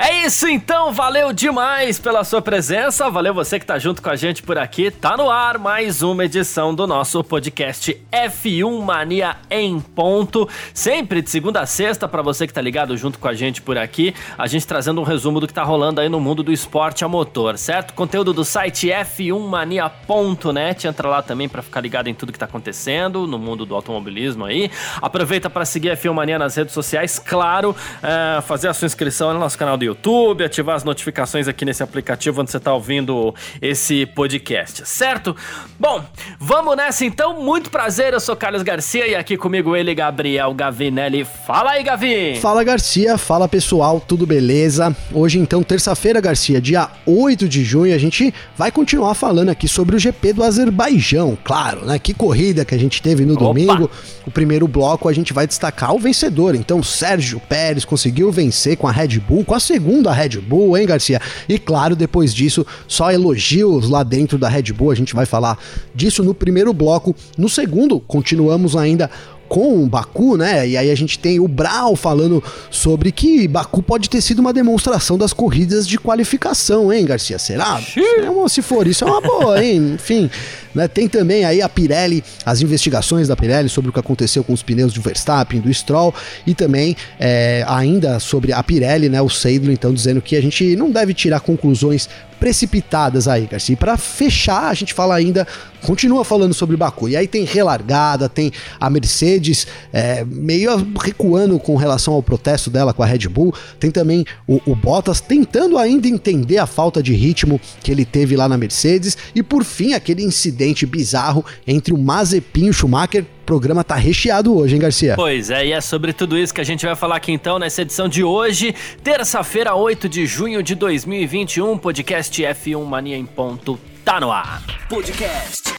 É 0.00 0.24
isso 0.24 0.46
então, 0.46 0.92
valeu 0.92 1.32
demais 1.32 1.98
pela 1.98 2.22
sua 2.22 2.40
presença, 2.40 3.10
valeu 3.10 3.34
você 3.34 3.58
que 3.58 3.66
tá 3.66 3.80
junto 3.80 4.00
com 4.00 4.08
a 4.08 4.14
gente 4.14 4.44
por 4.44 4.56
aqui. 4.56 4.92
Tá 4.92 5.16
no 5.16 5.28
ar 5.28 5.58
mais 5.58 6.02
uma 6.02 6.24
edição 6.24 6.72
do 6.72 6.86
nosso 6.86 7.24
podcast 7.24 8.00
F1 8.12 8.80
Mania 8.80 9.38
em 9.50 9.80
ponto, 9.80 10.48
sempre 10.72 11.20
de 11.20 11.28
segunda 11.28 11.62
a 11.62 11.66
sexta 11.66 12.06
para 12.06 12.22
você 12.22 12.46
que 12.46 12.52
tá 12.52 12.60
ligado 12.60 12.96
junto 12.96 13.18
com 13.18 13.26
a 13.26 13.34
gente 13.34 13.60
por 13.60 13.76
aqui, 13.76 14.14
a 14.38 14.46
gente 14.46 14.64
trazendo 14.68 15.00
um 15.00 15.04
resumo 15.04 15.40
do 15.40 15.48
que 15.48 15.52
tá 15.52 15.64
rolando 15.64 16.00
aí 16.00 16.08
no 16.08 16.20
mundo 16.20 16.44
do 16.44 16.52
esporte 16.52 17.04
a 17.04 17.08
motor, 17.08 17.58
certo? 17.58 17.92
Conteúdo 17.92 18.32
do 18.32 18.44
site 18.44 18.90
f1mania.net, 18.90 20.86
entra 20.86 21.08
lá 21.08 21.22
também 21.22 21.48
para 21.48 21.60
ficar 21.60 21.80
ligado 21.80 22.06
em 22.06 22.14
tudo 22.14 22.32
que 22.32 22.38
tá 22.38 22.46
acontecendo 22.46 23.26
no 23.26 23.36
mundo 23.36 23.66
do 23.66 23.74
automobilismo 23.74 24.44
aí. 24.44 24.70
Aproveita 25.02 25.50
para 25.50 25.64
seguir 25.64 25.90
a 25.90 25.96
F1 25.96 26.12
Mania 26.12 26.38
nas 26.38 26.54
redes 26.54 26.72
sociais, 26.72 27.18
claro, 27.18 27.74
é, 28.00 28.40
fazer 28.42 28.68
a 28.68 28.72
sua 28.72 28.86
inscrição 28.86 29.34
no 29.34 29.40
nosso 29.40 29.58
canal 29.58 29.76
do 29.76 29.87
YouTube, 29.88 30.44
ativar 30.44 30.76
as 30.76 30.84
notificações 30.84 31.48
aqui 31.48 31.64
nesse 31.64 31.82
aplicativo 31.82 32.40
onde 32.40 32.50
você 32.50 32.58
está 32.58 32.72
ouvindo 32.72 33.34
esse 33.60 34.06
podcast, 34.06 34.86
certo? 34.86 35.34
Bom, 35.78 36.04
vamos 36.38 36.76
nessa 36.76 37.04
então. 37.04 37.42
Muito 37.42 37.70
prazer, 37.70 38.12
eu 38.12 38.20
sou 38.20 38.36
Carlos 38.36 38.62
Garcia 38.62 39.06
e 39.06 39.14
aqui 39.14 39.36
comigo 39.36 39.74
ele, 39.74 39.94
Gabriel 39.94 40.52
Gavinelli. 40.54 41.24
Fala 41.46 41.72
aí, 41.72 41.82
Gavi! 41.82 42.38
Fala, 42.40 42.62
Garcia. 42.62 43.16
Fala, 43.16 43.48
pessoal. 43.48 44.00
Tudo 44.00 44.26
beleza? 44.26 44.94
Hoje, 45.12 45.38
então, 45.38 45.62
terça-feira, 45.62 46.20
Garcia, 46.20 46.60
dia 46.60 46.88
8 47.06 47.48
de 47.48 47.64
junho, 47.64 47.94
a 47.94 47.98
gente 47.98 48.32
vai 48.56 48.70
continuar 48.70 49.14
falando 49.14 49.48
aqui 49.48 49.66
sobre 49.66 49.96
o 49.96 49.98
GP 49.98 50.34
do 50.34 50.44
Azerbaijão, 50.44 51.36
claro, 51.42 51.84
né? 51.86 51.98
Que 51.98 52.12
corrida 52.12 52.64
que 52.64 52.74
a 52.74 52.78
gente 52.78 53.00
teve 53.00 53.24
no 53.24 53.34
Opa. 53.34 53.44
domingo. 53.44 53.90
O 54.26 54.30
primeiro 54.30 54.68
bloco 54.68 55.08
a 55.08 55.12
gente 55.12 55.32
vai 55.32 55.46
destacar 55.46 55.94
o 55.94 55.98
vencedor. 55.98 56.54
Então, 56.54 56.82
Sérgio 56.82 57.40
Pérez 57.40 57.84
conseguiu 57.84 58.30
vencer 58.30 58.76
com 58.76 58.86
a 58.86 58.92
Red 58.92 59.18
Bull, 59.20 59.44
com 59.44 59.54
a 59.54 59.60
segunda 59.60 59.77
Red 60.12 60.40
Bull, 60.40 60.76
hein, 60.76 60.86
Garcia? 60.86 61.20
E 61.48 61.58
claro, 61.58 61.96
depois 61.96 62.34
disso, 62.34 62.66
só 62.86 63.10
elogios 63.10 63.88
lá 63.88 64.02
dentro 64.02 64.38
da 64.38 64.48
Red 64.48 64.72
Bull. 64.72 64.90
A 64.90 64.94
gente 64.94 65.14
vai 65.14 65.26
falar 65.26 65.58
disso 65.94 66.22
no 66.22 66.34
primeiro 66.34 66.72
bloco. 66.72 67.14
No 67.36 67.48
segundo, 67.48 68.00
continuamos 68.00 68.76
ainda 68.76 69.10
com 69.48 69.82
o 69.82 69.86
Baku, 69.86 70.36
né? 70.36 70.68
E 70.68 70.76
aí 70.76 70.90
a 70.90 70.94
gente 70.94 71.18
tem 71.18 71.40
o 71.40 71.48
Brau 71.48 71.96
falando 71.96 72.42
sobre 72.70 73.10
que 73.10 73.48
Baku 73.48 73.82
pode 73.82 74.10
ter 74.10 74.20
sido 74.20 74.40
uma 74.40 74.52
demonstração 74.52 75.16
das 75.16 75.32
corridas 75.32 75.86
de 75.86 75.98
qualificação, 75.98 76.92
hein, 76.92 77.04
Garcia? 77.04 77.38
Será? 77.38 77.80
É 77.96 78.48
se 78.48 78.62
for 78.62 78.86
isso, 78.86 79.04
é 79.04 79.06
uma 79.06 79.20
boa, 79.20 79.62
hein? 79.62 79.94
Enfim, 79.98 80.30
né? 80.74 80.86
Tem 80.88 81.08
também 81.08 81.44
aí 81.44 81.60
a 81.60 81.68
Pirelli, 81.68 82.22
as 82.44 82.60
investigações 82.60 83.28
da 83.28 83.36
Pirelli 83.36 83.68
sobre 83.68 83.90
o 83.90 83.92
que 83.92 84.00
aconteceu 84.00 84.44
com 84.44 84.52
os 84.52 84.62
pneus 84.62 84.92
do 84.92 85.00
Verstappen, 85.00 85.60
do 85.60 85.72
Stroll 85.72 86.14
e 86.46 86.54
também 86.54 86.96
é, 87.18 87.64
ainda 87.66 88.18
sobre 88.20 88.52
a 88.52 88.62
Pirelli, 88.62 89.08
né? 89.08 89.20
O 89.20 89.28
Seidler, 89.28 89.72
então, 89.72 89.92
dizendo 89.92 90.20
que 90.20 90.36
a 90.36 90.42
gente 90.42 90.76
não 90.76 90.90
deve 90.90 91.14
tirar 91.14 91.40
conclusões 91.40 92.08
precipitadas 92.38 93.26
aí, 93.26 93.46
Garcia. 93.46 93.72
E 93.72 93.76
para 93.76 93.96
fechar, 93.96 94.68
a 94.68 94.74
gente 94.74 94.94
fala 94.94 95.14
ainda, 95.14 95.46
continua 95.82 96.24
falando 96.24 96.54
sobre 96.54 96.76
Baku. 96.76 97.08
E 97.08 97.16
aí 97.16 97.26
tem 97.26 97.44
relargada, 97.44 98.28
tem 98.28 98.52
a 98.78 98.90
Mercedes 98.90 99.66
é, 99.92 100.24
meio 100.24 100.70
recuando 101.00 101.58
com 101.58 101.76
relação 101.76 102.14
ao 102.14 102.22
protesto 102.22 102.70
dela 102.70 102.92
com 102.92 103.02
a 103.02 103.06
Red 103.06 103.28
Bull. 103.28 103.54
Tem 103.78 103.90
também 103.90 104.24
o, 104.46 104.60
o 104.66 104.74
Bottas 104.74 105.20
tentando 105.20 105.78
ainda 105.78 106.08
entender 106.08 106.58
a 106.58 106.66
falta 106.66 107.02
de 107.02 107.14
ritmo 107.14 107.60
que 107.82 107.90
ele 107.90 108.04
teve 108.04 108.36
lá 108.36 108.48
na 108.48 108.56
Mercedes. 108.56 109.16
E 109.34 109.42
por 109.42 109.64
fim, 109.64 109.94
aquele 109.94 110.22
incidente 110.22 110.86
bizarro 110.86 111.44
entre 111.66 111.92
o 111.92 111.98
Mazepin 111.98 112.66
e 112.66 112.70
o 112.70 112.72
Schumacher. 112.72 113.24
O 113.24 113.48
programa 113.48 113.82
tá 113.82 113.94
recheado 113.94 114.54
hoje, 114.54 114.74
hein, 114.74 114.80
Garcia? 114.80 115.14
Pois 115.16 115.48
é, 115.48 115.68
e 115.68 115.72
é 115.72 115.80
sobre 115.80 116.12
tudo 116.12 116.36
isso 116.36 116.52
que 116.52 116.60
a 116.60 116.64
gente 116.64 116.84
vai 116.84 116.94
falar 116.94 117.16
aqui 117.16 117.32
então 117.32 117.58
nessa 117.58 117.80
edição 117.80 118.06
de 118.06 118.22
hoje, 118.22 118.74
terça-feira, 119.02 119.74
8 119.74 120.06
de 120.06 120.26
junho 120.26 120.62
de 120.62 120.74
2021, 120.74 121.78
podcast 121.78 122.42
F1 122.42 122.84
Mania 122.84 123.16
em 123.16 123.24
ponto 123.24 123.80
tá 124.08 124.18
no 124.18 124.32
ar. 124.32 124.62
Podcast 124.88 125.74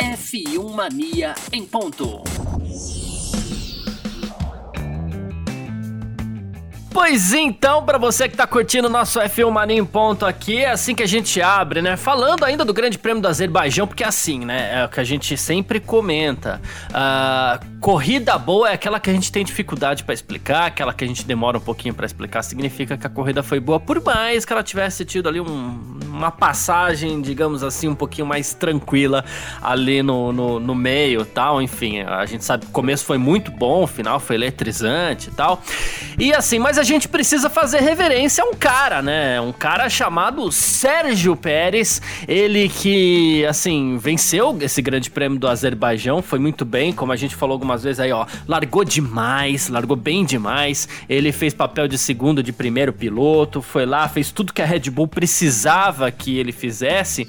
F1 0.00 0.74
Mania 0.74 1.34
em 1.52 1.62
ponto. 1.62 2.22
Pois 6.90 7.34
então, 7.34 7.84
para 7.84 7.98
você 7.98 8.30
que 8.30 8.34
tá 8.34 8.46
curtindo 8.46 8.88
o 8.88 8.90
nosso 8.90 9.20
F1 9.20 9.50
Mania 9.50 9.76
em 9.76 9.84
ponto 9.84 10.24
aqui, 10.24 10.64
é 10.64 10.70
assim 10.70 10.94
que 10.94 11.02
a 11.02 11.06
gente 11.06 11.42
abre, 11.42 11.82
né? 11.82 11.98
Falando 11.98 12.46
ainda 12.46 12.64
do 12.64 12.72
Grande 12.72 12.98
Prêmio 12.98 13.20
do 13.20 13.28
Azerbaijão, 13.28 13.86
porque 13.86 14.02
é 14.02 14.06
assim, 14.06 14.46
né? 14.46 14.80
É 14.80 14.84
o 14.86 14.88
que 14.88 14.98
a 14.98 15.04
gente 15.04 15.36
sempre 15.36 15.78
comenta. 15.78 16.62
Uh, 16.88 17.78
corrida 17.78 18.38
boa 18.38 18.70
é 18.70 18.72
aquela 18.72 18.98
que 18.98 19.10
a 19.10 19.12
gente 19.12 19.30
tem 19.30 19.44
dificuldade 19.44 20.02
para 20.02 20.14
explicar, 20.14 20.64
aquela 20.64 20.94
que 20.94 21.04
a 21.04 21.06
gente 21.06 21.26
demora 21.26 21.58
um 21.58 21.60
pouquinho 21.60 21.92
para 21.92 22.06
explicar, 22.06 22.42
significa 22.42 22.96
que 22.96 23.06
a 23.06 23.10
corrida 23.10 23.42
foi 23.42 23.60
boa, 23.60 23.78
por 23.78 24.02
mais 24.02 24.46
que 24.46 24.52
ela 24.54 24.62
tivesse 24.62 25.04
tido 25.04 25.28
ali 25.28 25.38
um, 25.38 25.98
uma 26.16 26.30
passagem, 26.30 27.20
digamos 27.20 27.62
assim, 27.62 27.88
um 27.88 27.94
pouquinho 27.94 28.26
mais 28.26 28.54
tranquila 28.54 29.24
ali 29.62 30.02
no, 30.02 30.32
no, 30.32 30.58
no 30.58 30.74
meio 30.74 31.24
tal. 31.24 31.60
Enfim, 31.60 32.00
a 32.00 32.24
gente 32.24 32.44
sabe 32.44 32.64
que 32.64 32.70
o 32.70 32.72
começo 32.72 33.04
foi 33.04 33.18
muito 33.18 33.50
bom, 33.50 33.84
o 33.84 33.86
final 33.86 34.18
foi 34.18 34.36
eletrizante 34.36 35.28
e 35.28 35.32
tal. 35.32 35.62
E 36.18 36.32
assim, 36.32 36.58
mas 36.58 36.78
a 36.78 36.82
gente 36.82 37.08
precisa 37.08 37.50
fazer 37.50 37.80
reverência 37.80 38.42
a 38.42 38.46
um 38.46 38.54
cara, 38.54 39.02
né? 39.02 39.40
Um 39.40 39.52
cara 39.52 39.88
chamado 39.88 40.50
Sérgio 40.50 41.36
Pérez. 41.36 42.00
Ele 42.26 42.68
que, 42.68 43.44
assim, 43.46 43.98
venceu 43.98 44.56
esse 44.60 44.80
grande 44.80 45.10
prêmio 45.10 45.38
do 45.38 45.46
Azerbaijão, 45.46 46.22
foi 46.22 46.38
muito 46.38 46.64
bem, 46.64 46.92
como 46.92 47.12
a 47.12 47.16
gente 47.16 47.34
falou 47.34 47.54
algumas 47.54 47.82
vezes 47.82 48.00
aí, 48.00 48.12
ó. 48.12 48.26
Largou 48.48 48.84
demais, 48.84 49.68
largou 49.68 49.96
bem 49.96 50.24
demais. 50.24 50.88
Ele 51.08 51.32
fez 51.32 51.52
papel 51.52 51.86
de 51.86 51.98
segundo, 51.98 52.42
de 52.42 52.52
primeiro 52.52 52.92
piloto, 52.92 53.60
foi 53.60 53.84
lá, 53.84 54.08
fez 54.08 54.30
tudo 54.30 54.52
que 54.52 54.62
a 54.62 54.66
Red 54.66 54.90
Bull 54.90 55.08
precisava 55.08 56.05
que 56.10 56.38
ele 56.38 56.52
fizesse. 56.52 57.28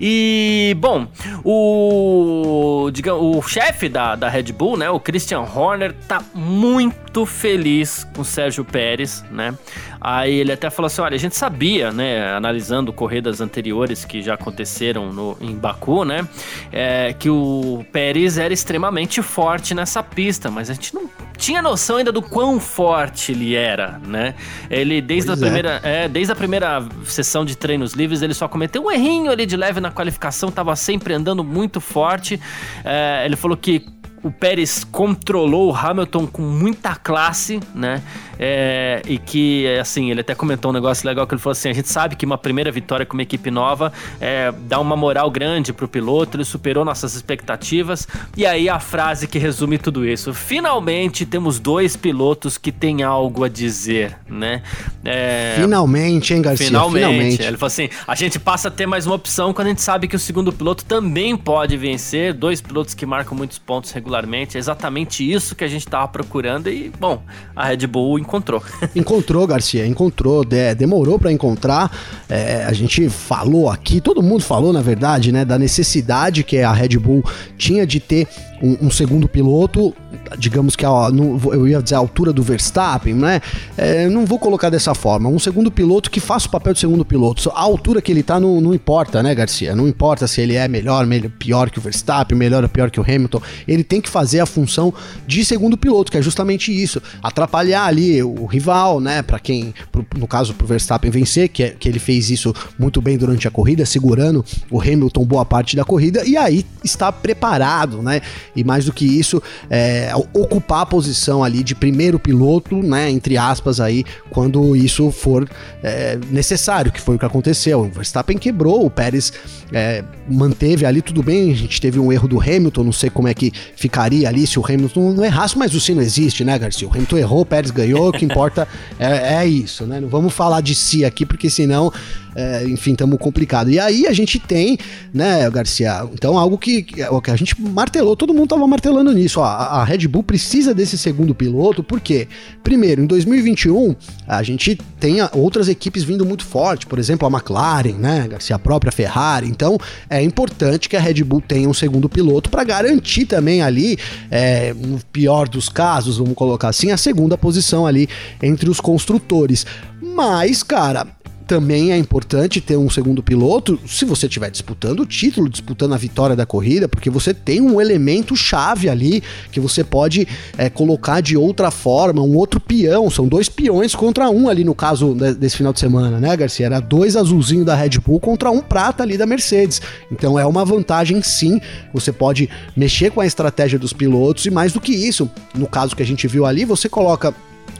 E, 0.00 0.74
bom, 0.78 1.06
o, 1.44 2.90
digamos, 2.92 3.36
o 3.36 3.42
chefe 3.42 3.88
da, 3.88 4.16
da 4.16 4.28
Red 4.28 4.52
Bull, 4.52 4.76
né, 4.76 4.88
o 4.88 4.98
Christian 4.98 5.40
Horner, 5.40 5.94
tá 6.08 6.22
muito 6.34 7.26
feliz 7.26 8.04
com 8.14 8.22
o 8.22 8.24
Sérgio 8.24 8.64
Pérez 8.64 9.20
né? 9.30 9.54
Aí 10.00 10.34
ele 10.34 10.52
até 10.52 10.70
falou 10.70 10.86
assim: 10.86 11.00
olha, 11.00 11.14
a 11.14 11.18
gente 11.18 11.36
sabia, 11.36 11.92
né, 11.92 12.32
analisando 12.32 12.92
corridas 12.92 13.40
anteriores 13.40 14.04
que 14.04 14.22
já 14.22 14.34
aconteceram 14.34 15.12
no, 15.12 15.36
em 15.40 15.54
Baku, 15.54 16.04
né, 16.04 16.26
é, 16.72 17.14
que 17.18 17.28
o 17.28 17.84
Pérez 17.92 18.38
era 18.38 18.52
extremamente 18.52 19.22
forte 19.22 19.74
nessa 19.74 20.02
pista, 20.02 20.50
mas 20.50 20.70
a 20.70 20.74
gente 20.74 20.94
não 20.94 21.08
tinha 21.36 21.62
noção 21.62 21.96
ainda 21.96 22.12
do 22.12 22.20
quão 22.20 22.60
forte 22.60 23.32
ele 23.32 23.54
era, 23.54 23.98
né? 24.06 24.34
Ele, 24.70 25.00
desde 25.00 25.28
pois 25.28 25.42
a 25.42 25.46
é. 25.46 25.48
primeira, 25.48 25.80
é. 25.82 26.08
desde 26.08 26.32
a 26.32 26.36
primeira 26.36 26.86
sessão 27.04 27.44
de 27.44 27.56
treinos 27.56 27.94
livres, 27.94 28.20
ele 28.20 28.34
só 28.34 28.46
cometeu 28.46 28.84
um 28.84 28.90
errinho 28.90 29.30
ali 29.30 29.46
de 29.46 29.56
leve 29.56 29.80
na 29.80 29.89
qualificação, 29.90 30.50
tava 30.50 30.74
sempre 30.76 31.14
andando 31.14 31.42
muito 31.44 31.80
forte. 31.80 32.40
É, 32.84 33.24
ele 33.24 33.36
falou 33.36 33.56
que 33.56 33.86
o 34.22 34.30
Pérez 34.30 34.84
controlou 34.84 35.70
o 35.70 35.74
Hamilton 35.74 36.26
com 36.26 36.42
muita 36.42 36.94
classe, 36.94 37.60
né? 37.74 38.02
É, 38.38 39.02
e 39.06 39.18
que, 39.18 39.66
assim, 39.78 40.10
ele 40.10 40.20
até 40.20 40.34
comentou 40.34 40.70
um 40.70 40.74
negócio 40.74 41.06
legal 41.06 41.26
que 41.26 41.34
ele 41.34 41.40
falou 41.40 41.52
assim: 41.52 41.70
a 41.70 41.72
gente 41.72 41.88
sabe 41.88 42.16
que 42.16 42.24
uma 42.24 42.38
primeira 42.38 42.70
vitória 42.70 43.04
com 43.06 43.14
uma 43.14 43.22
equipe 43.22 43.50
nova 43.50 43.92
é, 44.20 44.52
dá 44.62 44.78
uma 44.78 44.96
moral 44.96 45.30
grande 45.30 45.72
pro 45.72 45.88
piloto, 45.88 46.36
ele 46.36 46.44
superou 46.44 46.84
nossas 46.84 47.14
expectativas. 47.14 48.08
E 48.36 48.46
aí 48.46 48.68
a 48.68 48.78
frase 48.78 49.26
que 49.26 49.38
resume 49.38 49.78
tudo 49.78 50.06
isso: 50.06 50.34
finalmente 50.34 51.24
temos 51.24 51.58
dois 51.58 51.96
pilotos 51.96 52.58
que 52.58 52.72
têm 52.72 53.02
algo 53.02 53.44
a 53.44 53.48
dizer, 53.48 54.16
né? 54.28 54.62
É, 55.04 55.54
finalmente, 55.60 56.34
hein, 56.34 56.42
Garcia? 56.42 56.66
Finalmente. 56.66 56.96
finalmente. 56.96 57.42
Ele 57.42 57.56
falou 57.56 57.68
assim: 57.68 57.88
a 58.06 58.14
gente 58.14 58.38
passa 58.38 58.68
a 58.68 58.70
ter 58.70 58.86
mais 58.86 59.06
uma 59.06 59.14
opção 59.14 59.52
quando 59.52 59.66
a 59.66 59.70
gente 59.70 59.82
sabe 59.82 60.08
que 60.08 60.16
o 60.16 60.18
segundo 60.18 60.52
piloto 60.52 60.84
também 60.84 61.36
pode 61.36 61.76
vencer, 61.76 62.34
dois 62.34 62.60
pilotos 62.60 62.94
que 62.94 63.06
marcam 63.06 63.36
muitos 63.36 63.58
pontos 63.58 63.90
regulares 63.90 64.09
regularmente. 64.10 64.56
É 64.56 64.60
exatamente 64.60 65.28
isso 65.28 65.54
que 65.54 65.62
a 65.62 65.68
gente 65.68 65.86
estava 65.86 66.08
procurando 66.08 66.68
e, 66.68 66.90
bom, 66.98 67.22
a 67.54 67.66
Red 67.66 67.86
Bull 67.86 68.18
encontrou. 68.18 68.62
encontrou, 68.94 69.46
Garcia, 69.46 69.86
encontrou. 69.86 70.44
De, 70.44 70.74
demorou 70.74 71.18
para 71.18 71.30
encontrar. 71.30 71.90
É, 72.28 72.64
a 72.64 72.72
gente 72.72 73.08
falou 73.08 73.70
aqui, 73.70 74.00
todo 74.00 74.22
mundo 74.22 74.42
falou, 74.42 74.72
na 74.72 74.82
verdade, 74.82 75.30
né, 75.30 75.44
da 75.44 75.58
necessidade 75.58 76.42
que 76.42 76.58
a 76.58 76.72
Red 76.72 76.98
Bull 76.98 77.22
tinha 77.56 77.86
de 77.86 78.00
ter 78.00 78.26
um, 78.62 78.86
um 78.86 78.90
segundo 78.90 79.28
piloto 79.28 79.94
digamos 80.38 80.76
que 80.76 80.84
a, 80.84 81.08
eu 81.52 81.68
ia 81.68 81.82
dizer 81.82 81.94
a 81.94 81.98
altura 81.98 82.32
do 82.32 82.42
Verstappen, 82.42 83.14
né? 83.14 83.40
É, 83.76 84.08
não 84.08 84.24
vou 84.24 84.38
colocar 84.38 84.70
dessa 84.70 84.94
forma. 84.94 85.28
Um 85.28 85.38
segundo 85.38 85.70
piloto 85.70 86.10
que 86.10 86.20
faça 86.20 86.46
o 86.46 86.50
papel 86.50 86.72
de 86.72 86.80
segundo 86.80 87.04
piloto. 87.04 87.50
A 87.50 87.60
altura 87.60 88.00
que 88.00 88.12
ele 88.12 88.22
tá 88.22 88.38
não, 88.38 88.60
não 88.60 88.74
importa, 88.74 89.22
né, 89.22 89.34
Garcia? 89.34 89.74
Não 89.74 89.88
importa 89.88 90.26
se 90.26 90.40
ele 90.40 90.54
é 90.54 90.68
melhor, 90.68 91.06
melhor, 91.06 91.30
pior 91.38 91.70
que 91.70 91.78
o 91.78 91.82
Verstappen, 91.82 92.36
melhor 92.36 92.62
ou 92.62 92.68
pior 92.68 92.90
que 92.90 93.00
o 93.00 93.02
Hamilton. 93.02 93.40
Ele 93.66 93.84
tem 93.84 94.00
que 94.00 94.08
fazer 94.08 94.40
a 94.40 94.46
função 94.46 94.92
de 95.26 95.44
segundo 95.44 95.76
piloto, 95.76 96.10
que 96.10 96.18
é 96.18 96.22
justamente 96.22 96.70
isso. 96.72 97.02
Atrapalhar 97.22 97.84
ali 97.84 98.22
o 98.22 98.46
rival, 98.46 99.00
né? 99.00 99.22
Para 99.22 99.38
quem, 99.38 99.74
pro, 99.90 100.04
no 100.16 100.26
caso, 100.26 100.54
pro 100.54 100.66
Verstappen 100.66 101.10
vencer, 101.10 101.48
que, 101.48 101.62
é, 101.62 101.70
que 101.70 101.88
ele 101.88 101.98
fez 101.98 102.30
isso 102.30 102.54
muito 102.78 103.00
bem 103.00 103.16
durante 103.16 103.48
a 103.48 103.50
corrida, 103.50 103.84
segurando 103.86 104.44
o 104.70 104.80
Hamilton 104.80 105.24
boa 105.24 105.44
parte 105.44 105.76
da 105.76 105.84
corrida, 105.84 106.24
e 106.24 106.36
aí 106.36 106.64
está 106.84 107.10
preparado, 107.10 108.02
né? 108.02 108.20
E 108.54 108.64
mais 108.64 108.84
do 108.84 108.92
que 108.92 109.04
isso, 109.04 109.42
é, 109.68 110.12
ocupar 110.32 110.82
a 110.82 110.86
posição 110.86 111.42
ali 111.44 111.62
de 111.62 111.74
primeiro 111.74 112.18
piloto, 112.18 112.76
né? 112.82 113.10
Entre 113.10 113.36
aspas 113.36 113.80
aí, 113.80 114.04
quando 114.30 114.74
isso 114.74 115.10
for 115.10 115.48
é, 115.82 116.18
necessário, 116.30 116.92
que 116.92 117.00
foi 117.00 117.16
o 117.16 117.18
que 117.18 117.24
aconteceu. 117.24 117.80
O 117.80 117.90
Verstappen 117.90 118.38
quebrou, 118.38 118.84
o 118.84 118.90
Pérez 118.90 119.32
é, 119.72 120.04
manteve 120.28 120.84
ali 120.84 121.02
tudo 121.02 121.22
bem. 121.22 121.52
A 121.52 121.56
gente 121.56 121.80
teve 121.80 121.98
um 121.98 122.12
erro 122.12 122.28
do 122.28 122.40
Hamilton, 122.40 122.84
não 122.84 122.92
sei 122.92 123.10
como 123.10 123.28
é 123.28 123.34
que 123.34 123.52
ficaria 123.76 124.28
ali 124.28 124.46
se 124.46 124.58
o 124.58 124.64
Hamilton 124.64 125.12
não 125.12 125.24
errasse, 125.24 125.56
mas 125.56 125.74
o 125.74 125.80
sino 125.80 126.00
existe, 126.00 126.44
né, 126.44 126.58
Garcia? 126.58 126.88
O 126.88 126.90
Hamilton 126.90 127.18
errou, 127.18 127.40
o 127.40 127.46
Pérez 127.46 127.70
ganhou, 127.70 128.08
o 128.08 128.12
que 128.12 128.24
importa 128.24 128.66
é, 128.98 129.36
é 129.36 129.46
isso, 129.46 129.86
né? 129.86 130.00
Não 130.00 130.08
vamos 130.08 130.32
falar 130.32 130.60
de 130.60 130.74
si 130.74 131.04
aqui, 131.04 131.24
porque 131.24 131.48
senão 131.48 131.92
é, 132.34 132.64
enfim, 132.64 132.92
estamos 132.92 133.18
complicado. 133.18 133.70
E 133.70 133.78
aí 133.78 134.06
a 134.06 134.12
gente 134.12 134.38
tem, 134.38 134.78
né, 135.12 135.48
Garcia, 135.50 136.08
então 136.12 136.38
algo 136.38 136.56
que, 136.56 136.82
que 136.82 137.02
a 137.02 137.36
gente 137.36 137.60
martelou, 137.60 138.16
todo 138.16 138.34
mundo 138.34 138.39
estava 138.44 138.66
martelando 138.66 139.12
nisso, 139.12 139.40
ó, 139.40 139.44
a, 139.44 139.80
a 139.80 139.84
Red 139.84 140.06
Bull 140.08 140.22
precisa 140.22 140.74
desse 140.74 140.96
segundo 140.98 141.34
piloto, 141.34 141.82
porque, 141.82 142.28
primeiro, 142.62 143.02
em 143.02 143.06
2021, 143.06 143.94
a 144.26 144.42
gente 144.42 144.78
tem 144.98 145.16
outras 145.32 145.68
equipes 145.68 146.02
vindo 146.02 146.24
muito 146.24 146.44
forte, 146.44 146.86
por 146.86 146.98
exemplo, 146.98 147.26
a 147.26 147.30
McLaren, 147.30 147.94
né, 147.94 148.28
Garcia, 148.28 148.58
própria 148.58 148.92
Ferrari, 148.92 149.48
então 149.48 149.78
é 150.08 150.22
importante 150.22 150.88
que 150.88 150.96
a 150.96 151.00
Red 151.00 151.22
Bull 151.24 151.40
tenha 151.40 151.68
um 151.68 151.74
segundo 151.74 152.08
piloto 152.08 152.50
para 152.50 152.64
garantir 152.64 153.26
também 153.26 153.62
ali, 153.62 153.98
é, 154.30 154.72
no 154.74 155.00
pior 155.12 155.48
dos 155.48 155.68
casos, 155.68 156.18
vamos 156.18 156.34
colocar 156.34 156.68
assim, 156.68 156.90
a 156.90 156.96
segunda 156.96 157.36
posição 157.36 157.86
ali 157.86 158.08
entre 158.42 158.68
os 158.68 158.80
construtores. 158.80 159.66
Mas, 160.02 160.62
cara, 160.62 161.06
também 161.50 161.90
é 161.90 161.98
importante 161.98 162.60
ter 162.60 162.76
um 162.76 162.88
segundo 162.88 163.24
piloto 163.24 163.76
se 163.84 164.04
você 164.04 164.26
estiver 164.26 164.52
disputando 164.52 165.00
o 165.00 165.06
título, 165.06 165.48
disputando 165.48 165.92
a 165.92 165.96
vitória 165.96 166.36
da 166.36 166.46
corrida, 166.46 166.86
porque 166.86 167.10
você 167.10 167.34
tem 167.34 167.60
um 167.60 167.80
elemento 167.80 168.36
chave 168.36 168.88
ali 168.88 169.20
que 169.50 169.58
você 169.58 169.82
pode 169.82 170.28
é, 170.56 170.70
colocar 170.70 171.20
de 171.20 171.36
outra 171.36 171.72
forma, 171.72 172.22
um 172.22 172.36
outro 172.36 172.60
peão. 172.60 173.10
São 173.10 173.26
dois 173.26 173.48
peões 173.48 173.96
contra 173.96 174.30
um 174.30 174.48
ali 174.48 174.62
no 174.62 174.76
caso 174.76 175.12
desse 175.12 175.56
final 175.56 175.72
de 175.72 175.80
semana, 175.80 176.20
né, 176.20 176.36
Garcia? 176.36 176.66
Era 176.66 176.78
dois 176.78 177.16
azulzinhos 177.16 177.66
da 177.66 177.74
Red 177.74 177.98
Bull 177.98 178.20
contra 178.20 178.48
um 178.52 178.60
prata 178.60 179.02
ali 179.02 179.18
da 179.18 179.26
Mercedes. 179.26 179.82
Então 180.08 180.38
é 180.38 180.46
uma 180.46 180.64
vantagem 180.64 181.20
sim. 181.20 181.60
Você 181.92 182.12
pode 182.12 182.48
mexer 182.76 183.10
com 183.10 183.20
a 183.20 183.26
estratégia 183.26 183.76
dos 183.76 183.92
pilotos 183.92 184.46
e 184.46 184.50
mais 184.52 184.72
do 184.72 184.80
que 184.80 184.92
isso, 184.92 185.28
no 185.52 185.66
caso 185.66 185.96
que 185.96 186.02
a 186.04 186.06
gente 186.06 186.28
viu 186.28 186.46
ali, 186.46 186.64
você 186.64 186.88
coloca 186.88 187.34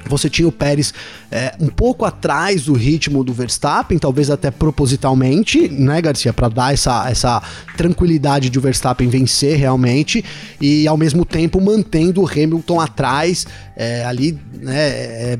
você 0.06 0.28
tinha 0.28 0.46
o 0.46 0.52
Pérez 0.52 0.92
é, 1.30 1.54
um 1.60 1.68
pouco 1.68 2.04
atrás 2.04 2.64
do 2.64 2.72
ritmo 2.72 3.22
do 3.22 3.32
Verstappen, 3.32 3.98
talvez 3.98 4.30
até 4.30 4.50
propositalmente, 4.50 5.68
né, 5.68 6.00
Garcia, 6.02 6.32
para 6.32 6.48
dar 6.48 6.74
essa, 6.74 7.08
essa 7.08 7.42
tranquilidade 7.76 8.50
de 8.50 8.58
o 8.58 8.62
Verstappen 8.62 9.08
vencer 9.08 9.56
realmente 9.56 10.24
e 10.60 10.86
ao 10.86 10.96
mesmo 10.96 11.24
tempo 11.24 11.60
mantendo 11.60 12.22
o 12.22 12.28
Hamilton 12.28 12.80
atrás 12.80 13.46
é, 13.76 14.04
ali, 14.04 14.38
né, 14.60 14.74
é, 14.74 15.38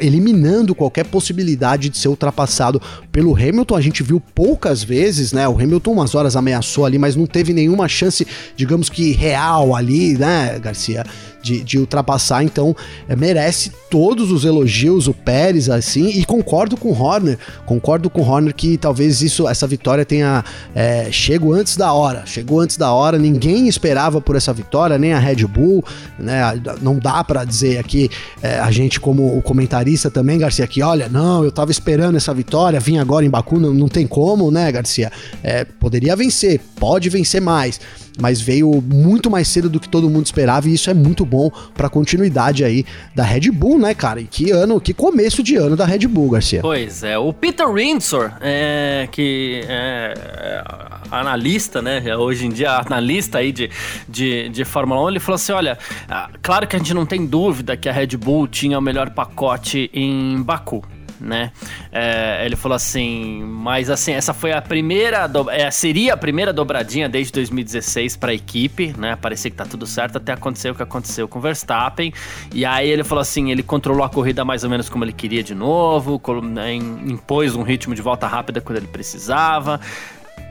eliminando 0.00 0.74
qualquer 0.74 1.04
possibilidade 1.04 1.88
de 1.88 1.98
ser 1.98 2.08
ultrapassado 2.08 2.80
pelo 3.10 3.34
Hamilton. 3.34 3.76
A 3.76 3.80
gente 3.80 4.02
viu 4.02 4.20
poucas 4.34 4.82
vezes, 4.82 5.32
né? 5.32 5.46
O 5.48 5.54
Hamilton 5.54 5.92
umas 5.92 6.14
horas 6.14 6.36
ameaçou 6.36 6.86
ali, 6.86 6.98
mas 6.98 7.16
não 7.16 7.26
teve 7.26 7.52
nenhuma 7.52 7.88
chance, 7.88 8.26
digamos 8.56 8.88
que 8.88 9.12
real 9.12 9.74
ali, 9.74 10.16
né, 10.16 10.58
Garcia? 10.58 11.04
De, 11.42 11.62
de 11.62 11.78
ultrapassar, 11.78 12.42
então 12.44 12.74
é, 13.08 13.16
merece 13.16 13.72
todos 13.90 14.30
os 14.30 14.44
elogios 14.44 15.08
o 15.08 15.12
Pérez, 15.12 15.68
assim, 15.68 16.08
e 16.08 16.24
concordo 16.24 16.76
com 16.76 16.88
o 16.88 16.98
Horner, 16.98 17.38
concordo 17.66 18.08
com 18.08 18.22
o 18.22 18.24
Horner 18.24 18.54
que 18.54 18.78
talvez 18.78 19.20
isso, 19.20 19.46
essa 19.48 19.66
vitória 19.66 20.04
tenha 20.04 20.44
é, 20.74 21.10
chego 21.10 21.52
antes 21.52 21.76
da 21.76 21.92
hora, 21.92 22.24
chegou 22.24 22.60
antes 22.60 22.76
da 22.76 22.92
hora, 22.92 23.18
ninguém 23.18 23.68
esperava 23.68 24.20
por 24.20 24.36
essa 24.36 24.52
vitória, 24.52 24.96
nem 24.96 25.12
a 25.12 25.18
Red 25.18 25.44
Bull, 25.46 25.84
né, 26.18 26.40
não 26.80 26.98
dá 26.98 27.22
para 27.24 27.44
dizer 27.44 27.78
aqui, 27.78 28.08
é, 28.40 28.58
a 28.58 28.70
gente 28.70 29.00
como 29.00 29.36
o 29.36 29.42
comentarista 29.42 30.10
também, 30.10 30.38
Garcia, 30.38 30.66
que 30.66 30.82
olha, 30.82 31.08
não, 31.08 31.44
eu 31.44 31.50
tava 31.50 31.70
esperando 31.70 32.16
essa 32.16 32.32
vitória, 32.32 32.78
vim 32.78 32.98
agora 32.98 33.26
em 33.26 33.30
Baku, 33.30 33.58
não, 33.58 33.74
não 33.74 33.88
tem 33.88 34.06
como, 34.06 34.50
né, 34.50 34.70
Garcia, 34.70 35.10
é, 35.42 35.64
poderia 35.64 36.14
vencer, 36.14 36.60
pode 36.76 37.08
vencer 37.08 37.40
mais, 37.40 37.80
mas 38.20 38.40
veio 38.40 38.82
muito 38.82 39.30
mais 39.30 39.48
cedo 39.48 39.68
do 39.68 39.80
que 39.80 39.88
todo 39.88 40.08
mundo 40.08 40.26
esperava 40.26 40.68
e 40.68 40.74
isso 40.74 40.90
é 40.90 40.94
muito 40.94 41.24
bom 41.24 41.50
para 41.74 41.88
continuidade 41.88 42.64
aí 42.64 42.84
da 43.14 43.22
Red 43.22 43.50
Bull, 43.50 43.78
né, 43.78 43.94
cara? 43.94 44.20
E 44.20 44.24
que 44.24 44.50
ano, 44.50 44.80
que 44.80 44.92
começo 44.92 45.42
de 45.42 45.56
ano 45.56 45.76
da 45.76 45.84
Red 45.84 46.06
Bull, 46.06 46.30
Garcia. 46.30 46.60
Pois 46.60 47.02
é, 47.02 47.18
o 47.18 47.32
Peter 47.32 47.70
Windsor, 47.70 48.32
é, 48.40 49.08
que 49.10 49.62
é, 49.68 50.14
é 50.16 50.64
analista, 51.10 51.82
né, 51.82 52.16
hoje 52.16 52.46
em 52.46 52.50
dia 52.50 52.78
analista 52.78 53.38
aí 53.38 53.52
de, 53.52 53.70
de, 54.08 54.48
de 54.48 54.64
Fórmula 54.64 55.02
1, 55.04 55.08
ele 55.10 55.20
falou 55.20 55.36
assim, 55.36 55.52
olha, 55.52 55.78
ah, 56.08 56.30
claro 56.42 56.66
que 56.66 56.76
a 56.76 56.78
gente 56.78 56.94
não 56.94 57.06
tem 57.06 57.26
dúvida 57.26 57.76
que 57.76 57.88
a 57.88 57.92
Red 57.92 58.16
Bull 58.16 58.46
tinha 58.46 58.78
o 58.78 58.82
melhor 58.82 59.10
pacote 59.10 59.90
em 59.92 60.42
Baku, 60.42 60.82
né? 61.22 61.52
É, 61.90 62.44
ele 62.44 62.56
falou 62.56 62.76
assim, 62.76 63.42
mas 63.44 63.88
assim, 63.88 64.12
essa 64.12 64.34
foi 64.34 64.52
a 64.52 64.60
primeira, 64.60 65.26
do, 65.26 65.48
é, 65.48 65.70
seria 65.70 66.14
a 66.14 66.16
primeira 66.16 66.52
dobradinha 66.52 67.08
desde 67.08 67.32
2016 67.32 68.16
para 68.16 68.32
a 68.32 68.34
equipe, 68.34 68.94
né? 68.98 69.16
Parecia 69.16 69.50
que 69.50 69.56
tá 69.56 69.64
tudo 69.64 69.86
certo 69.86 70.16
até 70.16 70.32
acontecer 70.32 70.70
o 70.70 70.74
que 70.74 70.82
aconteceu 70.82 71.28
com 71.28 71.38
o 71.38 71.42
Verstappen. 71.42 72.12
E 72.52 72.64
aí 72.64 72.88
ele 72.88 73.04
falou 73.04 73.22
assim, 73.22 73.50
ele 73.50 73.62
controlou 73.62 74.04
a 74.04 74.08
corrida 74.08 74.44
mais 74.44 74.64
ou 74.64 74.70
menos 74.70 74.88
como 74.88 75.04
ele 75.04 75.12
queria 75.12 75.42
de 75.42 75.54
novo, 75.54 76.20
né, 76.42 76.74
impôs 76.74 77.54
um 77.54 77.62
ritmo 77.62 77.94
de 77.94 78.02
volta 78.02 78.26
rápida 78.26 78.60
quando 78.60 78.78
ele 78.78 78.88
precisava. 78.88 79.80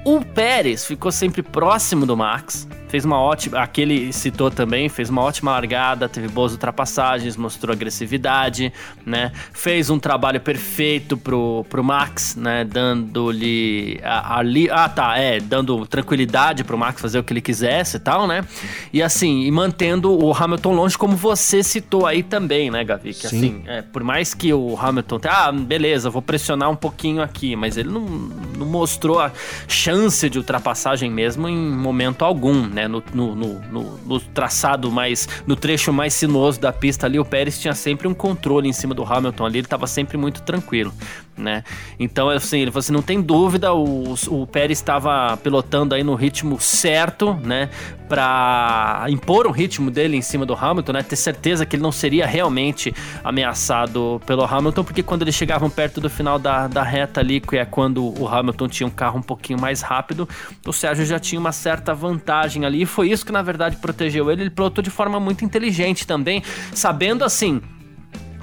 O 0.04 0.26
Pérez 0.26 0.84
ficou 0.84 1.12
sempre 1.12 1.44
próximo 1.44 2.08
do 2.08 2.18
Max, 2.18 2.68
fez 2.88 3.06
uma 3.06 3.20
ótima. 3.20 3.60
Aquele 3.60 4.12
citou 4.12 4.50
também, 4.50 4.90
fez 4.90 5.12
uma 5.12 5.22
ótima 5.22 5.52
largada, 5.52 6.10
teve 6.10 6.28
boas 6.28 6.54
ultrapassagens, 6.54 7.38
mostrou 7.38 7.72
agressividade, 7.72 8.74
né? 9.06 9.32
Fez 9.54 9.92
um 9.92 10.00
trabalho 10.00 10.42
perfeito 10.42 11.16
pro, 11.16 11.64
pro 11.70 11.84
Max, 11.84 12.36
né? 12.36 12.66
Dando-lhe 12.66 14.00
ali. 14.04 14.68
Ah, 14.72 14.90
tá, 14.90 15.20
é, 15.20 15.40
dando 15.40 15.86
tranquilidade 15.86 16.64
pro 16.64 16.76
Max 16.78 17.00
fazer 17.00 17.20
o 17.20 17.24
que 17.24 17.32
ele 17.32 17.42
quisesse 17.42 17.98
e 17.98 18.00
tal, 18.00 18.26
né? 18.26 18.44
E 18.92 19.04
assim, 19.04 19.44
e 19.44 19.52
mantendo 19.52 20.12
o 20.12 20.34
Hamilton 20.34 20.74
longe, 20.74 20.98
como 20.98 21.16
você 21.16 21.62
citou 21.62 22.08
aí 22.08 22.24
também, 22.24 22.72
né, 22.72 22.84
Gavi? 22.84 23.14
Que 23.14 23.28
Sim. 23.28 23.38
assim, 23.38 23.64
é, 23.68 23.82
por 23.84 24.04
mais 24.04 24.34
que 24.34 24.52
o 24.52 24.76
Hamilton. 24.76 25.22
Ah, 25.26 25.52
beleza, 25.52 26.10
vou 26.10 26.24
pressionar 26.24 26.72
um 26.72 26.76
pouquinho 26.76 27.22
aqui, 27.22 27.56
mas 27.56 27.78
ele 27.78 27.90
não, 27.90 28.02
não 28.02 28.66
mostrou 28.66 29.20
a 29.20 29.32
chance 29.68 29.91
chance 29.92 30.30
de 30.30 30.38
ultrapassagem 30.38 31.12
mesmo 31.12 31.50
em 31.50 31.58
momento 31.58 32.24
algum, 32.24 32.66
né? 32.66 32.88
No, 32.88 33.04
no, 33.14 33.36
no, 33.36 33.98
no, 33.98 34.20
traçado 34.20 34.90
mais. 34.90 35.28
no 35.46 35.56
trecho 35.56 35.92
mais 35.92 36.14
sinuoso 36.14 36.60
da 36.62 36.72
pista 36.72 37.06
ali, 37.06 37.20
o 37.20 37.26
Pérez 37.26 37.60
tinha 37.60 37.74
sempre 37.74 38.08
um 38.08 38.14
controle 38.14 38.70
em 38.70 38.74
cima 38.74 38.94
do 38.94 39.04
Hamilton 39.04 39.46
ali, 39.46 39.58
ele 39.60 39.66
estava 39.66 39.86
sempre 39.88 40.18
muito 40.18 40.42
tranquilo, 40.44 40.94
né? 41.38 41.64
Então, 42.00 42.30
assim, 42.30 42.60
ele 42.60 42.72
falou 42.72 42.80
assim: 42.80 42.94
não 42.94 43.02
tem 43.02 43.22
dúvida, 43.22 43.74
o, 43.74 44.14
o 44.30 44.48
Pérez 44.48 44.80
estava 44.80 45.36
pilotando 45.38 45.94
aí 45.94 46.04
no 46.04 46.16
ritmo 46.16 46.60
certo, 46.60 47.34
né? 47.44 47.70
Para 48.12 49.06
impor 49.08 49.48
o 49.48 49.52
ritmo 49.52 49.90
dele 49.90 50.18
em 50.18 50.22
cima 50.22 50.46
do 50.46 50.54
Hamilton, 50.54 50.92
né? 50.92 51.02
Ter 51.02 51.16
certeza 51.16 51.66
que 51.66 51.78
ele 51.78 51.84
não 51.84 51.94
seria 51.94 52.28
realmente 52.28 52.94
ameaçado 53.24 54.22
pelo 54.26 54.44
Hamilton, 54.44 54.84
porque 54.84 55.02
quando 55.02 55.22
eles 55.22 55.34
chegavam 55.34 55.70
perto 55.70 56.02
do 56.02 56.10
final 56.10 56.38
da, 56.38 56.68
da 56.68 56.84
reta 56.84 57.22
ali, 57.22 57.40
que 57.40 57.56
é 57.56 57.64
quando 57.64 58.14
o 58.22 58.28
Hamilton 58.28 58.68
tinha 58.68 58.86
um 58.86 58.92
carro 58.92 59.20
um 59.20 59.22
pouquinho 59.22 59.62
mais 59.62 59.82
rápido, 59.82 60.28
o 60.68 60.74
Sérgio 60.74 61.06
já 61.06 61.20
tinha 61.20 61.40
uma 61.40 61.54
certa 61.54 61.94
vantagem 61.94 62.66
ali. 62.66 62.82
E 62.82 62.86
foi 62.86 63.10
isso 63.10 63.26
que, 63.26 63.32
na 63.32 63.42
verdade, 63.42 63.78
protegeu 63.78 64.30
ele. 64.30 64.42
Ele 64.42 64.50
pilotou 64.50 64.84
de 64.84 64.90
forma 64.90 65.18
muito 65.18 65.46
inteligente 65.46 66.06
também, 66.06 66.44
sabendo 66.74 67.24
assim 67.24 67.62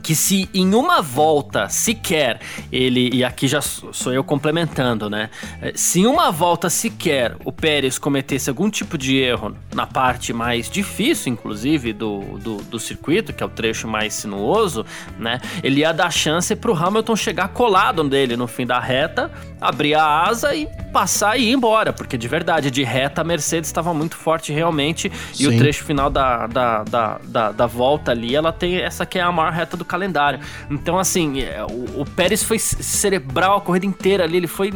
que 0.02 0.14
se 0.14 0.48
em 0.54 0.74
uma 0.74 1.02
volta 1.02 1.68
sequer 1.68 2.40
ele, 2.70 3.10
e 3.12 3.24
aqui 3.24 3.48
já 3.48 3.60
sou 3.60 4.12
eu 4.12 4.24
complementando, 4.24 5.10
né? 5.10 5.30
Eh, 5.60 5.72
se 5.74 6.00
em 6.00 6.06
uma 6.06 6.30
volta 6.30 6.70
sequer 6.70 7.36
o 7.44 7.52
Pérez 7.52 7.98
cometesse 7.98 8.48
algum 8.48 8.70
tipo 8.70 8.96
de 8.96 9.16
erro 9.16 9.56
na 9.74 9.86
parte 9.86 10.32
mais 10.32 10.70
difícil, 10.70 11.32
inclusive, 11.32 11.92
do, 11.92 12.20
do, 12.38 12.56
do 12.56 12.78
circuito, 12.78 13.32
que 13.32 13.42
é 13.42 13.46
o 13.46 13.48
trecho 13.48 13.88
mais 13.88 14.14
sinuoso, 14.14 14.84
né? 15.18 15.40
Ele 15.62 15.80
ia 15.80 15.92
dar 15.92 16.10
chance 16.10 16.54
pro 16.54 16.74
Hamilton 16.74 17.16
chegar 17.16 17.48
colado 17.48 18.02
dele 18.08 18.36
no 18.36 18.46
fim 18.46 18.66
da 18.66 18.78
reta, 18.78 19.30
abrir 19.60 19.94
a 19.94 20.22
asa 20.22 20.54
e 20.54 20.66
passar 20.92 21.38
e 21.38 21.50
ir 21.50 21.52
embora, 21.52 21.92
porque 21.92 22.16
de 22.16 22.28
verdade, 22.28 22.70
de 22.70 22.82
reta 22.82 23.20
a 23.20 23.24
Mercedes 23.24 23.68
estava 23.68 23.92
muito 23.92 24.16
forte 24.16 24.52
realmente, 24.52 25.10
Sim. 25.32 25.44
e 25.44 25.46
o 25.48 25.58
trecho 25.58 25.84
final 25.84 26.10
da, 26.10 26.46
da, 26.46 26.84
da, 26.84 27.20
da, 27.24 27.52
da 27.52 27.66
volta 27.66 28.10
ali, 28.10 28.34
ela 28.34 28.52
tem 28.52 28.76
essa 28.76 29.04
que 29.04 29.18
é 29.18 29.22
a 29.22 29.32
maior 29.32 29.52
reta 29.52 29.76
do 29.76 29.84
calendário. 29.88 30.40
Então, 30.70 30.98
assim, 30.98 31.40
é, 31.40 31.64
o, 31.64 32.02
o 32.02 32.04
Pérez 32.04 32.42
foi 32.42 32.58
cerebral 32.58 33.58
a 33.58 33.60
corrida 33.60 33.86
inteira 33.86 34.24
ali, 34.24 34.36
ele 34.36 34.46
foi, 34.46 34.72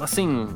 assim, 0.00 0.48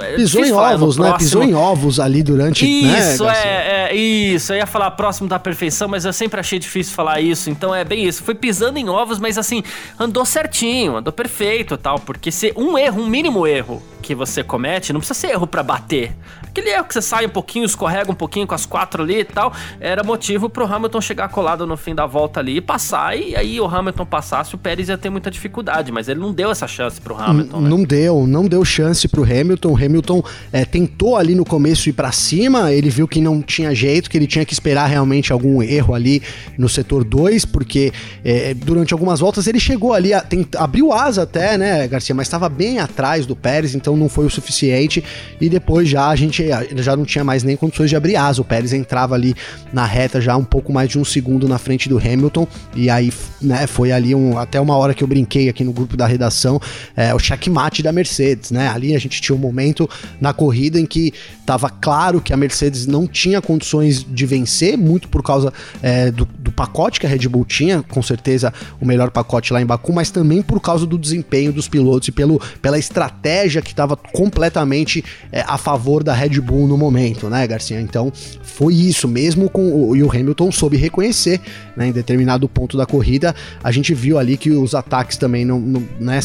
é 0.00 0.14
Pisou 0.14 0.44
em 0.44 0.52
ovos, 0.52 0.96
né? 0.96 1.12
Pisou 1.18 1.42
em 1.42 1.54
ovos 1.54 1.98
ali 1.98 2.22
durante. 2.22 2.64
Né, 2.64 2.98
isso, 2.98 3.24
né, 3.24 3.32
é, 3.44 3.88
é, 3.90 3.96
isso. 3.96 4.52
Eu 4.52 4.58
ia 4.58 4.66
falar 4.66 4.92
próximo 4.92 5.28
da 5.28 5.38
perfeição, 5.40 5.88
mas 5.88 6.04
eu 6.04 6.12
sempre 6.12 6.38
achei 6.38 6.58
difícil 6.58 6.94
falar 6.94 7.20
isso. 7.20 7.50
Então 7.50 7.74
é 7.74 7.84
bem 7.84 8.04
isso. 8.06 8.22
Foi 8.22 8.34
pisando 8.34 8.78
em 8.78 8.88
ovos, 8.88 9.18
mas 9.18 9.36
assim, 9.36 9.62
andou 9.98 10.24
certinho, 10.24 10.96
andou 10.96 11.12
perfeito 11.12 11.76
tal. 11.76 11.98
Porque 11.98 12.30
se 12.30 12.52
um 12.56 12.78
erro, 12.78 13.02
um 13.02 13.06
mínimo 13.08 13.44
erro 13.44 13.82
que 14.02 14.14
você 14.14 14.42
comete, 14.44 14.92
não 14.92 15.00
precisa 15.00 15.18
ser 15.18 15.28
erro 15.28 15.46
para 15.46 15.62
bater. 15.62 16.14
Aquele 16.42 16.68
erro 16.68 16.84
que 16.84 16.92
você 16.92 17.00
sai 17.00 17.24
um 17.24 17.30
pouquinho, 17.30 17.64
escorrega 17.64 18.10
um 18.12 18.14
pouquinho 18.14 18.46
com 18.46 18.54
as 18.54 18.66
quatro 18.66 19.02
ali 19.02 19.20
e 19.20 19.24
tal, 19.24 19.54
era 19.80 20.04
motivo 20.04 20.50
pro 20.50 20.66
Hamilton 20.66 21.00
chegar 21.00 21.28
colado 21.28 21.66
no 21.66 21.78
fim 21.78 21.94
da 21.94 22.04
volta 22.04 22.40
ali 22.40 22.58
e 22.58 22.60
passar. 22.60 23.16
E 23.16 23.34
aí 23.34 23.58
o 23.58 23.64
Hamilton 23.64 24.04
passasse, 24.04 24.54
o 24.54 24.58
Pérez 24.58 24.90
ia 24.90 24.98
ter 24.98 25.08
muita 25.08 25.30
dificuldade, 25.30 25.90
mas 25.90 26.08
ele 26.08 26.20
não 26.20 26.30
deu 26.30 26.50
essa 26.50 26.68
chance 26.68 27.00
pro 27.00 27.16
Hamilton. 27.16 27.60
Né? 27.60 27.68
Não 27.70 27.82
deu, 27.82 28.26
não 28.26 28.46
deu 28.46 28.64
chance 28.64 29.08
pro 29.08 29.22
Hamilton. 29.22 29.70
O 29.70 29.76
Hamilton 29.76 30.22
é, 30.52 30.64
tentou 30.66 31.16
ali 31.16 31.34
no 31.34 31.44
começo 31.44 31.88
ir 31.88 31.94
para 31.94 32.12
cima, 32.12 32.70
ele 32.70 32.90
viu 32.90 33.08
que 33.08 33.20
não 33.20 33.40
tinha 33.40 33.74
jeito, 33.74 34.10
que 34.10 34.18
ele 34.18 34.26
tinha 34.26 34.44
que 34.44 34.52
esperar 34.52 34.86
realmente 34.86 35.32
algum 35.32 35.62
erro 35.62 35.94
ali 35.94 36.22
no 36.58 36.68
setor 36.68 37.04
2, 37.04 37.46
porque 37.46 37.92
é, 38.24 38.52
durante 38.52 38.92
algumas 38.92 39.20
voltas 39.20 39.46
ele 39.46 39.60
chegou 39.60 39.94
ali, 39.94 40.12
a, 40.12 40.20
tem, 40.20 40.46
abriu 40.56 40.92
asa 40.92 41.22
até, 41.22 41.56
né, 41.56 41.86
Garcia, 41.88 42.14
mas 42.14 42.26
estava 42.26 42.48
bem 42.48 42.78
atrás 42.78 43.24
do 43.24 43.36
Pérez, 43.36 43.74
então 43.74 43.91
não 43.96 44.08
foi 44.08 44.26
o 44.26 44.30
suficiente. 44.30 45.02
E 45.40 45.48
depois 45.48 45.88
já 45.88 46.08
a 46.08 46.16
gente 46.16 46.44
já 46.76 46.96
não 46.96 47.04
tinha 47.04 47.24
mais 47.24 47.42
nem 47.42 47.56
condições 47.56 47.90
de 47.90 47.96
abrir 47.96 48.16
asa. 48.16 48.40
O 48.40 48.44
Pérez 48.44 48.72
entrava 48.72 49.14
ali 49.14 49.34
na 49.72 49.84
reta 49.84 50.20
já 50.20 50.36
um 50.36 50.44
pouco 50.44 50.72
mais 50.72 50.88
de 50.88 50.98
um 50.98 51.04
segundo 51.04 51.48
na 51.48 51.58
frente 51.58 51.88
do 51.88 51.98
Hamilton. 51.98 52.46
E 52.74 52.88
aí, 52.90 53.12
né, 53.40 53.66
foi 53.66 53.92
ali 53.92 54.14
um, 54.14 54.38
até 54.38 54.60
uma 54.60 54.76
hora 54.76 54.94
que 54.94 55.02
eu 55.02 55.08
brinquei 55.08 55.48
aqui 55.48 55.64
no 55.64 55.72
grupo 55.72 55.96
da 55.96 56.06
redação, 56.06 56.60
é, 56.96 57.14
o 57.14 57.18
checkmate 57.18 57.82
da 57.82 57.92
Mercedes, 57.92 58.50
né? 58.50 58.68
Ali 58.68 58.94
a 58.94 58.98
gente 58.98 59.20
tinha 59.20 59.34
um 59.36 59.38
momento 59.38 59.88
na 60.20 60.32
corrida 60.32 60.78
em 60.78 60.86
que 60.86 61.12
estava 61.40 61.68
claro 61.68 62.20
que 62.20 62.32
a 62.32 62.36
Mercedes 62.36 62.86
não 62.86 63.06
tinha 63.06 63.40
condições 63.42 64.04
de 64.08 64.26
vencer, 64.26 64.78
muito 64.78 65.08
por 65.08 65.22
causa 65.22 65.52
é, 65.82 66.10
do, 66.10 66.24
do, 66.24 66.52
pacote 66.52 67.00
que 67.00 67.06
a 67.06 67.08
Red 67.08 67.28
Bull 67.28 67.44
tinha, 67.44 67.82
com 67.82 68.02
certeza 68.02 68.52
o 68.80 68.86
melhor 68.86 69.10
pacote 69.10 69.52
lá 69.52 69.60
em 69.60 69.66
Baku, 69.66 69.92
mas 69.92 70.10
também 70.10 70.42
por 70.42 70.60
causa 70.60 70.86
do 70.86 70.98
desempenho 70.98 71.52
dos 71.52 71.68
pilotos 71.68 72.08
e 72.08 72.12
pelo, 72.12 72.40
pela 72.60 72.78
estratégia 72.78 73.60
que 73.60 73.74
completamente 74.12 75.04
é, 75.30 75.44
a 75.46 75.58
favor 75.58 76.02
da 76.02 76.12
Red 76.12 76.40
Bull 76.40 76.66
no 76.66 76.76
momento, 76.76 77.28
né, 77.28 77.46
Garcia? 77.46 77.80
Então 77.80 78.12
foi 78.42 78.74
isso, 78.74 79.08
mesmo 79.08 79.48
com 79.48 79.72
o, 79.72 79.96
e 79.96 80.02
o 80.02 80.10
Hamilton 80.10 80.52
soube 80.52 80.76
reconhecer, 80.76 81.40
né, 81.76 81.88
em 81.88 81.92
determinado 81.92 82.48
ponto 82.48 82.76
da 82.76 82.86
corrida, 82.86 83.34
a 83.62 83.72
gente 83.72 83.94
viu 83.94 84.18
ali 84.18 84.36
que 84.36 84.50
os 84.50 84.74
ataques 84.74 85.16
também 85.16 85.44
não, 85.44 85.58
não 85.58 85.82
né, 85.98 86.20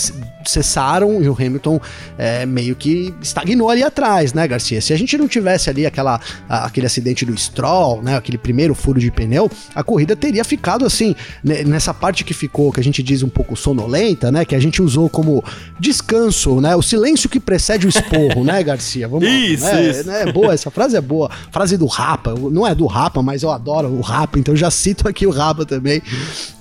cessaram 0.45 1.21
e 1.21 1.29
o 1.29 1.33
Hamilton 1.33 1.79
é, 2.17 2.45
meio 2.45 2.75
que 2.75 3.13
estagnou 3.21 3.69
ali 3.69 3.83
atrás, 3.83 4.33
né, 4.33 4.47
Garcia? 4.47 4.81
Se 4.81 4.93
a 4.93 4.97
gente 4.97 5.17
não 5.17 5.27
tivesse 5.27 5.69
ali 5.69 5.85
aquela, 5.85 6.19
aquele 6.49 6.85
acidente 6.85 7.25
do 7.25 7.37
Stroll, 7.37 8.01
né, 8.01 8.15
aquele 8.15 8.37
primeiro 8.37 8.73
furo 8.73 8.99
de 8.99 9.11
pneu, 9.11 9.49
a 9.73 9.83
corrida 9.83 10.15
teria 10.15 10.43
ficado 10.43 10.85
assim, 10.85 11.15
nessa 11.43 11.93
parte 11.93 12.23
que 12.23 12.33
ficou, 12.33 12.71
que 12.71 12.79
a 12.79 12.83
gente 12.83 13.01
diz 13.03 13.23
um 13.23 13.29
pouco 13.29 13.55
sonolenta, 13.55 14.31
né, 14.31 14.45
que 14.45 14.55
a 14.55 14.59
gente 14.59 14.81
usou 14.81 15.09
como 15.09 15.43
descanso, 15.79 16.59
né, 16.61 16.75
o 16.75 16.81
silêncio 16.81 17.29
que 17.29 17.39
precede 17.47 17.87
o 17.87 17.89
esporro, 17.89 18.43
né, 18.43 18.61
Garcia? 18.61 19.07
Vamos 19.07 19.25
isso, 19.25 19.63
né, 19.63 19.89
isso. 19.89 20.03
Né, 20.05 20.29
boa, 20.33 20.53
essa 20.53 20.69
frase 20.69 20.97
é 20.97 21.01
boa. 21.01 21.31
Frase 21.49 21.77
do 21.77 21.85
Rapa, 21.85 22.35
não 22.35 22.67
é 22.67 22.75
do 22.75 22.85
Rapa, 22.85 23.23
mas 23.23 23.41
eu 23.41 23.49
adoro 23.49 23.87
o 23.87 24.01
Rapa, 24.01 24.37
então 24.37 24.53
já 24.53 24.69
cito 24.69 25.07
aqui 25.07 25.25
o 25.25 25.31
Rapa 25.31 25.65
também. 25.65 26.01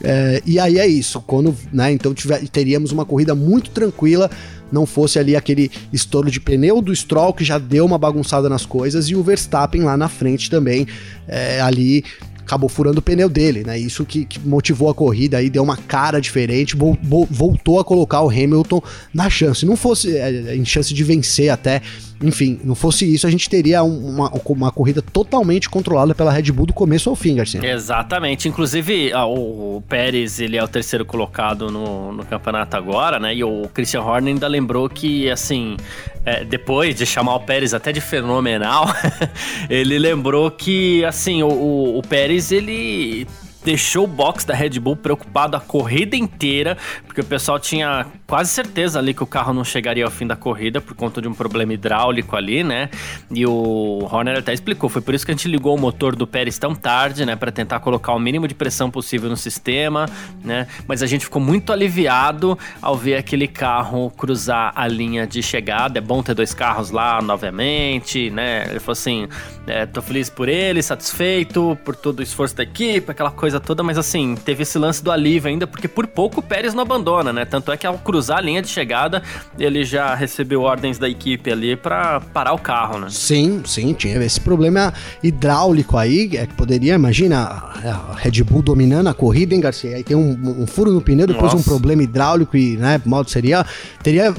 É, 0.01 0.41
e 0.47 0.61
aí 0.61 0.79
é 0.79 0.87
isso, 0.87 1.21
quando, 1.27 1.53
né, 1.73 1.91
então 1.91 2.15
tiver, 2.15 2.47
teríamos 2.49 2.93
uma 2.93 3.05
corrida 3.05 3.35
muito 3.35 3.71
tranquila, 3.71 4.31
não 4.71 4.87
fosse 4.87 5.19
ali 5.19 5.35
aquele 5.35 5.73
estouro 5.93 6.31
de 6.31 6.39
pneu 6.39 6.81
do 6.81 6.95
Stroll 6.95 7.35
que 7.35 7.45
já 7.45 7.59
deu 7.59 7.85
uma 7.85 7.99
bagunçada 7.99 8.49
nas 8.49 8.65
coisas 8.65 9.09
e 9.09 9.17
o 9.17 9.25
Verstappen 9.25 9.83
lá 9.83 9.97
na 9.97 10.09
frente 10.09 10.49
também, 10.49 10.87
é, 11.27 11.61
ali 11.61 12.05
acabou 12.47 12.69
furando 12.69 13.01
o 13.01 13.03
pneu 13.03 13.29
dele, 13.29 13.65
né? 13.65 13.79
Isso 13.79 14.05
que, 14.05 14.25
que 14.25 14.39
motivou 14.41 14.89
a 14.89 14.95
corrida 14.95 15.37
aí, 15.37 15.51
deu 15.51 15.63
uma 15.63 15.77
cara 15.77 16.21
diferente, 16.21 16.77
vo, 16.77 16.97
vo, 17.03 17.27
voltou 17.29 17.81
a 17.81 17.85
colocar 17.85 18.23
o 18.23 18.31
Hamilton 18.31 18.81
na 19.13 19.29
chance. 19.29 19.67
Não 19.67 19.77
fosse 19.77 20.17
é, 20.17 20.55
em 20.55 20.65
chance 20.65 20.95
de 20.95 21.03
vencer 21.03 21.51
até 21.51 21.83
enfim, 22.23 22.59
não 22.65 22.75
fosse 22.75 23.13
isso, 23.13 23.27
a 23.27 23.31
gente 23.31 23.49
teria 23.49 23.83
uma, 23.83 24.31
uma 24.31 24.71
corrida 24.71 25.03
totalmente 25.03 25.69
controlada 25.69 26.15
pela 26.15 26.33
Red 26.33 26.51
Bull 26.53 26.67
do 26.67 26.73
começo 26.73 27.11
ao 27.11 27.17
fim, 27.17 27.37
Garcia. 27.37 27.65
Exatamente. 27.65 28.49
Inclusive, 28.49 29.13
o, 29.15 29.77
o 29.77 29.83
Pérez, 29.83 30.41
ele 30.41 30.57
é 30.57 30.65
o 30.65 30.69
terceiro 30.69 31.05
colocado 31.05 31.71
no, 31.71 32.13
no 32.13 32.25
campeonato 32.25 32.77
agora, 32.77 33.19
né? 33.19 33.35
E 33.35 33.45
o 33.45 33.69
Christian 33.75 34.03
Horner 34.03 34.35
ainda 34.35 34.49
lembrou 34.49 34.89
que, 34.89 35.31
assim, 35.31 35.77
é, 36.25 36.45
depois 36.45 36.95
de 36.95 37.05
chamar 37.05 37.35
o 37.35 37.41
Pérez 37.41 37.75
até 37.75 37.93
de 37.93 38.01
fenomenal, 38.01 38.87
ele 39.69 39.99
lembrou 39.99 40.51
que, 40.51 41.05
assim, 41.05 41.43
o, 41.43 41.49
o, 41.49 41.99
o 41.99 42.03
Pérez, 42.03 42.51
ele 42.51 43.27
deixou 43.67 44.05
o 44.05 44.07
box 44.07 44.45
da 44.47 44.55
Red 44.55 44.79
Bull 44.79 44.95
preocupado 44.95 45.57
a 45.57 45.61
corrida 45.61 46.15
inteira, 46.15 46.79
porque 47.05 47.21
o 47.21 47.25
pessoal 47.25 47.59
tinha 47.59 48.07
quase 48.27 48.51
certeza 48.51 48.99
ali 48.99 49.15
que 49.15 49.23
o 49.23 49.27
carro 49.27 49.53
não 49.53 49.65
chegaria 49.65 50.05
ao 50.05 50.11
fim 50.11 50.27
da 50.27 50.35
corrida 50.35 50.81
por 50.81 50.95
conta 50.95 51.23
de 51.23 51.29
um 51.29 51.35
problema 51.35 51.73
hidráulico 51.73 52.37
ali, 52.37 52.65
né? 52.65 52.91
E 53.31 53.47
o 53.47 54.07
Horner 54.11 54.39
até 54.39 54.53
explicou, 54.53 54.91
foi 54.91 55.01
por 55.01 55.15
isso 55.15 55.25
que 55.25 55.31
a 55.31 55.35
gente 55.35 55.49
ligou 55.49 55.77
o 55.77 55.81
motor 55.81 56.17
do 56.17 56.27
Pérez 56.27 56.59
tão 56.59 56.75
tarde, 56.75 57.25
né, 57.25 57.37
para 57.37 57.53
tentar 57.53 57.81
colocar 57.81 58.13
o 58.13 58.19
mínimo 58.19 58.49
de 58.49 58.55
pressão 58.55 58.91
possível 58.91 59.31
no 59.31 59.37
sistema, 59.37 60.07
né? 60.43 60.67
Mas 60.89 61.03
a 61.03 61.07
gente 61.07 61.25
ficou 61.25 61.41
muito 61.41 61.73
aliviado 61.73 62.59
ao 62.83 62.97
ver 62.97 63.17
aquele 63.17 63.47
carro 63.47 64.11
cruzar 64.11 64.73
a 64.75 64.89
linha 64.89 65.27
de 65.27 65.43
chegada. 65.43 65.99
É 65.99 66.01
bom 66.01 66.23
ter 66.23 66.35
dois 66.35 66.53
carros 66.53 66.91
lá 66.91 67.23
novamente, 67.23 68.31
né? 68.31 68.67
Ele 68.69 68.81
falou 68.81 68.93
assim: 68.93 69.29
é, 69.67 69.87
tô 69.87 70.03
feliz 70.03 70.29
por 70.29 70.49
ele, 70.49 70.83
satisfeito 70.83 71.79
por 71.85 71.95
todo 71.95 72.21
o 72.21 72.23
esforço 72.23 72.57
da 72.57 72.65
equipe, 72.65 73.11
aquela 73.11 73.31
coisa 73.31 73.61
toda, 73.61 73.83
mas 73.83 73.97
assim, 73.99 74.35
teve 74.35 74.63
esse 74.63 74.79
lance 74.79 75.03
do 75.03 75.13
alívio 75.13 75.49
ainda, 75.49 75.67
porque 75.67 75.87
por 75.87 76.07
pouco 76.07 76.41
o 76.41 76.43
Pérez 76.43 76.75
não 76.75 76.83
abandona, 76.83 77.33
né? 77.33 77.45
Tanto 77.45 77.71
é 77.71 77.77
que 77.77 77.87
ao 77.87 77.99
cruzar 77.99 78.16
a 78.31 78.41
linha 78.41 78.63
de 78.63 78.69
chegada, 78.69 79.23
ele 79.59 79.85
já 79.85 80.15
recebeu 80.15 80.63
ordens 80.63 80.99
da 80.99 81.09
equipe 81.09 81.51
ali 81.51 81.77
para 81.77 82.21
parar 82.21 82.53
o 82.53 82.59
carro, 82.59 82.99
né? 82.99 83.09
Sim, 83.11 83.63
sim, 83.65 83.93
tinha 83.93 84.17
esse 84.23 84.41
problema 84.41 84.93
hidráulico 85.23 85.97
aí, 85.97 86.31
é 86.37 86.47
que 86.47 86.55
poderia, 86.55 86.95
imagina, 86.95 87.39
a 87.39 88.15
Red 88.17 88.43
Bull 88.43 88.63
dominando 88.63 89.09
a 89.09 89.15
corrida, 89.15 89.55
hein, 89.55 89.61
Garcia? 89.61 89.97
Aí 89.97 90.03
tem 90.03 90.17
um, 90.17 90.63
um 90.63 90.67
furo 90.67 90.91
no 90.91 91.01
pneu, 91.01 91.27
depois 91.27 91.53
Nossa. 91.53 91.57
um 91.57 91.63
problema 91.63 92.03
hidráulico 92.03 92.57
e, 92.57 92.77
né, 92.77 93.01
modo 93.05 93.31
seria, 93.31 93.65
teria 94.03 94.35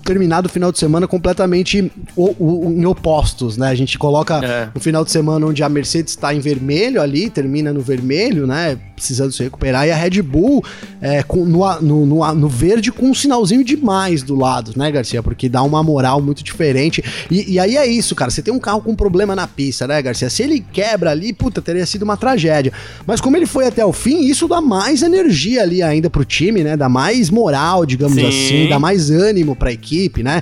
terminado 0.00 0.46
o 0.46 0.50
final 0.50 0.72
de 0.72 0.78
semana 0.78 1.06
completamente 1.06 1.90
o, 2.16 2.34
o, 2.38 2.72
em 2.72 2.84
opostos, 2.86 3.56
né? 3.56 3.68
A 3.68 3.74
gente 3.74 3.98
coloca 3.98 4.44
é. 4.44 4.68
um 4.74 4.80
final 4.80 5.04
de 5.04 5.10
semana 5.10 5.46
onde 5.46 5.62
a 5.62 5.68
Mercedes 5.68 6.12
está 6.12 6.34
em 6.34 6.40
vermelho 6.40 7.00
ali, 7.00 7.28
termina 7.28 7.72
no 7.72 7.80
vermelho, 7.80 8.46
né? 8.46 8.78
Precisando 8.94 9.32
se 9.32 9.42
recuperar, 9.42 9.86
e 9.86 9.90
a 9.90 9.96
Red 9.96 10.20
Bull 10.22 10.64
é, 11.00 11.22
com, 11.22 11.44
no, 11.44 11.80
no, 11.80 12.06
no, 12.06 12.34
no, 12.34 12.48
verde 12.48 12.92
com 12.92 13.06
um 13.06 13.14
sinalzinho 13.14 13.64
demais 13.64 14.22
do 14.22 14.34
lado, 14.34 14.72
né, 14.76 14.90
Garcia? 14.90 15.22
Porque 15.22 15.48
dá 15.48 15.62
uma 15.62 15.82
moral 15.82 16.20
muito 16.20 16.42
diferente. 16.42 17.02
E, 17.30 17.52
e 17.52 17.58
aí 17.58 17.76
é 17.76 17.86
isso, 17.86 18.14
cara. 18.14 18.30
Você 18.30 18.42
tem 18.42 18.52
um 18.52 18.58
carro 18.58 18.82
com 18.82 18.94
problema 18.94 19.34
na 19.34 19.46
pista, 19.46 19.86
né, 19.86 20.00
Garcia? 20.02 20.28
Se 20.28 20.42
ele 20.42 20.64
quebra 20.72 21.10
ali, 21.10 21.32
puta, 21.32 21.62
teria 21.62 21.86
sido 21.86 22.02
uma 22.02 22.16
tragédia. 22.16 22.72
Mas 23.06 23.20
como 23.20 23.36
ele 23.36 23.46
foi 23.46 23.66
até 23.66 23.84
o 23.84 23.92
fim, 23.92 24.20
isso 24.24 24.46
dá 24.46 24.60
mais 24.60 25.02
energia 25.02 25.62
ali 25.62 25.82
ainda 25.82 26.10
pro 26.10 26.24
time, 26.24 26.62
né? 26.62 26.76
Dá 26.76 26.88
mais 26.88 27.30
moral, 27.30 27.86
digamos 27.86 28.16
Sim. 28.16 28.28
assim, 28.28 28.68
dá 28.68 28.78
mais 28.78 29.10
ânimo 29.10 29.56
pra 29.56 29.72
equipe 29.72 29.89
equipe, 29.90 30.22
né? 30.22 30.40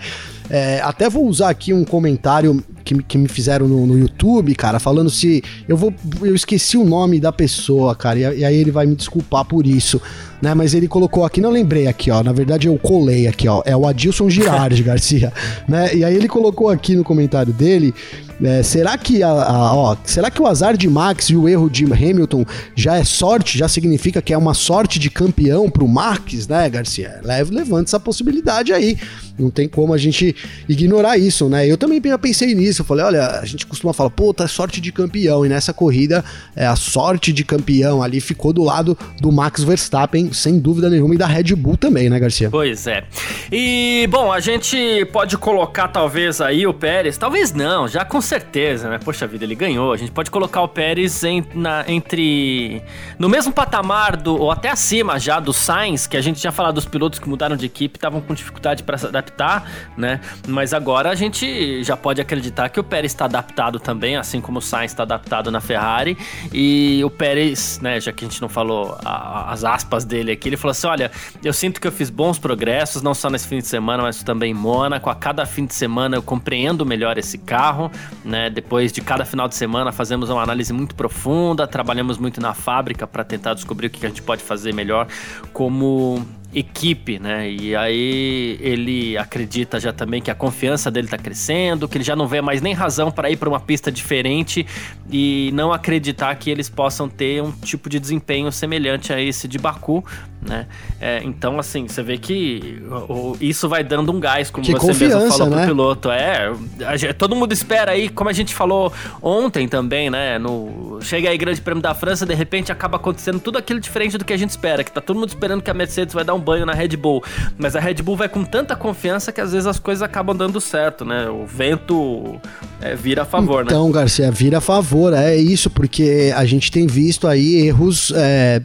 É, 0.51 0.81
até 0.81 1.09
vou 1.11 1.27
usar 1.27 1.51
aqui 1.51 1.75
um 1.75 1.85
comentário 1.85 2.63
que, 2.83 3.03
que 3.03 3.19
me 3.19 3.29
fizeram 3.29 3.69
no, 3.69 3.87
no, 3.87 3.99
YouTube, 3.99 4.55
cara, 4.55 4.79
falando 4.79 5.11
se. 5.11 5.43
Eu 5.69 5.77
vou. 5.77 5.93
Eu 6.23 6.35
esqueci 6.35 6.77
o 6.79 6.85
nome 6.85 7.21
da 7.21 7.31
pessoa, 7.31 7.95
cara, 7.95 8.19
e, 8.19 8.39
e 8.39 8.45
aí 8.45 8.57
ele 8.57 8.71
vai 8.71 8.87
me 8.87 8.95
desculpar 8.95 9.45
por 9.45 9.67
isso. 9.67 10.01
Né, 10.41 10.55
mas 10.55 10.73
ele 10.73 10.87
colocou 10.87 11.25
aqui, 11.25 11.41
não 11.41 11.51
lembrei 11.51 11.89
aqui, 11.89 12.11
ó. 12.11 12.23
Na 12.23 12.33
verdade, 12.33 12.69
eu 12.69 12.79
colei 12.79 13.27
aqui, 13.27 13.49
ó. 13.49 13.61
É 13.67 13.77
o 13.77 13.87
Adilson 13.87 14.31
Girardi 14.31 14.83
Garcia, 14.85 15.33
né? 15.69 15.95
E 15.95 16.05
aí 16.05 16.15
ele 16.15 16.29
colocou 16.29 16.71
aqui 16.71 16.95
no 16.95 17.05
comentário 17.05 17.53
dele 17.53 17.93
é, 18.43 18.63
será 18.63 18.97
que 18.97 19.23
a, 19.23 19.29
a, 19.29 19.75
ó, 19.75 19.97
será 20.05 20.31
que 20.31 20.41
o 20.41 20.47
azar 20.47 20.77
de 20.77 20.89
Max 20.89 21.31
e 21.31 21.37
o 21.37 21.49
erro 21.49 21.69
de 21.69 21.85
Hamilton 21.85 22.45
já 22.75 22.97
é 22.97 23.05
sorte? 23.05 23.59
Já 23.59 23.69
significa 23.69 24.23
que 24.23 24.33
é 24.33 24.39
uma 24.39 24.55
sorte 24.55 24.99
de 24.99 25.11
campeão 25.11 25.69
pro 25.71 25.89
Max, 25.89 26.47
né, 26.47 26.69
Garcia? 26.69 27.21
Leve, 27.23 27.55
levante 27.55 27.89
essa 27.89 28.01
possibilidade 28.01 28.73
aí. 28.73 28.97
Não 29.39 29.51
tem 29.51 29.69
como 29.69 29.95
a 29.95 29.99
gente 29.99 30.35
ignorar 30.69 31.17
isso, 31.17 31.49
né? 31.49 31.67
Eu 31.67 31.77
também 31.77 32.01
pensei 32.01 32.55
nisso. 32.55 32.83
Eu 32.83 32.85
falei, 32.87 33.05
olha, 33.05 33.39
a 33.41 33.45
gente 33.45 33.65
costuma 33.67 33.93
falar, 33.93 34.11
pô, 34.11 34.35
tá 34.35 34.49
sorte 34.49 34.81
de 34.81 34.91
campeão. 34.91 35.47
E 35.47 35.49
nessa 35.49 35.73
corrida, 35.73 36.25
é, 36.57 36.67
a 36.67 36.75
sorte 36.75 37.33
de 37.33 37.45
campeão 37.45 38.03
ali 38.03 38.21
ficou 38.21 38.53
do 38.53 38.65
lado 38.65 38.99
do 39.21 39.31
Max 39.31 39.63
Verstappen, 39.63 40.33
sem 40.33 40.59
dúvida 40.59 40.91
nenhuma, 40.91 41.15
e 41.15 41.19
da 41.19 41.27
Red 41.27 41.55
Bull 41.55 41.77
também, 41.77 42.11
né, 42.11 42.19
Garcia? 42.19 42.51
Pois 42.51 42.87
é. 42.89 43.05
E, 43.53 44.09
bom, 44.11 44.33
a 44.33 44.41
gente 44.41 45.05
pode 45.13 45.39
colocar 45.39 45.87
talvez 45.89 46.41
aí 46.41 46.67
o 46.67 46.75
Pérez, 46.75 47.17
talvez 47.17 47.53
não, 47.53 47.87
já 47.87 48.05
com 48.05 48.21
certeza, 48.29 48.91
né? 48.91 48.99
Poxa 48.99 49.27
vida, 49.27 49.45
ele 49.45 49.55
ganhou. 49.55 49.93
A 49.93 49.97
gente 49.97 50.13
pode 50.13 50.31
colocar 50.31 50.61
o 50.61 50.69
Pérez 50.69 51.25
em, 51.25 51.45
na, 51.55 51.85
entre. 51.89 52.83
no 53.19 53.29
mesmo 53.29 53.53
patamar 53.53 54.17
do, 54.17 54.37
ou 54.37 54.51
até 54.51 54.69
acima 54.71 55.19
já 55.19 55.41
do 55.41 55.53
Sainz, 55.53 56.07
que 56.07 56.17
a 56.17 56.21
gente 56.21 56.41
tinha 56.41 56.53
falado 56.53 56.75
dos 56.75 56.85
pilotos 56.85 57.19
que 57.19 57.29
mudaram 57.29 57.57
de 57.57 57.67
equipe, 57.67 57.97
estavam 57.97 58.21
com 58.21 58.35
dificuldade 58.35 58.83
para 58.83 58.99
se 58.99 59.07
adaptar, 59.07 59.69
né? 59.97 60.21
Mas 60.47 60.75
agora 60.75 61.11
a 61.11 61.15
gente 61.15 61.83
já 61.83 61.97
pode 61.97 62.21
acreditar 62.21 62.69
que 62.69 62.79
o 62.79 62.85
Pérez 62.85 63.13
está 63.13 63.25
adaptado 63.25 63.81
também, 63.81 64.17
assim 64.17 64.41
como 64.41 64.59
o 64.59 64.63
Sainz 64.63 64.93
está 64.93 65.03
adaptado 65.03 65.51
na 65.51 65.61
Ferrari. 65.61 66.17
E 66.53 67.01
o 67.05 67.11
Pérez, 67.11 67.81
né, 67.83 68.01
já 68.01 68.13
que 68.13 68.25
a 68.25 68.29
gente 68.29 68.41
não 68.41 68.49
falou 68.49 68.97
a, 69.05 69.53
as 69.53 69.65
aspas 69.65 70.05
dele 70.05 70.33
aqui, 70.33 70.49
ele 70.49 70.57
falou 70.57 70.73
assim: 70.73 70.87
olha, 70.87 71.11
eu 71.43 71.53
sinto 71.53 71.81
que 71.81 71.87
eu 71.87 71.93
fiz 71.93 72.11
bons 72.11 72.39
progressos, 72.39 73.03
não 73.03 73.15
só 73.15 73.31
nesse 73.31 73.49
fim 73.49 73.59
de 73.59 73.67
semana, 73.67 74.03
mas 74.03 74.23
também 74.23 74.51
em 74.51 74.55
Mônaco. 74.55 75.09
A 75.09 75.15
cada 75.15 75.47
fim 75.47 75.65
de 75.65 75.75
semana 75.75 76.17
eu 76.17 76.23
compreendo 76.23 76.85
melhor 76.85 77.17
esse 77.17 77.39
carro 77.39 77.91
né? 78.25 78.51
Depois 78.51 78.93
de 78.93 79.01
cada 79.01 79.25
final 79.25 79.49
de 79.49 79.55
semana 79.55 79.93
fazemos 79.93 80.31
uma 80.31 80.43
análise 80.43 80.73
muito 80.73 80.95
profunda, 80.95 81.67
trabalhamos 81.67 82.19
muito 82.19 82.41
na 82.41 82.55
fábrica 82.55 83.07
para 83.07 83.25
tentar 83.25 83.55
descobrir 83.55 83.87
o 83.87 83.91
que 83.91 84.05
a 84.05 84.09
gente 84.09 84.23
pode 84.23 84.43
fazer 84.43 84.73
melhor 84.75 85.07
como 85.53 86.25
equipe, 86.55 87.19
né? 87.19 87.51
E 87.51 87.77
aí 87.77 88.59
ele 88.61 89.19
acredita 89.19 89.79
já 89.79 89.93
também 89.93 90.23
que 90.23 90.31
a 90.31 90.35
confiança 90.35 90.91
dele 90.91 91.07
está 91.07 91.19
crescendo, 91.19 91.87
que 91.87 91.99
ele 91.99 92.05
já 92.05 92.17
não 92.17 92.27
vê 92.27 92.41
mais 92.41 92.63
nem 92.63 92.73
razão 92.73 93.11
para 93.11 93.31
ir 93.31 93.37
para 93.37 93.49
uma 93.49 93.61
pista 93.61 93.93
diferente 93.93 94.67
e 95.11 95.51
não 95.53 95.73
acreditar 95.73 96.35
que 96.37 96.51
eles 96.51 96.69
possam 96.69 97.09
ter 97.09 97.43
um 97.43 97.53
tipo 97.53 97.91
de 97.91 98.01
desempenho 98.01 98.51
semelhante 98.51 99.13
a 99.13 99.21
esse 99.21 99.47
de 99.47 99.59
Baku, 99.59 100.05
né? 100.41 100.67
É, 101.01 101.21
então, 101.25 101.59
assim, 101.59 101.89
você 101.89 102.03
vê 102.03 102.17
que 102.17 102.81
o, 103.09 103.37
isso 103.41 103.69
vai 103.69 103.83
dando 103.83 104.13
um 104.13 104.21
gás, 104.21 104.51
como 104.51 104.65
que 104.65 104.73
você 104.73 105.07
mesmo 105.07 105.33
falou 105.33 105.51
né? 105.51 105.57
pro 105.59 105.67
piloto. 105.67 106.11
É, 106.11 106.53
a, 106.85 107.15
todo 107.15 107.35
mundo 107.35 107.53
espera 107.53 107.93
aí, 107.93 108.09
como 108.09 108.31
a 108.31 108.33
gente 108.33 108.55
falou 108.55 108.93
ontem 109.21 109.69
também, 109.69 110.11
né? 110.11 110.39
No, 110.39 110.99
chega 111.03 111.29
aí 111.29 111.37
Grande 111.37 111.61
Prêmio 111.61 111.83
da 111.83 111.95
França, 111.95 112.25
de 112.25 112.35
repente 112.35 112.71
acaba 112.71 112.97
acontecendo 112.97 113.41
tudo 113.41 113.59
aquilo 113.59 113.81
diferente 113.81 114.17
do 114.17 114.25
que 114.25 114.33
a 114.33 114.37
gente 114.37 114.51
espera, 114.51 114.85
que 114.85 114.93
tá 114.93 115.01
todo 115.01 115.19
mundo 115.19 115.29
esperando 115.29 115.63
que 115.63 115.71
a 115.71 115.75
Mercedes 115.75 116.15
vai 116.15 116.25
dar 116.25 116.35
um 116.35 116.41
banho 116.41 116.65
na 116.65 116.73
Red 116.73 116.97
Bull. 116.97 117.23
Mas 117.57 117.75
a 117.75 117.81
Red 117.81 117.95
Bull 117.95 118.17
vai 118.17 118.29
com 118.29 118.45
tanta 118.45 118.77
confiança 118.77 119.33
que 119.33 119.41
às 119.41 119.53
vezes 119.53 119.67
as 119.67 119.79
coisas 119.79 120.03
acabam 120.03 120.37
dando 120.37 120.61
certo, 120.61 121.05
né? 121.05 121.29
O 121.29 121.47
vento 121.47 122.41
é, 122.81 122.95
vira 122.95 123.23
a 123.23 123.25
favor, 123.25 123.65
então, 123.65 123.79
né? 123.79 123.89
Então, 123.89 123.91
Garcia, 123.91 124.31
vira 124.31 124.59
a 124.59 124.61
favor, 124.61 125.13
é 125.13 125.37
isso, 125.37 125.69
porque 125.69 126.33
a 126.35 126.45
gente 126.45 126.71
tem 126.71 126.87
visto 126.87 127.27
aí 127.27 127.67
erros. 127.67 128.13
É, 128.15 128.63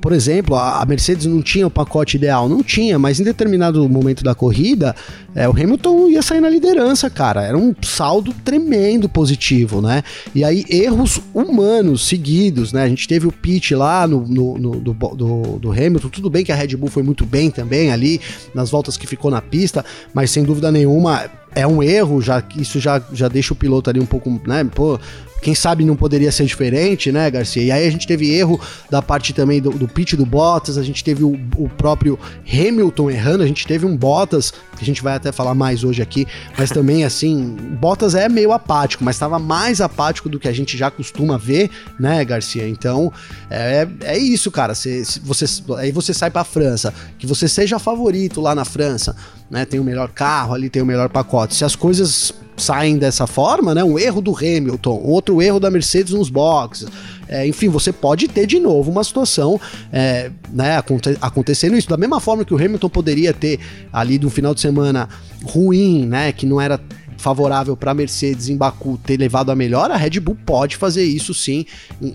por 0.00 0.12
exemplo, 0.12 0.56
a 0.56 0.84
Mercedes 0.84 0.96
não 1.26 1.42
tinha 1.42 1.66
o 1.66 1.70
pacote 1.70 2.16
ideal, 2.16 2.48
não 2.48 2.62
tinha, 2.62 2.98
mas 2.98 3.20
em 3.20 3.24
determinado 3.24 3.88
momento 3.88 4.24
da 4.24 4.34
corrida, 4.34 4.94
é, 5.34 5.48
o 5.48 5.52
Hamilton 5.52 6.08
ia 6.08 6.22
sair 6.22 6.40
na 6.40 6.48
liderança, 6.48 7.08
cara. 7.10 7.42
Era 7.42 7.56
um 7.56 7.74
saldo 7.82 8.34
tremendo 8.44 9.08
positivo, 9.08 9.80
né? 9.80 10.02
E 10.34 10.42
aí, 10.42 10.64
erros 10.68 11.20
humanos 11.34 12.06
seguidos, 12.06 12.72
né? 12.72 12.82
A 12.82 12.88
gente 12.88 13.06
teve 13.06 13.26
o 13.26 13.32
pit 13.32 13.74
lá 13.74 14.06
no, 14.06 14.26
no, 14.26 14.58
no 14.58 14.80
do, 14.80 14.92
do, 14.92 15.58
do 15.58 15.72
Hamilton, 15.72 16.08
tudo 16.08 16.30
bem 16.30 16.44
que 16.44 16.52
a 16.52 16.56
Red 16.56 16.76
Bull 16.76 16.88
foi 16.88 17.02
muito 17.02 17.26
bem 17.26 17.50
também 17.50 17.92
ali, 17.92 18.20
nas 18.54 18.70
voltas 18.70 18.96
que 18.96 19.06
ficou 19.06 19.30
na 19.30 19.42
pista, 19.42 19.84
mas 20.14 20.30
sem 20.30 20.44
dúvida 20.44 20.72
nenhuma 20.72 21.30
é 21.56 21.66
um 21.66 21.82
erro, 21.82 22.20
já 22.20 22.42
isso 22.54 22.78
já, 22.78 23.02
já 23.10 23.28
deixa 23.28 23.54
o 23.54 23.56
piloto 23.56 23.88
ali 23.88 23.98
um 23.98 24.06
pouco, 24.06 24.40
né? 24.46 24.62
Pô, 24.62 25.00
quem 25.40 25.54
sabe 25.54 25.84
não 25.84 25.96
poderia 25.96 26.32
ser 26.32 26.44
diferente, 26.44 27.12
né, 27.12 27.30
Garcia? 27.30 27.62
E 27.62 27.70
aí 27.70 27.86
a 27.86 27.90
gente 27.90 28.06
teve 28.06 28.30
erro 28.34 28.60
da 28.90 29.00
parte 29.00 29.32
também 29.32 29.60
do, 29.60 29.70
do 29.70 29.86
pitch 29.86 30.14
do 30.14 30.26
Bottas, 30.26 30.76
a 30.76 30.82
gente 30.82 31.04
teve 31.04 31.24
o, 31.24 31.38
o, 31.56 31.68
próprio 31.68 32.18
Hamilton 32.46 33.10
errando, 33.10 33.42
a 33.42 33.46
gente 33.46 33.66
teve 33.66 33.86
um 33.86 33.96
Bottas, 33.96 34.50
que 34.50 34.82
a 34.82 34.84
gente 34.84 35.02
vai 35.02 35.14
até 35.14 35.30
falar 35.32 35.54
mais 35.54 35.84
hoje 35.84 36.02
aqui, 36.02 36.26
mas 36.58 36.70
também 36.70 37.04
assim, 37.06 37.56
Bottas 37.80 38.14
é 38.14 38.28
meio 38.28 38.52
apático, 38.52 39.04
mas 39.04 39.16
estava 39.16 39.38
mais 39.38 39.80
apático 39.80 40.28
do 40.28 40.38
que 40.38 40.48
a 40.48 40.52
gente 40.52 40.76
já 40.76 40.90
costuma 40.90 41.38
ver, 41.38 41.70
né, 41.98 42.24
Garcia? 42.24 42.68
Então, 42.68 43.12
é, 43.48 43.86
é 44.02 44.18
isso, 44.18 44.50
cara. 44.50 44.74
Cê, 44.74 45.02
você, 45.22 45.44
aí 45.78 45.92
você 45.92 46.12
sai 46.12 46.30
para 46.30 46.42
a 46.42 46.44
França, 46.44 46.92
que 47.18 47.26
você 47.26 47.48
seja 47.48 47.78
favorito 47.78 48.40
lá 48.40 48.54
na 48.54 48.64
França, 48.64 49.14
né? 49.50 49.64
Tem 49.64 49.78
o 49.78 49.84
melhor 49.84 50.08
carro 50.08 50.54
ali, 50.54 50.68
tem 50.68 50.82
o 50.82 50.86
melhor 50.86 51.08
pacote. 51.08 51.45
Se 51.54 51.64
as 51.64 51.76
coisas 51.76 52.32
saem 52.56 52.96
dessa 52.96 53.26
forma, 53.26 53.74
né? 53.74 53.84
Um 53.84 53.98
erro 53.98 54.20
do 54.20 54.34
Hamilton, 54.34 55.00
outro 55.04 55.42
erro 55.42 55.60
da 55.60 55.70
Mercedes 55.70 56.12
nos 56.12 56.30
boxes. 56.30 56.88
É, 57.28 57.46
enfim, 57.46 57.68
você 57.68 57.92
pode 57.92 58.28
ter 58.28 58.46
de 58.46 58.58
novo 58.58 58.90
uma 58.90 59.02
situação 59.02 59.60
é, 59.92 60.30
né, 60.52 60.76
aconte 60.76 61.16
acontecendo 61.20 61.76
isso. 61.76 61.88
Da 61.88 61.96
mesma 61.96 62.20
forma 62.20 62.44
que 62.44 62.54
o 62.54 62.56
Hamilton 62.56 62.88
poderia 62.88 63.32
ter 63.32 63.60
ali 63.92 64.16
de 64.16 64.26
um 64.26 64.30
final 64.30 64.54
de 64.54 64.60
semana 64.60 65.08
ruim, 65.44 66.06
né? 66.06 66.32
Que 66.32 66.46
não 66.46 66.60
era 66.60 66.80
favorável 67.16 67.76
para 67.76 67.90
a 67.90 67.94
Mercedes 67.94 68.48
em 68.48 68.56
Baku 68.56 68.98
ter 69.04 69.16
levado 69.16 69.50
a 69.50 69.54
melhor, 69.54 69.90
a 69.90 69.96
Red 69.96 70.20
Bull 70.20 70.36
pode 70.44 70.76
fazer 70.76 71.04
isso 71.04 71.34
sim 71.34 71.66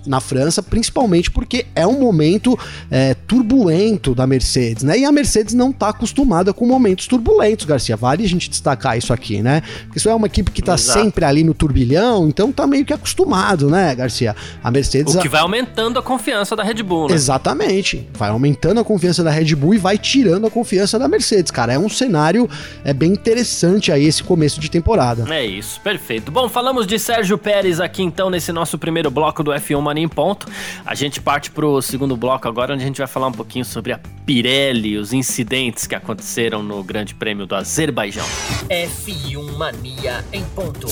na 0.06 0.20
França, 0.20 0.62
principalmente 0.62 1.30
porque 1.30 1.66
é 1.76 1.86
um 1.86 2.00
momento 2.00 2.58
é, 2.90 3.14
turbulento 3.14 4.14
da 4.14 4.26
Mercedes, 4.28 4.84
né? 4.84 5.00
E 5.00 5.06
a 5.06 5.12
Mercedes 5.12 5.54
não 5.54 5.72
está 5.72 5.90
acostumada 5.90 6.54
com 6.54 6.66
momentos 6.66 7.08
turbulentos, 7.08 7.66
Garcia. 7.66 7.98
Vale 7.98 8.24
a 8.24 8.28
gente 8.28 8.50
destacar 8.50 8.98
isso 8.98 9.12
aqui, 9.12 9.42
né? 9.42 9.62
Porque 9.86 9.98
isso 9.98 10.10
é 10.10 10.16
uma 10.16 10.28
equipe 10.28 10.52
que 10.52 10.62
está 10.62 10.78
sempre 10.78 11.26
ali 11.26 11.44
no 11.44 11.54
turbilhão, 11.54 12.28
então 12.28 12.52
tá 12.52 12.68
meio 12.68 12.86
que 12.86 12.94
acostumado, 12.94 13.70
né, 13.70 13.94
Garcia? 13.96 14.36
A 14.64 14.72
Mercedes. 14.72 15.16
O 15.16 15.20
que 15.20 15.30
vai 15.30 15.42
aumentando 15.42 16.00
a 16.00 16.04
confiança 16.04 16.56
da 16.56 16.64
Red 16.64 16.84
Bull, 16.84 17.10
né? 17.10 17.16
Exatamente. 17.16 18.08
Vai 18.14 18.30
aumentando 18.30 18.80
a 18.80 18.84
confiança 18.84 19.24
da 19.24 19.32
Red 19.32 19.56
Bull 19.56 19.74
e 19.74 19.78
vai 19.78 19.98
tirando 19.98 20.48
a 20.48 20.50
confiança 20.50 20.98
da 20.98 21.08
Mercedes, 21.08 21.52
cara. 21.52 21.74
É 21.74 21.80
um 21.80 21.90
cenário 21.90 22.50
é 22.84 22.94
bem 22.94 23.12
interessante 23.12 23.92
aí 23.92 24.06
esse 24.06 24.24
começo 24.24 24.60
de 24.60 24.70
temporada 24.70 24.90
temporada. 24.91 25.34
É 25.34 25.45
isso, 25.45 25.80
perfeito. 25.82 26.32
Bom, 26.32 26.49
falamos 26.49 26.86
de 26.86 26.99
Sérgio 26.99 27.38
Pérez 27.38 27.80
aqui 27.80 28.04
então 28.04 28.30
nesse 28.30 28.51
nosso 28.51 28.77
primeiro 28.77 29.10
bloco 29.10 29.43
do 29.43 29.51
F1 29.51 29.82
Mania 29.82 30.04
em 30.04 30.08
Ponto. 30.08 30.47
A 30.86 30.93
gente 30.93 31.21
parte 31.21 31.49
pro 31.51 31.82
segundo 31.82 32.17
bloco 32.17 32.47
agora, 32.47 32.73
onde 32.73 32.84
a 32.84 32.88
gente 32.88 32.97
vai 32.97 33.08
falar 33.08 33.27
um 33.27 33.32
pouquinho 33.32 33.65
sobre 33.65 33.93
a 33.93 33.99
Pirelli, 34.25 34.97
os 34.97 35.13
incidentes 35.13 35.88
que 35.88 35.95
aconteceram 35.95 36.62
no 36.62 36.84
Grande 36.84 37.15
Prêmio 37.15 37.45
do 37.45 37.56
Azerbaijão. 37.56 38.25
F1 38.69 39.58
Mania 39.58 40.23
em 40.34 40.43
Ponto. 40.43 40.88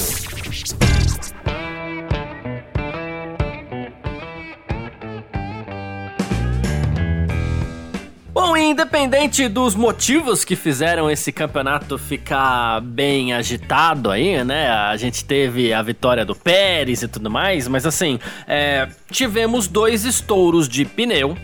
Independente 8.62 9.48
dos 9.48 9.76
motivos 9.76 10.44
que 10.44 10.56
fizeram 10.56 11.10
esse 11.10 11.32
campeonato 11.32 11.98
ficar 11.98 12.82
bem 12.82 13.34
agitado 13.34 14.12
aí, 14.12 14.44
né? 14.44 14.70
A 14.70 14.96
gente 14.98 15.24
teve 15.26 15.74
a 15.74 15.82
vitória 15.82 16.26
do 16.26 16.36
Pérez 16.36 17.02
e 17.02 17.08
tudo 17.08 17.30
mais, 17.30 17.68
mas 17.68 17.86
assim, 17.86 18.20
é, 18.48 18.88
tivemos 19.12 19.68
dois 19.68 20.06
estouros 20.06 20.68
de 20.68 20.86
pneu 20.86 21.38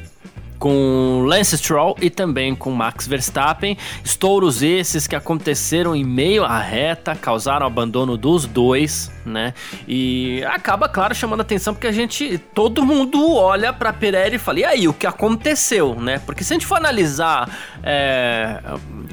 com 0.65 1.23
Lance 1.27 1.55
Stroll 1.59 1.95
e 2.01 2.09
também 2.09 2.55
com 2.55 2.71
Max 2.71 3.05
Verstappen. 3.05 3.77
Estouros 4.03 4.63
esses 4.63 5.05
que 5.05 5.15
aconteceram 5.15 5.95
em 5.95 6.03
meio 6.03 6.43
à 6.43 6.57
reta, 6.57 7.13
causaram 7.13 7.67
abandono 7.67 8.17
dos 8.17 8.47
dois, 8.47 9.11
né? 9.23 9.53
E 9.87 10.43
acaba, 10.45 10.89
claro, 10.89 11.13
chamando 11.13 11.41
atenção 11.41 11.75
porque 11.75 11.85
a 11.85 11.91
gente, 11.91 12.39
todo 12.39 12.83
mundo 12.83 13.35
olha 13.35 13.71
para 13.71 13.93
Pirelli 13.93 14.37
e 14.37 14.39
fala: 14.39 14.61
e 14.61 14.63
aí, 14.63 14.87
o 14.87 14.93
que 14.93 15.05
aconteceu, 15.05 16.01
né? 16.01 16.17
Porque 16.25 16.43
se 16.43 16.51
a 16.51 16.55
gente 16.55 16.65
for 16.65 16.77
analisar 16.77 17.47
é, 17.83 18.59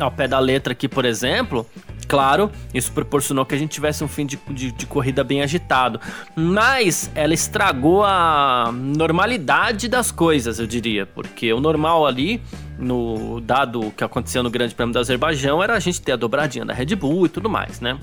ao 0.00 0.10
pé 0.10 0.26
da 0.26 0.38
letra 0.38 0.72
aqui, 0.72 0.88
por 0.88 1.04
exemplo, 1.04 1.66
Claro, 2.12 2.52
isso 2.74 2.92
proporcionou 2.92 3.46
que 3.46 3.54
a 3.54 3.58
gente 3.58 3.70
tivesse 3.70 4.04
um 4.04 4.06
fim 4.06 4.26
de, 4.26 4.38
de, 4.50 4.70
de, 4.70 4.84
corrida 4.84 5.24
bem 5.24 5.40
agitado, 5.40 5.98
mas 6.36 7.10
ela 7.14 7.32
estragou 7.32 8.04
a 8.04 8.70
normalidade 8.70 9.88
das 9.88 10.12
coisas, 10.12 10.58
eu 10.58 10.66
diria, 10.66 11.06
porque 11.06 11.50
o 11.54 11.58
normal 11.58 12.06
ali, 12.06 12.42
no 12.78 13.40
dado 13.40 13.90
que 13.96 14.04
aconteceu 14.04 14.42
no 14.42 14.50
Grande 14.50 14.74
Prêmio 14.74 14.92
do 14.92 14.98
Azerbaijão, 14.98 15.62
era 15.62 15.74
a 15.74 15.80
gente 15.80 16.02
ter 16.02 16.12
a 16.12 16.16
dobradinha 16.16 16.66
da 16.66 16.74
Red 16.74 16.94
Bull 16.96 17.24
e 17.24 17.28
tudo 17.30 17.48
mais, 17.48 17.80
né? 17.80 17.98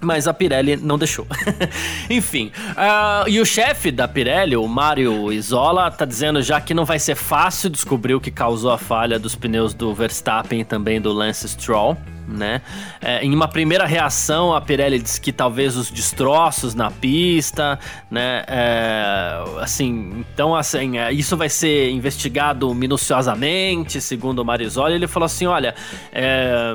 Mas 0.00 0.28
a 0.28 0.32
Pirelli 0.32 0.76
não 0.76 0.96
deixou. 0.96 1.26
Enfim, 2.08 2.52
uh, 2.76 3.28
e 3.28 3.40
o 3.40 3.44
chefe 3.44 3.90
da 3.90 4.06
Pirelli, 4.06 4.56
o 4.56 4.68
Mario 4.68 5.32
Isola, 5.32 5.90
tá 5.90 6.04
dizendo 6.04 6.40
já 6.42 6.60
que 6.60 6.72
não 6.72 6.84
vai 6.84 7.00
ser 7.00 7.16
fácil 7.16 7.68
descobrir 7.70 8.14
o 8.14 8.20
que 8.20 8.30
causou 8.30 8.70
a 8.70 8.78
falha 8.78 9.18
dos 9.18 9.34
pneus 9.34 9.74
do 9.74 9.92
Verstappen 9.92 10.60
e 10.60 10.64
também 10.64 11.00
do 11.00 11.12
Lance 11.12 11.48
Stroll. 11.48 11.96
Né? 12.26 12.60
É, 13.00 13.24
em 13.24 13.32
uma 13.32 13.46
primeira 13.46 13.86
reação, 13.86 14.52
a 14.52 14.60
Pirelli 14.60 14.98
disse 14.98 15.20
que 15.20 15.32
talvez 15.32 15.76
os 15.76 15.90
destroços 15.90 16.74
na 16.74 16.90
pista, 16.90 17.78
né? 18.10 18.44
É, 18.48 19.44
assim, 19.60 20.24
então 20.32 20.54
assim, 20.54 20.98
é, 20.98 21.12
isso 21.12 21.36
vai 21.36 21.48
ser 21.48 21.90
investigado 21.90 22.74
minuciosamente, 22.74 24.00
segundo 24.00 24.40
o 24.40 24.44
Marisoli. 24.44 24.94
Ele 24.94 25.06
falou 25.06 25.26
assim, 25.26 25.46
olha, 25.46 25.74
é, 26.12 26.74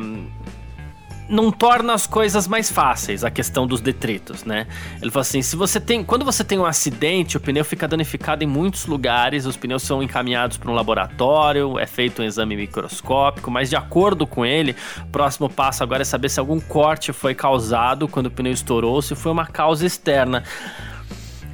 não 1.31 1.49
torna 1.49 1.93
as 1.93 2.05
coisas 2.05 2.45
mais 2.45 2.69
fáceis, 2.69 3.23
a 3.23 3.31
questão 3.31 3.65
dos 3.65 3.79
detritos, 3.79 4.43
né? 4.43 4.67
Ele 5.01 5.09
falou 5.09 5.21
assim: 5.21 5.41
se 5.41 5.55
você 5.55 5.79
tem. 5.79 6.03
Quando 6.03 6.25
você 6.25 6.43
tem 6.43 6.59
um 6.59 6.65
acidente, 6.65 7.37
o 7.37 7.39
pneu 7.39 7.63
fica 7.63 7.87
danificado 7.87 8.43
em 8.43 8.47
muitos 8.47 8.85
lugares, 8.85 9.45
os 9.45 9.55
pneus 9.55 9.81
são 9.83 10.03
encaminhados 10.03 10.57
para 10.57 10.69
um 10.69 10.73
laboratório, 10.73 11.79
é 11.79 11.87
feito 11.87 12.21
um 12.21 12.25
exame 12.25 12.55
microscópico, 12.57 13.49
mas 13.49 13.69
de 13.69 13.77
acordo 13.77 14.27
com 14.27 14.45
ele, 14.45 14.75
o 15.03 15.07
próximo 15.07 15.49
passo 15.49 15.81
agora 15.81 16.01
é 16.01 16.05
saber 16.05 16.27
se 16.29 16.39
algum 16.39 16.59
corte 16.59 17.13
foi 17.13 17.33
causado 17.33 18.07
quando 18.09 18.25
o 18.25 18.31
pneu 18.31 18.51
estourou, 18.51 19.01
se 19.01 19.15
foi 19.15 19.31
uma 19.31 19.47
causa 19.47 19.85
externa. 19.85 20.43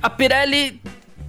A 0.01 0.09
Pirelli 0.09 0.81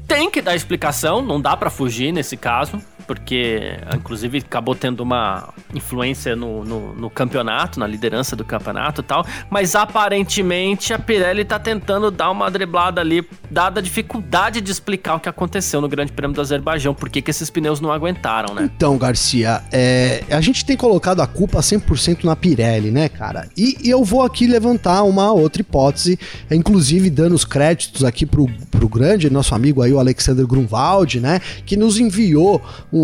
tem 0.06 0.30
que 0.30 0.40
dar 0.40 0.56
explicação, 0.56 1.20
não 1.20 1.38
dá 1.38 1.54
para 1.54 1.68
fugir 1.68 2.12
nesse 2.12 2.36
caso 2.36 2.80
porque 3.08 3.72
inclusive 3.96 4.38
acabou 4.38 4.74
tendo 4.74 5.00
uma 5.00 5.48
influência 5.74 6.36
no, 6.36 6.62
no, 6.62 6.94
no, 6.94 7.10
campeonato, 7.10 7.80
na 7.80 7.86
liderança 7.86 8.36
do 8.36 8.44
campeonato 8.44 9.00
e 9.00 9.04
tal, 9.04 9.26
mas 9.48 9.74
aparentemente 9.74 10.92
a 10.92 10.98
Pirelli 10.98 11.42
tá 11.42 11.58
tentando 11.58 12.10
dar 12.10 12.30
uma 12.30 12.50
driblada 12.50 13.00
ali, 13.00 13.26
dada 13.50 13.80
a 13.80 13.82
dificuldade 13.82 14.60
de 14.60 14.70
explicar 14.70 15.14
o 15.14 15.20
que 15.20 15.28
aconteceu 15.28 15.80
no 15.80 15.88
Grande 15.88 16.12
Prêmio 16.12 16.34
do 16.34 16.40
Azerbaijão, 16.42 16.94
por 16.94 17.08
que 17.08 17.28
esses 17.28 17.48
pneus 17.48 17.80
não 17.80 17.90
aguentaram, 17.90 18.54
né? 18.54 18.70
Então, 18.76 18.98
Garcia, 18.98 19.62
é, 19.72 20.22
a 20.30 20.40
gente 20.42 20.64
tem 20.66 20.76
colocado 20.76 21.20
a 21.20 21.26
culpa 21.26 21.60
100% 21.60 22.24
na 22.24 22.36
Pirelli, 22.36 22.90
né, 22.90 23.08
cara? 23.08 23.48
E, 23.56 23.78
e, 23.82 23.88
eu 23.88 24.04
vou 24.04 24.22
aqui 24.22 24.46
levantar 24.46 25.02
uma 25.04 25.32
outra 25.32 25.62
hipótese, 25.62 26.18
inclusive 26.50 27.08
dando 27.08 27.34
os 27.34 27.46
créditos 27.46 28.04
aqui 28.04 28.26
pro, 28.26 28.46
pro 28.70 28.86
grande, 28.86 29.30
nosso 29.30 29.54
amigo 29.54 29.80
aí, 29.80 29.92
o 29.92 29.98
Alexander 29.98 30.46
Grunwald, 30.46 31.20
né, 31.20 31.40
que 31.64 31.74
nos 31.74 31.98
enviou 31.98 32.60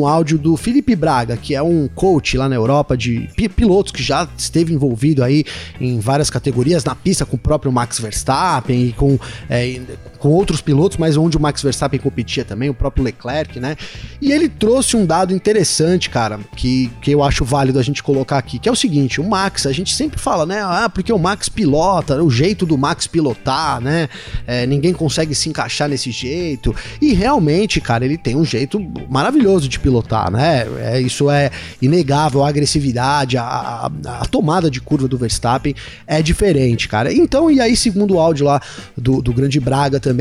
áudio 0.07 0.39
do 0.39 0.57
Felipe 0.57 0.97
Braga, 0.97 1.37
que 1.37 1.55
é 1.55 1.63
um 1.63 1.89
coach 1.95 2.37
lá 2.37 2.49
na 2.49 2.57
Europa 2.57 2.97
de 2.97 3.29
pilotos 3.55 3.93
que 3.93 4.03
já 4.03 4.29
esteve 4.37 4.73
envolvido 4.75 5.23
aí 5.23 5.45
em 5.81 6.01
várias 6.01 6.31
categorias 6.31 6.85
na 6.85 6.95
pista 6.95 7.25
com 7.25 7.37
o 7.37 7.39
próprio 7.39 7.71
Max 7.71 8.01
Verstappen 8.01 8.89
e 8.89 8.93
com, 8.93 9.19
é, 9.49 9.81
com 10.25 10.31
outros 10.31 10.63
pilotos, 10.63 10.97
mas 10.97 11.19
onde 11.19 11.37
o 11.37 11.41
Max 11.41 11.61
Verstappen 11.61 12.01
competia 12.01 12.47
também, 12.47 12.71
o 12.71 12.75
próprio 12.75 13.05
Leclerc, 13.05 13.61
né? 13.61 13.77
E 14.23 14.33
ele 14.33 14.49
trouxe 14.49 14.97
um 14.97 15.05
dado 15.05 15.35
interessante, 15.35 16.09
cara, 16.09 16.41
que, 16.57 16.91
que 17.03 17.11
eu 17.11 17.23
acho 17.23 17.45
válido 17.45 17.79
a 17.79 17.83
gente 17.83 18.03
colocar 18.03 18.39
aqui, 18.39 18.59
que 18.59 18.67
é 18.67 18.73
o 18.73 18.75
seguinte: 18.75 19.21
o 19.21 19.29
Max, 19.29 19.67
a 19.67 19.73
gente 19.73 19.95
sempre 19.95 20.19
fala, 20.19 20.47
né? 20.47 20.63
Ah, 20.63 20.89
porque 20.89 21.13
o 21.13 21.19
Max 21.19 21.51
pilota, 21.51 22.23
o 22.23 22.31
jeito 22.31 22.65
do 22.65 22.79
Max 22.79 23.07
pilotar, 23.07 23.83
né? 23.83 24.09
É, 24.47 24.67
ninguém 24.67 24.95
consegue 24.95 25.35
se 25.35 25.51
encaixar 25.51 25.91
nesse 25.91 26.11
jeito. 26.11 26.75
E 27.03 27.13
realmente, 27.13 27.79
cara, 27.79 28.07
ele 28.07 28.17
tem 28.17 28.35
um 28.35 28.47
jeito 28.47 28.81
maravilhoso 29.11 29.69
de 29.69 29.79
pilotar, 29.79 30.31
né? 30.31 30.67
É, 30.79 31.01
isso 31.03 31.31
é 31.31 31.51
inegável, 31.83 32.43
a 32.43 32.49
agressividade, 32.49 33.37
a, 33.37 33.43
a, 33.43 33.87
a, 34.23 34.25
tomada 34.25 34.71
de 34.71 34.81
curva 34.81 35.07
do 35.07 35.19
Verstappen 35.19 35.75
é 36.07 36.23
diferente, 36.23 36.89
cara. 36.89 37.13
Então, 37.13 37.51
e 37.51 37.61
aí, 37.61 37.77
segundo 37.77 38.15
o 38.15 38.19
áudio 38.19 38.47
lá 38.47 38.59
do, 38.97 39.21
do 39.21 39.31
Grande 39.31 39.61
Braga 39.61 40.01
também, 40.01 40.14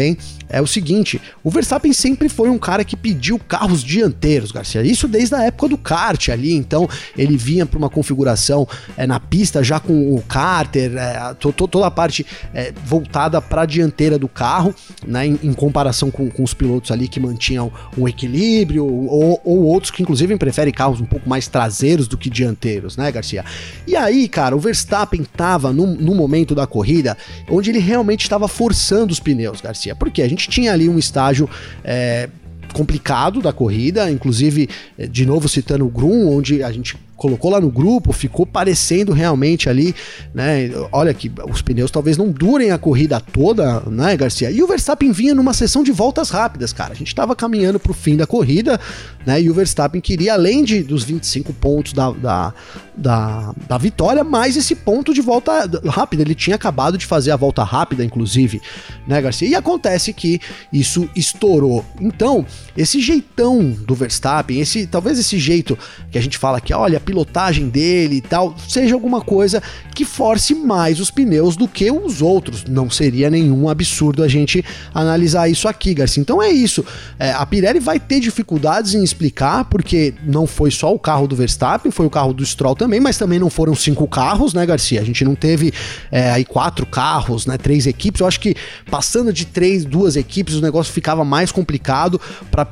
é 0.49 0.61
o 0.61 0.67
seguinte: 0.67 1.21
o 1.43 1.49
Verstappen 1.49 1.93
sempre 1.93 2.29
foi 2.29 2.49
um 2.49 2.57
cara 2.57 2.83
que 2.83 2.95
pediu 2.95 3.39
carros 3.39 3.83
dianteiros, 3.83 4.51
Garcia. 4.51 4.81
Isso 4.81 5.07
desde 5.07 5.35
a 5.35 5.43
época 5.43 5.69
do 5.69 5.77
kart 5.77 6.29
ali. 6.29 6.53
Então, 6.53 6.89
ele 7.17 7.37
vinha 7.37 7.65
para 7.65 7.77
uma 7.77 7.89
configuração 7.89 8.67
é, 8.97 9.05
na 9.05 9.19
pista 9.19 9.63
já 9.63 9.79
com 9.79 10.15
o 10.15 10.21
Carter, 10.21 10.95
é, 10.97 11.33
to, 11.35 11.51
to, 11.51 11.67
toda 11.67 11.87
a 11.87 11.91
parte 11.91 12.25
é, 12.53 12.73
voltada 12.85 13.41
para 13.41 13.61
a 13.61 13.65
dianteira 13.65 14.17
do 14.17 14.27
carro, 14.27 14.73
né? 15.05 15.27
Em, 15.27 15.39
em 15.43 15.53
comparação 15.53 16.11
com, 16.11 16.29
com, 16.29 16.43
os 16.43 16.53
pilotos 16.53 16.91
ali 16.91 17.07
que 17.07 17.19
mantinham 17.19 17.71
um 17.97 18.07
equilíbrio 18.07 18.85
ou, 18.85 19.41
ou 19.43 19.53
ou 19.53 19.63
outros 19.63 19.91
que 19.91 20.01
inclusive 20.01 20.35
preferem 20.37 20.73
carros 20.73 20.99
um 20.99 21.05
pouco 21.05 21.29
mais 21.29 21.47
traseiros 21.47 22.07
do 22.07 22.17
que 22.17 22.29
dianteiros, 22.29 22.97
né, 22.97 23.11
Garcia? 23.11 23.45
E 23.87 23.95
aí, 23.95 24.27
cara, 24.27 24.55
o 24.55 24.59
Verstappen 24.59 25.23
tava 25.23 25.71
no, 25.71 25.85
no 25.85 26.15
momento 26.15 26.55
da 26.55 26.65
corrida 26.65 27.17
onde 27.49 27.69
ele 27.69 27.79
realmente 27.79 28.23
estava 28.23 28.47
forçando 28.47 29.11
os 29.11 29.19
pneus, 29.19 29.61
Garcia, 29.61 29.72
porque 29.95 30.21
a 30.21 30.27
gente 30.27 30.49
tinha 30.49 30.71
ali 30.71 30.87
um 30.87 30.97
estágio 30.97 31.49
é, 31.83 32.29
complicado 32.73 33.41
da 33.41 33.53
corrida, 33.53 34.09
inclusive, 34.09 34.69
é, 34.97 35.07
de 35.07 35.25
novo 35.25 35.47
citando 35.47 35.85
o 35.85 35.89
Grum, 35.89 36.27
onde 36.27 36.63
a 36.63 36.71
gente 36.71 36.97
colocou 37.15 37.49
lá 37.49 37.61
no 37.61 37.69
grupo, 37.69 38.11
ficou 38.11 38.45
parecendo 38.45 39.13
realmente 39.13 39.69
ali, 39.69 39.95
né? 40.33 40.69
Olha 40.91 41.13
que 41.13 41.31
os 41.49 41.61
pneus 41.61 41.89
talvez 41.89 42.17
não 42.17 42.29
durem 42.29 42.71
a 42.71 42.77
corrida 42.77 43.17
toda, 43.19 43.79
né, 43.81 44.17
Garcia? 44.17 44.51
E 44.51 44.61
o 44.61 44.67
Verstappen 44.67 45.11
vinha 45.11 45.33
numa 45.33 45.53
sessão 45.53 45.83
de 45.83 45.91
voltas 45.93 46.29
rápidas, 46.29 46.73
cara. 46.73 46.91
A 46.91 46.95
gente 46.95 47.07
estava 47.07 47.33
caminhando 47.33 47.79
para 47.79 47.91
o 47.91 47.95
fim 47.95 48.17
da 48.17 48.27
corrida, 48.27 48.77
né? 49.25 49.41
E 49.41 49.49
o 49.49 49.53
Verstappen 49.53 50.01
queria, 50.01 50.33
além 50.33 50.65
de, 50.65 50.83
dos 50.83 51.05
25 51.05 51.53
pontos 51.53 51.93
da, 51.93 52.11
da, 52.11 52.53
da, 52.95 53.53
da 53.67 53.77
vitória, 53.77 54.23
mais 54.23 54.55
esse 54.55 54.75
ponto 54.75 55.13
de 55.13 55.21
volta 55.21 55.69
rápida. 55.87 56.23
Ele 56.23 56.35
tinha 56.35 56.55
acabado 56.55 56.97
de 56.97 57.05
fazer 57.05 57.31
a 57.31 57.35
volta 57.35 57.63
rápida, 57.63 58.03
inclusive, 58.03 58.61
né, 59.07 59.21
Garcia? 59.21 59.47
E 59.47 59.55
acontece 59.55 60.13
que 60.13 60.39
isso 60.71 61.09
estourou. 61.15 61.83
Então, 61.99 62.45
esse 62.77 62.99
jeitão 62.99 63.71
do 63.71 63.95
Verstappen, 63.95 64.59
esse 64.59 64.85
talvez 64.85 65.17
esse 65.17 65.39
jeito 65.39 65.77
que 66.11 66.17
a 66.17 66.21
gente 66.21 66.37
fala 66.37 66.61
que, 66.61 66.73
olha, 66.73 66.99
pilotagem 66.99 67.69
dele 67.69 68.17
e 68.17 68.21
tal, 68.21 68.55
seja 68.67 68.93
alguma 68.93 69.21
coisa 69.21 69.61
que 69.93 70.05
force 70.05 70.53
mais 70.53 70.99
os 70.99 71.09
pneus 71.09 71.55
do 71.55 71.67
que 71.67 71.91
os 71.91 72.21
outros. 72.21 72.65
Não 72.65 72.89
seria 72.89 73.29
nenhum 73.29 73.69
absurdo 73.69 74.23
a 74.23 74.27
gente 74.27 74.63
analisar 74.93 75.49
isso 75.49 75.67
aqui, 75.67 75.93
Garcia. 75.93 76.21
Então 76.21 76.41
é 76.41 76.51
isso. 76.51 76.85
É, 77.17 77.31
a 77.31 77.45
Pirelli 77.45 77.79
vai 77.79 77.99
ter 77.99 78.19
dificuldades 78.19 78.93
em 78.93 79.03
explicar, 79.03 79.65
porque 79.65 80.13
não 80.23 80.45
foi 80.45 80.71
só 80.71 80.93
o 80.93 80.99
carro 80.99 81.27
do 81.27 81.35
Verstappen, 81.35 81.91
foi 81.91 82.05
o 82.05 82.09
carro 82.09 82.33
do 82.33 82.45
Stroll 82.45 82.75
também, 82.83 82.99
mas 82.99 83.17
também 83.17 83.39
não 83.39 83.49
foram 83.49 83.75
cinco 83.75 84.07
carros, 84.07 84.53
né, 84.53 84.65
Garcia? 84.65 85.01
A 85.01 85.03
gente 85.03 85.23
não 85.23 85.35
teve 85.35 85.73
é, 86.11 86.31
aí 86.31 86.45
quatro 86.45 86.85
carros, 86.85 87.45
né, 87.45 87.57
três 87.57 87.85
equipes. 87.85 88.21
Eu 88.21 88.27
acho 88.27 88.39
que 88.39 88.55
passando 88.89 89.31
de 89.31 89.45
três, 89.45 89.85
duas 89.85 90.15
equipes, 90.15 90.55
o 90.55 90.61
negócio 90.61 90.91
ficava 90.91 91.23
mais 91.23 91.51
complicado 91.51 92.19
para 92.49 92.63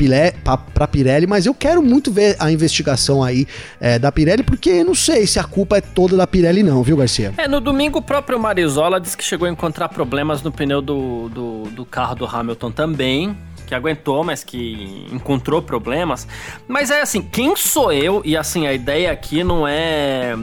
para 0.74 0.88
Pirelli, 0.88 1.28
mas 1.28 1.46
eu 1.46 1.54
quero 1.54 1.82
muito 1.82 2.12
ver 2.12 2.36
a 2.40 2.52
investigação 2.52 3.22
aí 3.24 3.46
é, 3.80 4.00
da 4.00 4.12
Pirelli 4.12 4.32
Pirelli, 4.32 4.44
porque 4.44 4.84
não 4.84 4.96
sei 4.96 5.28
se 5.28 5.40
a 5.40 5.44
culpa 5.44 5.78
é 5.78 5.82
toda 5.82 6.16
da 6.16 6.28
Pirelli, 6.28 6.64
não, 6.64 6.84
viu, 6.84 6.96
Garcia? 6.96 7.34
É, 7.38 7.48
no 7.48 7.60
domingo 7.60 8.00
o 8.00 8.02
próprio 8.02 8.40
Marizola 8.40 9.00
disse 9.00 9.18
que 9.18 9.24
chegou 9.24 9.48
a 9.48 9.52
encontrar 9.52 9.90
problemas 9.90 10.42
no 10.42 10.52
pneu 10.52 10.82
do, 10.82 11.28
do, 11.30 11.64
do 11.72 11.86
carro 11.86 12.16
do 12.16 12.26
Hamilton 12.26 12.72
também 12.72 13.38
que 13.72 13.76
aguentou, 13.76 14.22
mas 14.22 14.44
que 14.44 15.08
encontrou 15.14 15.62
problemas. 15.62 16.28
Mas 16.68 16.92
é 16.92 17.02
assim, 17.02 17.22
quem 17.22 17.56
sou 17.56 17.94
eu? 17.94 18.22
E 18.26 18.36
assim, 18.36 18.68
a 18.68 18.74
ideia 18.74 19.10
aqui 19.10 19.46
não 19.46 19.66
é 19.66 20.34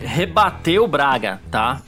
rebater 0.00 0.80
o 0.80 0.86
Braga, 0.86 1.40
tá? 1.50 1.82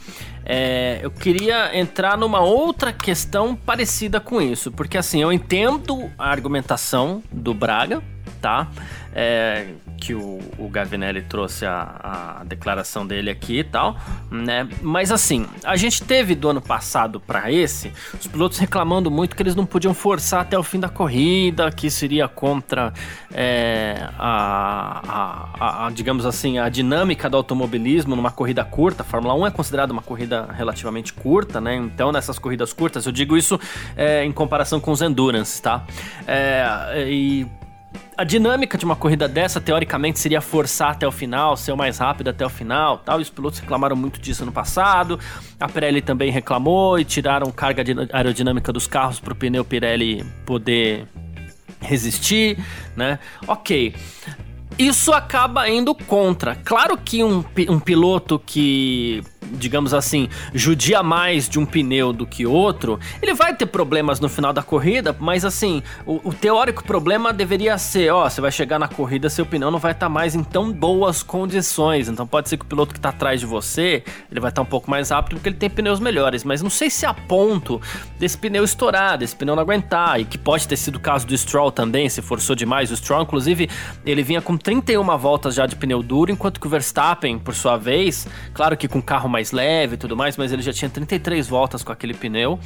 É, 0.45 0.99
eu 1.01 1.11
queria 1.11 1.79
entrar 1.79 2.19
numa 2.19 2.41
outra 2.41 2.93
questão 2.93 3.55
parecida 3.55 4.19
com 4.19 4.41
isso, 4.41 4.73
porque 4.73 4.99
assim, 4.99 5.23
eu 5.23 5.33
entendo 5.33 6.11
a 6.19 6.29
argumentação 6.29 7.23
do 7.31 7.55
Braga, 7.55 8.03
tá? 8.41 8.67
É, 9.15 9.69
que 9.99 10.15
o, 10.15 10.39
o 10.59 10.69
Gavinelli 10.69 11.23
trouxe 11.23 11.67
a, 11.67 12.39
a 12.41 12.45
declaração 12.45 13.07
dele 13.07 13.31
aqui 13.31 13.59
e 13.59 13.65
tal, 13.65 13.97
né? 14.31 14.69
Mas 14.81 15.11
assim, 15.11 15.47
a 15.65 15.77
gente 15.77 16.03
teve 16.03 16.35
do 16.35 16.49
ano 16.49 16.61
passado 16.61 17.21
para 17.21 17.51
esse 17.51 17.93
os 18.19 18.27
pilotos 18.27 18.59
reclamando 18.59 19.11
muito 19.11 19.35
que 19.37 19.43
eles 19.43 19.55
não 19.55 19.67
podiam 19.67 19.93
forçar 19.93 20.41
até 20.41 20.59
o 20.59 20.63
fim 20.63 20.79
da 20.79 20.89
corrida, 20.89 21.71
que 21.71 21.91
seria 21.91 22.29
contra 22.29 22.93
é, 23.33 24.09
a, 24.19 25.49
a, 25.59 25.87
a, 25.87 25.91
digamos 25.91 26.25
assim, 26.25 26.59
a 26.59 26.69
dinâmica 26.69 27.29
do 27.29 27.37
automobilismo 27.37 28.15
numa 28.15 28.31
corrida 28.31 28.65
curta. 28.65 29.03
A 29.03 29.05
Fórmula 29.07 29.35
1 29.35 29.47
é 29.47 29.51
considerada 29.51 29.93
uma 29.93 30.03
corrida 30.03 30.49
relativamente 30.53 31.13
curta, 31.13 31.61
né? 31.61 31.77
Então, 31.77 32.13
nessas 32.13 32.39
corridas 32.39 32.73
curtas, 32.73 33.05
eu 33.07 33.13
digo 33.13 33.37
isso 33.37 33.59
é, 33.97 34.25
em 34.25 34.33
comparação 34.33 34.81
com 34.81 34.93
os 34.93 35.03
endurance, 35.03 35.61
tá? 35.61 35.85
É, 36.27 37.07
e 37.09 37.47
a 38.17 38.25
dinâmica 38.25 38.77
de 38.77 38.85
uma 38.85 38.97
corrida 38.97 39.29
dessa, 39.29 39.61
teoricamente, 39.61 40.19
seria 40.19 40.41
forçar 40.41 40.91
até 40.91 41.07
o 41.07 41.13
final, 41.13 41.57
ser 41.57 41.71
o 41.71 41.77
mais 41.77 41.99
rápido 41.99 42.29
até 42.29 42.45
o 42.45 42.51
final 42.51 42.99
tal. 42.99 43.21
E 43.21 43.23
os 43.23 43.31
pilotos 43.31 43.61
reclamaram 43.61 43.95
muito 43.95 44.21
disso 44.21 44.45
no 44.45 44.51
passado. 44.51 45.21
A 45.61 45.69
Pirelli 45.69 46.03
também 46.03 46.31
reclamou 46.31 46.99
e 46.99 47.05
tiraram 47.05 47.51
carga 47.53 47.85
aerodinâmica 48.13 48.73
dos 48.73 48.87
carros 48.87 49.21
para 49.21 49.33
o 49.33 49.37
pneu 49.37 49.65
Pirelli 49.65 50.25
poder 50.45 51.07
resistir, 51.81 52.59
né? 52.97 53.21
Ok. 53.47 53.95
Isso 54.77 55.13
acaba 55.13 55.69
indo 55.69 55.95
contra. 55.95 56.57
Claro 56.57 56.97
que 56.97 57.23
um, 57.23 57.45
um 57.69 57.81
piloto 57.81 58.39
que 58.45 59.23
digamos 59.53 59.95
assim, 59.95 60.29
judia 60.55 61.03
mais 61.03 61.49
de 61.49 61.59
um 61.59 61.67
pneu 61.67 62.13
do 62.13 62.27
que 62.27 62.47
outro, 62.47 62.99
ele 63.23 63.35
vai 63.35 63.55
ter 63.55 63.67
problemas 63.67 64.21
no 64.21 64.29
final 64.29 64.53
da 64.53 64.63
corrida, 64.63 65.15
mas 65.19 65.45
assim, 65.45 65.83
o, 66.07 66.29
o 66.29 66.33
teórico 66.33 66.85
problema 66.85 67.33
deveria 67.33 67.77
ser, 67.79 68.13
ó, 68.13 68.29
você 68.29 68.41
vai 68.41 68.51
chegar 68.51 68.79
na 68.79 68.89
corrida, 68.89 69.29
seu 69.29 69.47
pneu 69.47 69.71
não 69.71 69.79
vai 69.79 69.93
estar 69.93 70.07
tá 70.07 70.11
mais 70.11 70.35
em 70.35 70.43
tão 70.43 70.73
boas 70.73 71.23
condições, 71.23 72.09
então 72.09 72.27
pode 72.27 72.49
ser 72.49 72.57
que 72.57 72.65
o 72.65 72.69
piloto 72.69 72.93
que 72.93 72.99
está 72.99 73.11
atrás 73.11 73.41
de 73.41 73.47
você, 73.47 74.03
ele 74.31 74.41
vai 74.41 74.51
estar 74.51 74.63
tá 74.63 74.67
um 74.67 74.71
pouco 74.71 74.91
mais 74.91 75.11
rápido 75.11 75.37
porque 75.37 75.49
ele 75.49 75.57
tem 75.57 75.71
pneus 75.71 76.01
melhores, 76.01 76.45
mas 76.45 76.63
não 76.63 76.71
sei 76.71 76.91
se 76.91 77.07
a 77.07 77.15
ponto 77.15 77.81
desse 78.19 78.37
pneu 78.37 78.65
estourar, 78.65 79.19
desse 79.19 79.37
pneu 79.37 79.55
não 79.55 79.63
aguentar, 79.63 80.21
e 80.21 80.25
que 80.25 80.39
pode 80.39 80.67
ter 80.67 80.77
sido 80.77 80.97
o 80.97 81.01
caso 81.01 81.27
do 81.27 81.37
Stroll 81.37 81.71
também, 81.71 82.09
se 82.09 82.23
forçou 82.23 82.57
demais, 82.57 82.91
o 82.91 82.97
Stroll. 82.97 83.23
Inclusive, 83.23 83.69
ele 84.05 84.23
vinha 84.23 84.41
com 84.41 84.57
31 84.57 85.17
voltas 85.17 85.55
já 85.55 85.67
de 85.67 85.77
pneu 85.77 86.03
duro, 86.03 86.33
enquanto 86.33 86.61
que 86.61 86.67
o 86.67 86.71
Verstappen, 86.71 87.39
por 87.39 87.55
sua 87.55 87.77
vez, 87.77 88.27
claro 88.53 88.77
que 88.77 88.89
com 88.89 89.01
carro 89.01 89.29
mais 89.29 89.38
leve 89.53 89.95
e 89.95 89.97
tudo 89.97 90.17
mais, 90.17 90.37
mas 90.37 90.53
ele 90.53 90.63
já 90.63 90.73
tinha 90.73 90.91
33 90.91 91.47
voltas 91.49 91.83
com 91.83 91.93
aquele 91.93 92.15
pneu. 92.15 92.59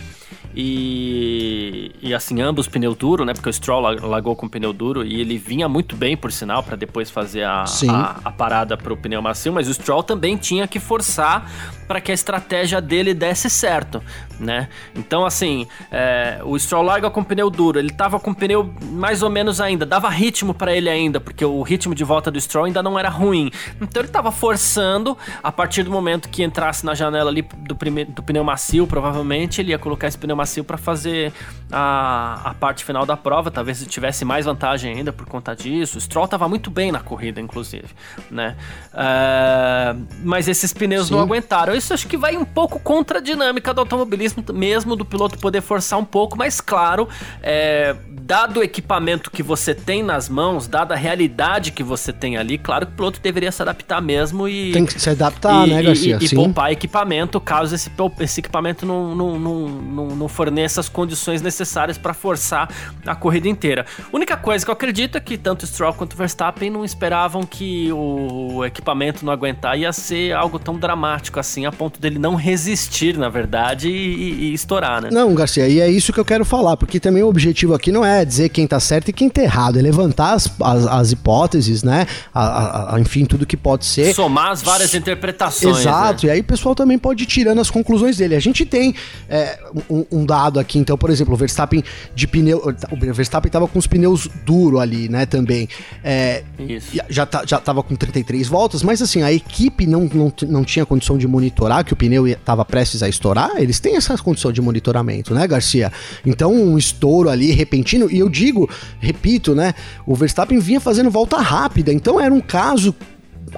E, 0.55 1.93
e 2.03 2.13
assim, 2.13 2.41
ambos 2.41 2.69
pneu 2.69 2.95
duro, 2.95 3.25
né? 3.25 3.33
Porque 3.33 3.49
o 3.49 3.53
Stroll 3.53 3.81
largou 3.81 4.37
com 4.37 4.49
pneu 4.49 4.73
duro 4.73 5.05
e 5.05 5.21
ele 5.21 5.39
vinha 5.39 5.69
muito 5.69 5.97
bem, 5.97 6.17
por 6.17 6.31
sinal, 6.31 6.63
para 6.63 6.77
depois 6.77 7.11
fazer 7.11 7.45
a, 7.45 7.65
a, 7.89 8.21
a, 8.25 8.31
parada 8.31 8.77
pro 8.77 8.97
pneu 8.97 9.23
macio, 9.23 9.53
mas 9.53 9.69
o 9.69 9.75
Stroll 9.75 10.03
também 10.03 10.37
tinha 10.37 10.69
que 10.69 10.79
forçar 10.79 11.51
para 11.89 12.01
que 12.01 12.11
a 12.11 12.15
estratégia 12.15 12.81
dele 12.81 13.13
desse 13.13 13.51
certo, 13.51 14.03
né? 14.39 14.69
Então, 14.95 15.25
assim, 15.25 15.67
é, 15.91 16.41
o 16.45 16.59
Stroll 16.59 16.83
larga 16.83 17.11
com 17.11 17.23
pneu 17.23 17.51
duro, 17.51 17.79
ele 17.79 17.91
tava 17.91 18.19
com 18.19 18.33
pneu 18.33 18.73
mais 18.83 19.23
ou 19.23 19.31
menos 19.31 19.61
ainda, 19.61 19.85
dava 19.85 20.09
ritmo 20.09 20.55
para 20.55 20.75
ele 20.75 20.89
ainda, 20.89 21.21
porque 21.21 21.45
o 21.45 21.63
ritmo 21.63 21.95
de 21.95 22.05
volta 22.05 22.31
do 22.31 22.41
Stroll 22.41 22.67
ainda 22.67 22.83
não 22.83 22.99
era 22.99 23.09
ruim. 23.09 23.51
Então 23.81 24.03
ele 24.03 24.11
tava 24.11 24.33
forçando, 24.33 25.17
a 25.43 25.53
partir 25.53 25.83
do 25.83 25.91
momento 25.91 26.29
que 26.29 26.43
entrasse 26.43 26.85
na 26.85 26.95
janela 26.95 27.31
ali 27.31 27.43
do, 27.43 27.75
primeiro, 27.75 28.11
do 28.11 28.23
pneu 28.23 28.45
macio, 28.45 28.87
provavelmente 28.87 29.61
ele 29.61 29.71
ia 29.71 29.79
colocar 29.79 30.09
esse 30.09 30.19
pneu 30.19 30.37
macio 30.43 30.65
para 30.65 30.77
fazer 30.77 31.33
a, 31.71 32.51
a 32.51 32.55
parte 32.55 32.85
final 32.85 33.07
da 33.07 33.17
prova, 33.17 33.51
talvez 33.51 33.79
se 33.79 33.87
tivesse 33.87 34.25
mais 34.25 34.45
vantagem 34.45 34.95
ainda 34.95 35.13
por 35.13 35.27
conta 35.27 35.55
disso. 35.55 35.97
O 35.99 36.01
Stroll 36.01 36.29
tava 36.29 36.49
muito 36.49 36.71
bem 36.71 36.93
na 36.93 37.01
corrida, 37.01 37.41
inclusive, 37.41 37.89
né? 38.31 38.57
É, 38.93 39.95
mas 40.23 40.49
esses 40.49 40.73
pneus 40.73 41.07
Sim. 41.07 41.15
não 41.15 41.21
aguentaram. 41.21 41.75
Isso 41.75 41.95
acho 41.95 42.07
que 42.07 42.17
vai 42.17 42.37
um 42.37 42.45
pouco 42.45 42.79
contra 42.79 43.19
a 43.19 43.23
dinâmica 43.23 43.73
do 43.73 43.81
automobilismo, 43.81 44.45
mesmo 44.53 44.95
do 44.97 45.05
piloto 45.05 45.39
poder 45.39 45.63
forçar 45.63 45.99
um 45.99 46.05
pouco, 46.05 46.37
mas 46.37 46.61
claro, 46.61 47.09
é, 47.43 47.97
dado 48.11 48.61
o 48.61 48.63
equipamento 48.63 49.31
que 49.31 49.43
você 49.43 49.75
tem 49.75 50.03
nas 50.03 50.29
mãos, 50.29 50.67
dada 50.67 50.95
a 50.95 50.97
realidade 50.97 51.73
que 51.73 51.83
você 51.83 52.13
tem 52.13 52.37
ali, 52.37 52.59
claro 52.59 52.87
que 52.87 52.93
o 52.93 52.97
piloto 52.97 53.21
deveria 53.21 53.51
se 53.51 53.63
adaptar 53.63 54.03
mesmo 54.03 54.49
e. 54.49 54.73
Tem 54.73 54.85
que 54.85 55.01
se 55.01 55.09
adaptar, 55.09 55.67
e, 55.67 55.71
né, 55.71 55.83
Garcia? 55.83 56.19
E, 56.21 56.27
e 56.27 56.35
poupar 56.35 56.73
equipamento 56.73 57.41
caso 57.41 57.75
esse, 57.75 57.91
esse 58.21 58.41
equipamento 58.41 58.85
não, 58.85 59.15
não, 59.15 59.39
não, 59.39 59.69
não, 59.69 60.07
não 60.17 60.29
forneça 60.33 60.81
as 60.81 60.89
condições 60.89 61.41
necessárias 61.41 61.97
para 61.97 62.13
forçar 62.15 62.69
a 63.07 63.15
corrida 63.15 63.49
inteira. 63.49 63.87
Única 64.13 64.37
coisa 64.37 64.65
que 64.65 64.71
eu 64.71 64.75
acredito 64.75 65.17
é 65.17 65.21
que 65.21 65.39
tanto 65.39 65.67
Stroll 65.67 65.95
quanto 65.95 66.17
Verstappen 66.17 66.71
não 66.71 66.85
esperavam 66.85 67.45
que 67.45 67.93
o 67.93 68.65
equipamento 68.65 69.25
não 69.25 69.33
aguentar 69.33 69.79
ia 69.79 69.93
ser 69.93 70.33
algo 70.33 70.59
tão 70.59 70.77
dramático 70.77 71.39
assim, 71.39 71.67
a 71.67 71.73
ponto 71.73 72.01
dele 72.01 72.19
não 72.19 72.35
resistir, 72.35 73.17
na 73.17 73.29
verdade, 73.29 73.89
e, 73.89 74.51
e 74.51 74.55
estourar, 74.55 75.03
né? 75.03 75.09
Não, 75.13 75.35
Garcia, 75.35 75.69
e 75.69 75.81
é 75.81 75.89
isso 75.89 76.13
que 76.13 76.21
eu 76.21 76.25
quero 76.25 76.45
falar, 76.45 76.77
porque 76.77 76.99
também 76.99 77.23
o 77.23 77.29
objetivo 77.29 77.75
aqui 77.75 77.93
não 77.93 78.05
é 78.05 78.25
dizer 78.25 78.49
quem 78.49 78.67
tá 78.67 78.81
certo 78.81 79.09
e 79.09 79.13
quem 79.13 79.29
tá 79.29 79.43
errado, 79.43 79.79
é 79.79 79.83
levantar 79.83 80.33
as, 80.33 80.51
as, 80.61 80.87
as 80.87 81.13
hipóteses, 81.13 81.83
né? 81.83 82.07
A, 82.35 82.95
a, 82.95 83.01
enfim, 83.01 83.25
tudo 83.25 83.47
que 83.47 83.57
pode 83.57 83.85
ser. 83.85 84.15
Somar 84.15 84.51
as 84.51 84.63
várias 84.63 84.95
interpretações. 84.95 85.81
Exato, 85.81 86.27
né? 86.27 86.33
e 86.33 86.35
aí 86.35 86.41
o 86.41 86.45
pessoal 86.45 86.75
também 86.75 86.99
pode 86.99 87.25
ir 87.25 87.27
tirando 87.27 87.61
as 87.61 87.71
conclusões 87.71 88.17
dele. 88.17 88.35
A 88.35 88.41
gente 88.41 88.65
tem 88.65 88.95
é, 89.29 89.59
um, 89.91 90.05
um, 90.11 90.22
dado 90.25 90.59
aqui, 90.59 90.79
então, 90.79 90.97
por 90.97 91.11
exemplo, 91.11 91.35
o 91.35 91.37
Verstappen 91.37 91.83
de 92.15 92.27
pneu. 92.27 92.63
O 92.91 93.15
Verstappen 93.15 93.51
tava 93.51 93.69
com 93.69 93.79
os 93.79 93.87
pneus 93.87 94.29
duro 94.45 94.79
ali, 94.79 95.09
né, 95.09 95.27
também. 95.27 95.69
É, 96.03 96.43
Isso. 96.59 96.99
Já, 97.09 97.27
tá, 97.27 97.45
já 97.47 97.59
tava 97.59 97.83
com 97.83 97.95
33 97.95 98.49
voltas, 98.49 98.83
mas 98.83 99.03
assim, 99.03 99.23
a 99.23 99.33
equipe 99.33 99.87
não, 99.87 100.09
não, 100.13 100.33
não 100.49 100.65
tinha 100.65 100.87
condição 100.87 101.19
de 101.19 101.27
monitorar 101.27 101.85
que 101.85 101.93
o 101.93 101.97
pneu 101.97 102.27
estava 102.27 102.65
prestes 102.65 103.03
a 103.03 103.09
estourar. 103.09 103.51
Eles 103.57 103.81
têm 103.81 103.97
essa 103.97 104.17
condição 104.19 104.53
de 104.53 104.61
monitoramento, 104.61 105.35
né, 105.35 105.47
Garcia? 105.47 105.93
Então, 106.25 106.53
um 106.53 106.79
estouro 106.79 107.29
ali 107.29 107.53
repentino, 107.53 108.11
e 108.11 108.19
eu 108.19 108.29
digo, 108.29 108.69
repito, 109.01 109.55
né, 109.55 109.75
o 110.07 110.15
Verstappen 110.15 110.59
vinha 110.59 110.81
fazendo 110.81 111.11
volta 111.11 111.39
rápida, 111.39 111.93
então 111.93 112.21
era 112.21 112.33
um 112.33 112.41
caso 112.41 112.95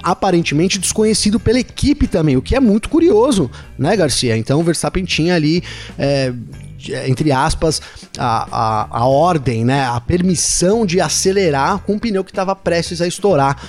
aparentemente 0.03 0.79
desconhecido 0.79 1.39
pela 1.39 1.59
equipe 1.59 2.07
também, 2.07 2.37
o 2.37 2.41
que 2.41 2.55
é 2.55 2.59
muito 2.59 2.89
curioso, 2.89 3.49
né, 3.77 3.95
Garcia? 3.95 4.37
Então 4.37 4.59
o 4.59 4.63
Verstappen 4.63 5.03
tinha 5.05 5.35
ali. 5.35 5.63
É, 5.97 6.33
entre 7.07 7.31
aspas, 7.31 7.81
a, 8.15 8.47
a, 8.51 8.99
a 8.99 9.05
ordem, 9.07 9.65
né, 9.65 9.85
a 9.85 9.99
permissão 9.99 10.85
de 10.85 11.01
acelerar 11.01 11.79
com 11.79 11.93
um 11.93 11.99
pneu 11.99 12.23
que 12.23 12.29
estava 12.29 12.55
prestes 12.55 13.01
a 13.01 13.07
estourar 13.07 13.59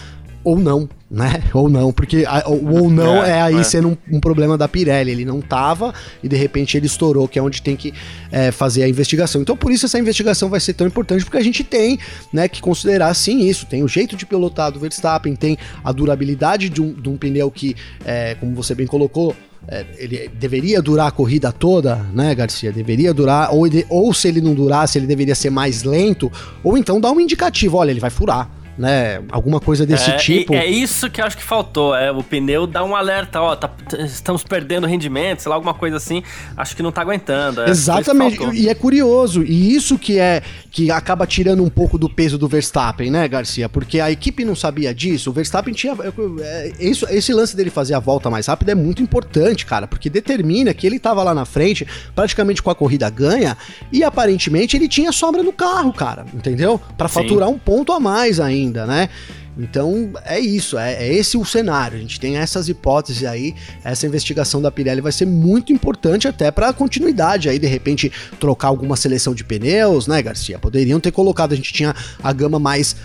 ou 0.47 0.57
não, 0.57 0.89
né? 1.11 1.43
Ou 1.53 1.69
não, 1.69 1.93
porque 1.93 2.25
a, 2.25 2.49
o 2.49 2.83
ou 2.83 2.89
não 2.89 3.25
é, 3.25 3.31
é 3.31 3.43
aí 3.43 3.57
é. 3.57 3.65
sendo 3.65 3.89
um, 3.89 3.97
um, 4.13 4.21
problema 4.21 4.57
da 4.57 4.69
Pirelli. 4.69 5.11
Ele 5.11 5.25
não 5.25 5.41
tava 5.41 5.93
e 6.23 6.29
de 6.29 6.37
repente 6.37 6.77
ele 6.77 6.87
estourou, 6.87 7.27
que 7.27 7.37
é 7.37 7.43
onde 7.43 7.61
tem 7.61 7.75
que 7.75 7.93
é, 8.31 8.53
fazer 8.53 8.85
a 8.85 8.89
investigação. 8.89 9.43
Então 9.43 9.57
por 9.57 9.73
isso 9.73 9.87
essa 9.87 9.99
investigação 9.99 10.49
vai 10.49 10.61
ser 10.61 10.75
tão 10.75 10.87
importante, 10.87 11.25
porque 11.25 11.37
a 11.37 11.43
gente 11.43 11.65
tem 11.65 11.99
né, 12.33 12.47
que 12.47 12.61
considerar 12.61 13.13
sim 13.15 13.41
isso. 13.41 13.67
Tem 13.67 13.83
o 13.83 13.89
jeito 13.89 14.15
de 14.15 14.25
pilotar 14.25 14.71
do 14.71 14.79
Verstappen, 14.79 15.35
tem 15.35 15.59
a 15.83 15.91
durabilidade 15.91 16.69
de 16.69 16.81
um, 16.81 16.93
de 16.93 17.09
um 17.09 17.17
pneu 17.17 17.51
que, 17.51 17.75
é, 18.05 18.37
como 18.37 18.55
você 18.55 18.73
bem 18.73 18.87
colocou, 18.87 19.35
é, 19.67 19.85
ele 19.99 20.31
deveria 20.39 20.81
durar 20.81 21.09
a 21.09 21.11
corrida 21.11 21.51
toda, 21.51 21.97
né, 22.15 22.33
Garcia? 22.37 22.71
Deveria 22.71 23.13
durar, 23.13 23.53
ou, 23.53 23.67
ele, 23.67 23.85
ou 23.89 24.15
se 24.15 24.29
ele 24.29 24.41
não 24.41 24.55
durasse, 24.55 24.97
ele 24.97 25.09
deveria 25.09 25.35
ser 25.35 25.51
mais 25.51 25.83
lento, 25.83 26.31
ou 26.63 26.79
então 26.79 27.01
dar 27.01 27.11
um 27.11 27.21
indicativo: 27.21 27.79
olha, 27.79 27.91
ele 27.91 27.99
vai 27.99 28.11
furar 28.11 28.49
né? 28.79 29.23
Alguma 29.31 29.61
coisa 29.61 29.87
desse 29.87 30.11
é, 30.11 30.17
tipo. 30.17 30.55
É 30.55 30.67
isso 30.67 31.11
que 31.11 31.21
eu 31.21 31.25
acho 31.25 31.37
que 31.37 31.43
faltou. 31.43 31.95
É, 31.95 32.11
o 32.11 32.23
pneu 32.23 32.67
dá 32.67 32.85
um 32.85 32.95
alerta, 32.95 33.41
ó, 33.41 33.57
tá, 33.57 33.71
estamos 34.05 34.45
perdendo 34.45 34.87
rendimento, 34.87 35.41
sei 35.41 35.51
lá, 35.51 35.57
alguma 35.57 35.75
coisa 35.75 35.97
assim. 35.97 36.23
Acho 36.57 36.77
que 36.77 36.83
não 36.83 36.93
tá 36.93 37.01
aguentando. 37.01 37.63
É, 37.63 37.71
Exatamente. 37.71 38.39
E 38.55 38.69
é 38.69 38.75
curioso. 38.75 39.43
E 39.43 39.75
isso 39.75 39.99
que 39.99 40.19
é 40.19 40.43
que 40.71 40.91
acaba 40.91 41.27
tirando 41.27 41.65
um 41.65 41.71
pouco 41.71 41.97
do 41.97 42.09
peso 42.09 42.37
do 42.37 42.47
Verstappen, 42.47 43.11
né, 43.11 43.27
Garcia? 43.27 43.69
Porque 43.69 43.99
a 43.99 44.11
equipe 44.11 44.45
não 44.45 44.55
sabia 44.55 44.95
disso. 44.95 45.31
O 45.31 45.33
Verstappen 45.33 45.73
tinha. 45.73 45.97
É, 46.41 46.73
isso, 46.79 47.07
esse 47.09 47.33
lance 47.33 47.57
dele 47.57 47.71
fazer 47.71 47.95
a 47.95 48.01
volta 48.01 48.29
mais 48.29 48.47
rápida 48.47 48.73
é 48.73 48.75
muito 48.75 49.03
importante, 49.03 49.65
cara, 49.65 49.87
porque 49.87 50.11
determina 50.11 50.75
que 50.75 50.87
ele 50.87 50.99
tava 50.99 51.23
lá 51.23 51.35
na 51.35 51.45
frente, 51.45 51.87
praticamente 52.15 52.63
com 52.63 52.71
a 52.71 52.75
corrida 52.75 53.09
ganha, 53.09 53.57
e 53.91 54.05
aparentemente 54.05 54.77
ele 54.77 54.89
tinha 54.89 55.13
sobra 55.13 55.43
no 55.43 55.53
carro, 55.53 55.93
cara, 55.93 56.27
entendeu? 56.35 56.81
Para 56.99 57.09
faturar 57.09 57.49
um 57.49 57.59
ponto 57.59 57.93
a 57.93 58.01
mais 58.01 58.39
ainda 58.39 58.66
ainda, 58.67 58.87
né? 58.87 59.09
Então 59.59 60.11
é 60.25 60.39
isso, 60.39 60.79
é, 60.79 60.95
é, 60.95 61.15
esse 61.15 61.37
o 61.37 61.45
cenário. 61.45 61.97
A 61.97 62.01
gente 62.01 62.21
tem 62.21 62.37
essas 62.37 62.69
hipóteses 62.69 63.25
aí. 63.25 63.55
Essa 63.83 64.07
investigação 64.07 64.61
da 64.61 64.71
Pirelli 64.71 65.01
vai 65.01 65.13
ser 65.13 65.27
muito 65.27 65.73
importante 65.73 66.29
até 66.29 66.51
para 66.51 66.69
a 66.69 66.73
continuidade 66.73 67.49
aí, 67.49 67.59
de 67.59 67.67
repente 67.67 68.13
trocar 68.39 68.69
alguma 68.69 68.97
seleção 68.97 69.35
de 69.35 69.45
pneus, 69.45 70.07
né, 70.07 70.23
Garcia? 70.23 70.59
Poderiam 70.59 71.01
ter 71.01 71.11
colocado. 71.11 71.53
A 71.53 71.57
gente 71.57 71.73
tinha 71.73 71.95
a 72.23 72.33
gama 72.33 72.59
mais, 72.59 72.97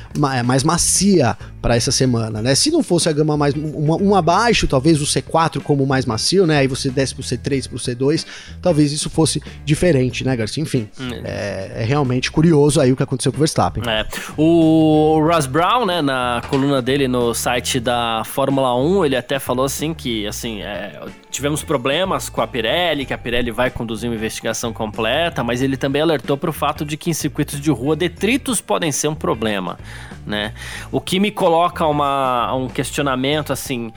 mais 0.45 0.63
macia 0.63 1.37
para 1.61 1.75
essa 1.75 1.91
semana, 1.91 2.41
né? 2.41 2.55
Se 2.55 2.71
não 2.71 2.81
fosse 2.81 3.07
a 3.07 3.11
gama 3.11 3.37
mais 3.37 3.53
um, 3.55 4.09
um 4.09 4.15
abaixo, 4.15 4.67
talvez 4.67 4.99
o 4.99 5.05
C4 5.05 5.61
como 5.61 5.85
mais 5.85 6.05
macio, 6.05 6.47
né? 6.47 6.57
Aí 6.57 6.67
você 6.67 6.89
desce 6.89 7.13
pro 7.13 7.23
C3, 7.23 7.69
pro 7.69 7.77
C2, 7.77 8.25
talvez 8.61 8.91
isso 8.91 9.09
fosse 9.09 9.41
diferente, 9.63 10.25
né, 10.25 10.35
Garcia? 10.35 10.63
Enfim, 10.63 10.89
hum. 10.99 11.09
é, 11.23 11.71
é, 11.75 11.83
realmente 11.83 12.31
curioso 12.31 12.81
aí 12.81 12.91
o 12.91 12.95
que 12.95 13.03
aconteceu 13.03 13.31
com 13.31 13.37
o 13.37 13.39
Verstappen. 13.39 13.83
É. 13.87 14.05
O 14.35 15.19
Russ 15.23 15.45
Brown, 15.45 15.85
né, 15.85 16.01
na 16.01 16.40
coluna 16.41 16.81
dele 16.81 17.07
no 17.07 17.33
site 17.33 17.79
da 17.79 18.23
Fórmula 18.25 18.75
1, 18.75 19.05
ele 19.05 19.15
até 19.15 19.39
falou 19.39 19.65
assim 19.65 19.93
que, 19.93 20.27
assim, 20.27 20.61
é, 20.61 20.99
tivemos 21.29 21.63
problemas 21.63 22.29
com 22.29 22.41
a 22.41 22.47
Pirelli, 22.47 23.05
que 23.05 23.13
a 23.13 23.17
Pirelli 23.17 23.51
vai 23.51 23.69
conduzir 23.69 24.09
uma 24.09 24.15
investigação 24.15 24.73
completa, 24.73 25.43
mas 25.43 25.61
ele 25.61 25.77
também 25.77 26.01
alertou 26.01 26.37
para 26.37 26.49
o 26.49 26.53
fato 26.53 26.83
de 26.83 26.97
que 26.97 27.09
em 27.09 27.13
circuitos 27.13 27.59
de 27.59 27.71
rua 27.71 27.95
detritos 27.95 28.61
podem 28.61 28.91
ser 28.91 29.07
um 29.07 29.15
problema, 29.15 29.79
né? 30.25 30.53
O 30.91 30.99
que 30.99 31.19
me 31.19 31.31
coloca 31.31 31.85
uma, 31.85 32.53
um 32.53 32.67
questionamento 32.67 33.53
assim. 33.53 33.91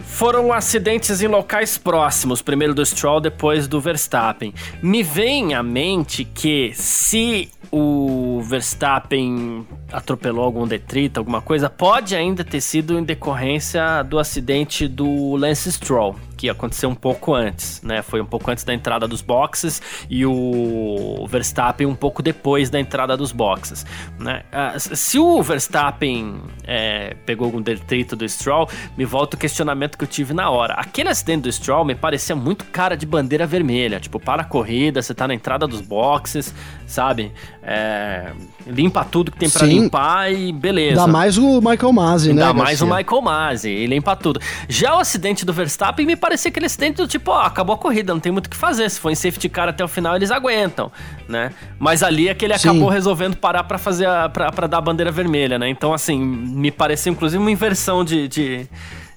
Foram 0.00 0.52
acidentes 0.52 1.22
em 1.22 1.28
locais 1.28 1.78
próximos, 1.78 2.42
primeiro 2.42 2.74
do 2.74 2.84
Stroll, 2.84 3.20
depois 3.20 3.68
do 3.68 3.80
Verstappen. 3.80 4.52
Me 4.82 5.02
vem 5.02 5.54
à 5.54 5.62
mente 5.62 6.24
que 6.24 6.72
se 6.74 7.50
o 7.70 8.40
Verstappen 8.42 9.66
atropelou 9.92 10.44
algum 10.44 10.66
detrito, 10.66 11.20
alguma 11.20 11.40
coisa, 11.40 11.68
pode 11.68 12.14
ainda 12.14 12.44
ter 12.44 12.60
sido 12.60 12.98
em 12.98 13.02
decorrência 13.02 14.02
do 14.02 14.18
acidente 14.18 14.88
do 14.88 15.36
Lance 15.36 15.70
Stroll. 15.72 16.16
Que 16.38 16.48
aconteceu 16.48 16.88
um 16.88 16.94
pouco 16.94 17.34
antes, 17.34 17.82
né? 17.82 18.00
Foi 18.00 18.20
um 18.20 18.24
pouco 18.24 18.48
antes 18.48 18.62
da 18.62 18.72
entrada 18.72 19.08
dos 19.08 19.20
boxes 19.20 19.82
e 20.08 20.24
o 20.24 21.26
Verstappen 21.28 21.84
um 21.84 21.96
pouco 21.96 22.22
depois 22.22 22.70
da 22.70 22.78
entrada 22.78 23.16
dos 23.16 23.32
boxes, 23.32 23.84
né? 24.18 24.44
Uh, 24.52 24.96
se 24.96 25.18
o 25.18 25.42
Verstappen 25.42 26.40
é, 26.64 27.16
pegou 27.26 27.46
algum 27.46 27.60
detrito 27.60 28.14
do 28.14 28.26
Stroll, 28.26 28.68
me 28.96 29.04
volta 29.04 29.36
o 29.36 29.38
questionamento 29.38 29.98
que 29.98 30.04
eu 30.04 30.08
tive 30.08 30.32
na 30.32 30.48
hora. 30.48 30.74
Aquele 30.74 31.08
acidente 31.08 31.42
do 31.42 31.52
Stroll 31.52 31.84
me 31.84 31.96
parecia 31.96 32.36
muito 32.36 32.64
cara 32.66 32.96
de 32.96 33.04
bandeira 33.04 33.44
vermelha, 33.44 33.98
tipo, 33.98 34.20
para 34.20 34.42
a 34.42 34.44
corrida, 34.44 35.02
você 35.02 35.12
tá 35.12 35.26
na 35.26 35.34
entrada 35.34 35.66
dos 35.66 35.80
boxes, 35.80 36.54
sabe? 36.86 37.32
É, 37.60 38.30
limpa 38.64 39.04
tudo 39.04 39.32
que 39.32 39.38
tem 39.38 39.50
para 39.50 39.66
limpar 39.66 40.32
e 40.32 40.52
beleza. 40.52 40.94
Dá 40.94 41.06
mais 41.08 41.36
o 41.36 41.60
Michael 41.60 41.92
Masi, 41.92 42.32
né? 42.32 42.42
Dá 42.42 42.54
mais 42.54 42.80
o 42.80 42.86
Michael 42.86 43.22
Masi, 43.22 43.70
e 43.70 43.86
limpa 43.86 44.14
tudo. 44.14 44.40
Já 44.68 44.94
o 44.94 45.00
acidente 45.00 45.44
do 45.44 45.52
Verstappen 45.52 46.06
me 46.06 46.14
parecia 46.14 46.27
aquele 46.34 46.66
acidente 46.66 46.96
do 46.96 47.08
tipo, 47.08 47.30
ó, 47.30 47.42
acabou 47.42 47.74
a 47.74 47.78
corrida, 47.78 48.12
não 48.12 48.20
tem 48.20 48.30
muito 48.30 48.46
o 48.46 48.50
que 48.50 48.56
fazer. 48.56 48.88
Se 48.90 49.00
for 49.00 49.10
em 49.10 49.14
safety 49.14 49.48
car 49.48 49.68
até 49.68 49.84
o 49.84 49.88
final, 49.88 50.16
eles 50.16 50.30
aguentam, 50.30 50.90
né? 51.28 51.52
Mas 51.78 52.02
ali 52.02 52.28
é 52.28 52.34
que 52.34 52.44
ele 52.44 52.56
Sim. 52.58 52.68
acabou 52.68 52.88
resolvendo 52.88 53.36
parar 53.36 53.64
para 53.64 53.78
fazer 53.78 54.06
a, 54.06 54.28
pra, 54.28 54.52
pra 54.52 54.66
dar 54.66 54.78
a 54.78 54.80
bandeira 54.80 55.10
vermelha, 55.10 55.58
né? 55.58 55.68
Então, 55.68 55.92
assim, 55.92 56.18
me 56.18 56.70
pareceu 56.70 57.12
inclusive 57.12 57.40
uma 57.40 57.50
inversão 57.50 58.04
de, 58.04 58.28
de 58.28 58.68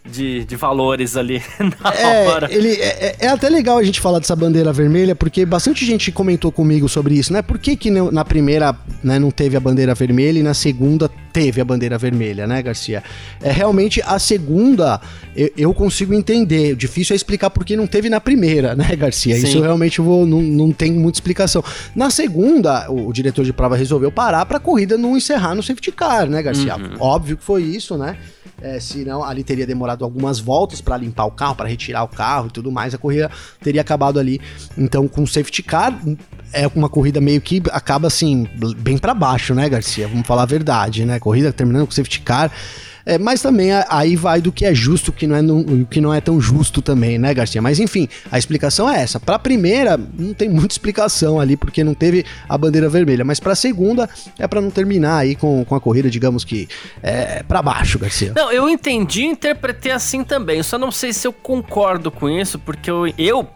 de, 0.10 0.46
de 0.46 0.56
valores 0.56 1.16
ali 1.16 1.42
na 1.60 1.94
é, 1.94 2.28
hora. 2.28 2.52
Ele, 2.52 2.72
é, 2.74 3.16
é, 3.20 3.28
até 3.28 3.50
legal 3.50 3.78
a 3.78 3.84
gente 3.84 4.00
falar 4.00 4.20
dessa 4.20 4.36
bandeira 4.36 4.74
vermelha, 4.74 5.16
porque 5.16 5.46
bastante 5.46 5.86
gente 5.86 6.12
comentou 6.12 6.52
comigo 6.52 6.90
sobre 6.90 7.16
isso, 7.16 7.32
né? 7.32 7.42
Por 7.42 7.60
que, 7.60 7.76
que 7.76 7.92
na 7.92 8.26
primeira 8.26 8.76
né, 9.04 9.20
não 9.20 9.30
teve 9.30 9.56
a 9.56 9.60
bandeira 9.60 9.94
vermelha 9.94 10.40
e 10.40 10.44
na 10.44 10.54
segunda 10.54 11.10
teve 11.32 11.62
a 11.62 11.66
bandeira 11.66 11.98
vermelha, 11.98 12.48
né, 12.48 12.62
Garcia? 12.62 13.04
É 13.42 13.52
realmente 13.52 14.02
a 14.06 14.18
segunda 14.18 15.00
eu, 15.36 15.52
eu 15.56 15.74
consigo 15.74 16.14
entender. 16.14 16.74
O 16.74 16.76
difícil 16.76 17.14
é 17.14 17.16
explicar 17.16 17.50
por 17.50 17.64
que 17.64 17.76
não 17.76 17.86
teve 17.86 18.10
na 18.10 18.20
primeira, 18.20 18.76
né, 18.76 18.96
Garcia? 18.96 19.36
Sim. 19.36 19.48
Isso 19.48 19.62
realmente 19.62 20.00
eu 20.00 20.06
vou, 20.06 20.26
não, 20.26 20.42
não 20.42 20.72
tem 20.72 20.92
muita 20.92 21.18
explicação. 21.18 21.64
Na 21.96 22.10
segunda, 22.10 22.90
o, 22.90 23.08
o 23.08 23.14
diretor 23.14 23.46
de 23.46 23.54
prova 23.54 23.76
resolveu 23.76 24.12
parar 24.12 24.46
para 24.46 24.58
a 24.58 24.60
corrida 24.60 24.98
não 24.98 25.16
encerrar 25.16 25.54
no 25.54 25.62
safety 25.62 25.92
car, 25.92 26.28
né, 26.28 26.42
Garcia? 26.42 26.76
Uhum. 26.76 26.98
Óbvio 27.00 27.38
que 27.38 27.44
foi 27.44 27.62
isso, 27.62 27.98
né? 27.98 28.18
É, 28.62 28.80
senão 28.80 29.24
ali 29.24 29.44
teria 29.44 29.66
demorado 29.66 30.06
algumas 30.06 30.40
voltas 30.40 30.82
para 30.82 30.96
limpar 30.96 31.26
o 31.26 31.32
carro, 31.32 31.56
para 31.56 31.68
retirar 31.68 32.04
o 32.04 32.08
carro 32.08 32.48
e 32.48 32.52
tudo 32.52 32.72
mais. 32.72 32.94
A 32.94 32.98
corrida 32.98 33.32
teria 33.60 33.82
acabado 33.82 34.20
ali. 34.20 34.40
Então, 34.78 35.08
com 35.08 35.26
safety 35.26 35.64
car, 35.64 36.00
é 36.54 36.68
uma 36.76 36.88
corrida 36.88 37.20
meio 37.20 37.42
que 37.42 37.62
acaba 37.72 38.08
assim, 38.08 38.48
bem 38.78 38.98
para 38.98 39.14
baixo, 39.14 39.56
né, 39.56 39.68
Garcia? 39.68 40.08
Vamos 40.08 40.28
falar 40.28 40.44
a 40.44 40.46
verdade, 40.46 41.06
né? 41.06 41.20
Corrida 41.20 41.52
terminando 41.52 41.86
com 41.86 41.92
safety 41.92 42.22
car. 42.22 42.52
É, 43.06 43.18
mas 43.18 43.42
também 43.42 43.72
aí 43.90 44.16
vai 44.16 44.42
do 44.42 44.52
que 44.52 44.66
é 44.66 44.74
justo, 44.74 45.12
que 45.12 45.28
não 45.28 45.36
é, 45.36 45.42
que 45.90 46.02
não 46.02 46.14
é 46.14 46.22
tão 46.22 46.40
justo 46.40 46.82
também, 46.82 47.18
né, 47.18 47.34
Garcia? 47.34 47.62
Mas 47.62 47.80
enfim, 47.80 48.08
a 48.32 48.38
explicação 48.38 48.90
é 48.90 49.02
essa. 49.02 49.20
Para 49.20 49.36
a 49.36 49.40
primeira, 49.40 49.98
não 49.98 50.34
tem 50.34 50.50
muita 50.50 50.74
explicação 50.74 51.40
ali, 51.40 51.56
porque 51.56 51.84
não 51.84 51.94
teve 51.94 52.26
a 52.48 52.58
bandeira 52.58 52.90
vermelha. 52.90 53.24
Mas 53.26 53.40
para 53.40 53.54
a 53.54 53.56
segunda, 53.56 54.10
é 54.38 54.48
para 54.48 54.62
não 54.62 54.70
terminar 54.70 55.18
aí 55.18 55.36
com, 55.36 55.64
com 55.66 55.76
a 55.76 55.82
corrida, 55.82 56.10
digamos 56.10 56.44
que 56.44 56.68
é, 57.02 57.44
para 57.44 57.62
baixo, 57.62 58.00
Garcia. 58.00 58.34
Não, 58.36 58.52
eu 58.52 58.70
entendi 58.70 59.22
e 59.22 59.26
interpretei 59.26 59.92
assim 59.92 60.24
também. 60.24 60.58
Eu 60.58 60.64
só 60.64 60.78
não 60.78 60.92
sei 60.92 61.14
se 61.14 61.28
eu 61.28 61.34
concordo 61.34 62.12
com 62.12 62.30
isso, 62.30 62.60
porque 62.60 62.90
eu, 62.90 63.08
eu 63.18 63.48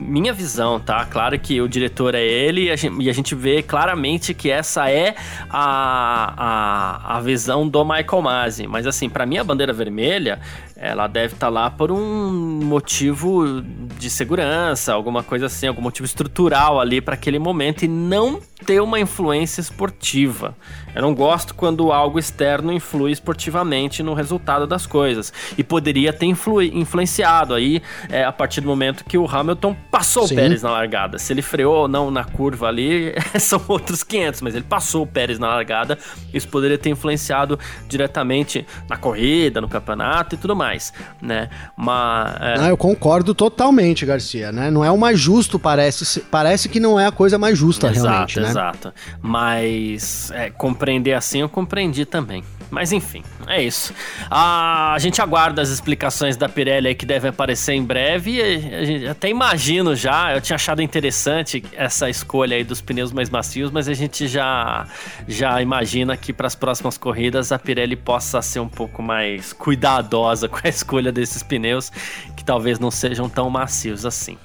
minha 0.00 0.32
visão, 0.32 0.78
tá? 0.80 1.04
Claro 1.04 1.38
que 1.38 1.60
o 1.60 1.68
diretor 1.68 2.14
é 2.14 2.24
ele 2.24 2.64
e 2.64 2.70
a 2.70 2.76
gente, 2.76 3.02
e 3.02 3.08
a 3.10 3.12
gente 3.12 3.34
vê 3.34 3.62
claramente 3.62 4.32
que 4.34 4.50
essa 4.50 4.90
é 4.90 5.14
a, 5.50 6.34
a, 6.36 7.16
a 7.16 7.20
visão 7.20 7.68
do 7.68 7.84
Michael 7.84 8.22
Masi. 8.22 8.66
Mas 8.66 8.86
assim, 8.86 9.08
para 9.08 9.26
mim 9.26 9.38
a 9.38 9.44
bandeira 9.44 9.72
vermelha, 9.72 10.40
ela 10.76 11.06
deve 11.06 11.34
estar 11.34 11.46
tá 11.46 11.50
lá 11.50 11.70
por 11.70 11.90
um 11.90 12.60
motivo 12.62 13.62
de 13.98 14.08
segurança, 14.08 14.92
alguma 14.92 15.22
coisa 15.22 15.46
assim, 15.46 15.66
algum 15.66 15.82
motivo 15.82 16.06
estrutural 16.06 16.80
ali 16.80 17.00
para 17.00 17.14
aquele 17.14 17.38
momento 17.38 17.84
e 17.84 17.88
não 17.88 18.40
ter 18.68 18.82
uma 18.82 19.00
influência 19.00 19.62
esportiva. 19.62 20.54
Eu 20.94 21.00
não 21.00 21.14
gosto 21.14 21.54
quando 21.54 21.90
algo 21.90 22.18
externo 22.18 22.70
influi 22.70 23.12
esportivamente 23.12 24.02
no 24.02 24.12
resultado 24.12 24.66
das 24.66 24.84
coisas. 24.84 25.32
E 25.56 25.64
poderia 25.64 26.12
ter 26.12 26.26
influ 26.26 26.60
influenciado 26.60 27.54
aí 27.54 27.80
é, 28.10 28.24
a 28.24 28.32
partir 28.32 28.60
do 28.60 28.66
momento 28.66 29.04
que 29.04 29.16
o 29.16 29.26
Hamilton 29.26 29.74
passou 29.90 30.26
Sim. 30.26 30.34
o 30.34 30.36
Pérez 30.36 30.62
na 30.62 30.70
largada. 30.70 31.18
Se 31.18 31.32
ele 31.32 31.40
freou 31.40 31.82
ou 31.82 31.88
não 31.88 32.10
na 32.10 32.24
curva 32.24 32.66
ali, 32.66 33.14
são 33.40 33.62
outros 33.68 34.02
500, 34.02 34.42
mas 34.42 34.54
ele 34.54 34.64
passou 34.68 35.04
o 35.04 35.06
Pérez 35.06 35.38
na 35.38 35.48
largada. 35.48 35.96
Isso 36.34 36.48
poderia 36.48 36.76
ter 36.76 36.90
influenciado 36.90 37.58
diretamente 37.88 38.66
na 38.86 38.98
corrida, 38.98 39.62
no 39.62 39.68
campeonato 39.68 40.34
e 40.34 40.38
tudo 40.38 40.54
mais, 40.54 40.92
né? 41.22 41.48
Mas. 41.74 42.34
É... 42.38 42.58
Não, 42.58 42.68
eu 42.68 42.76
concordo 42.76 43.34
totalmente, 43.34 44.04
Garcia, 44.04 44.52
né? 44.52 44.70
Não 44.70 44.84
é 44.84 44.90
o 44.90 44.98
mais 44.98 45.18
justo, 45.18 45.58
parece. 45.58 46.20
Parece 46.20 46.68
que 46.68 46.78
não 46.78 47.00
é 47.00 47.06
a 47.06 47.12
coisa 47.12 47.38
mais 47.38 47.56
justa, 47.56 47.88
exato, 47.88 48.06
realmente, 48.06 48.40
né? 48.40 48.57
Exato, 48.58 48.92
Mas 49.22 50.32
é, 50.32 50.50
compreender 50.50 51.12
assim 51.12 51.40
eu 51.40 51.48
compreendi 51.48 52.04
também. 52.04 52.42
Mas 52.70 52.92
enfim, 52.92 53.22
é 53.46 53.62
isso. 53.62 53.94
Ah, 54.30 54.92
a 54.92 54.98
gente 54.98 55.22
aguarda 55.22 55.62
as 55.62 55.70
explicações 55.70 56.36
da 56.36 56.48
Pirelli 56.48 56.94
que 56.94 57.06
devem 57.06 57.30
aparecer 57.30 57.72
em 57.72 57.82
breve. 57.82 58.36
gente 58.84 59.06
até 59.06 59.30
imagino 59.30 59.96
já, 59.96 60.34
eu 60.34 60.40
tinha 60.40 60.56
achado 60.56 60.82
interessante 60.82 61.64
essa 61.72 62.10
escolha 62.10 62.56
aí 62.56 62.64
dos 62.64 62.82
pneus 62.82 63.10
mais 63.10 63.30
macios, 63.30 63.70
mas 63.70 63.88
a 63.88 63.94
gente 63.94 64.28
já, 64.28 64.86
já 65.26 65.62
imagina 65.62 66.16
que 66.16 66.32
para 66.32 66.46
as 66.46 66.54
próximas 66.54 66.98
corridas 66.98 67.52
a 67.52 67.58
Pirelli 67.58 67.96
possa 67.96 68.42
ser 68.42 68.60
um 68.60 68.68
pouco 68.68 69.02
mais 69.02 69.52
cuidadosa 69.52 70.46
com 70.50 70.58
a 70.62 70.68
escolha 70.68 71.10
desses 71.10 71.42
pneus, 71.42 71.90
que 72.36 72.44
talvez 72.44 72.78
não 72.78 72.90
sejam 72.90 73.30
tão 73.30 73.48
macios 73.48 74.04
assim. 74.04 74.36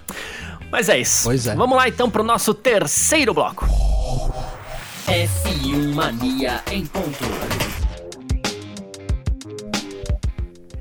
Mas 0.74 0.90
é 0.90 0.98
isso. 0.98 1.26
Pois 1.26 1.46
é. 1.46 1.54
Vamos 1.54 1.78
lá 1.78 1.88
então 1.88 2.10
para 2.10 2.24
o 2.24 2.26
nosso 2.26 2.52
terceiro 2.52 3.32
bloco. 3.32 3.68
F1 5.06 5.94
Mania 5.94 6.64
em 6.72 6.84
ponto. 6.88 7.14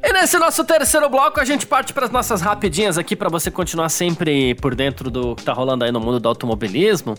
E 0.02 0.12
nesse 0.14 0.38
nosso 0.38 0.64
terceiro 0.64 1.10
bloco, 1.10 1.38
a 1.38 1.44
gente 1.44 1.66
parte 1.66 1.92
para 1.92 2.06
as 2.06 2.10
nossas 2.10 2.40
rapidinhas 2.40 2.96
aqui 2.96 3.14
para 3.14 3.28
você 3.28 3.50
continuar 3.50 3.90
sempre 3.90 4.54
por 4.54 4.74
dentro 4.74 5.10
do 5.10 5.36
que 5.36 5.44
tá 5.44 5.52
rolando 5.52 5.84
aí 5.84 5.92
no 5.92 6.00
mundo 6.00 6.18
do 6.18 6.26
automobilismo. 6.26 7.14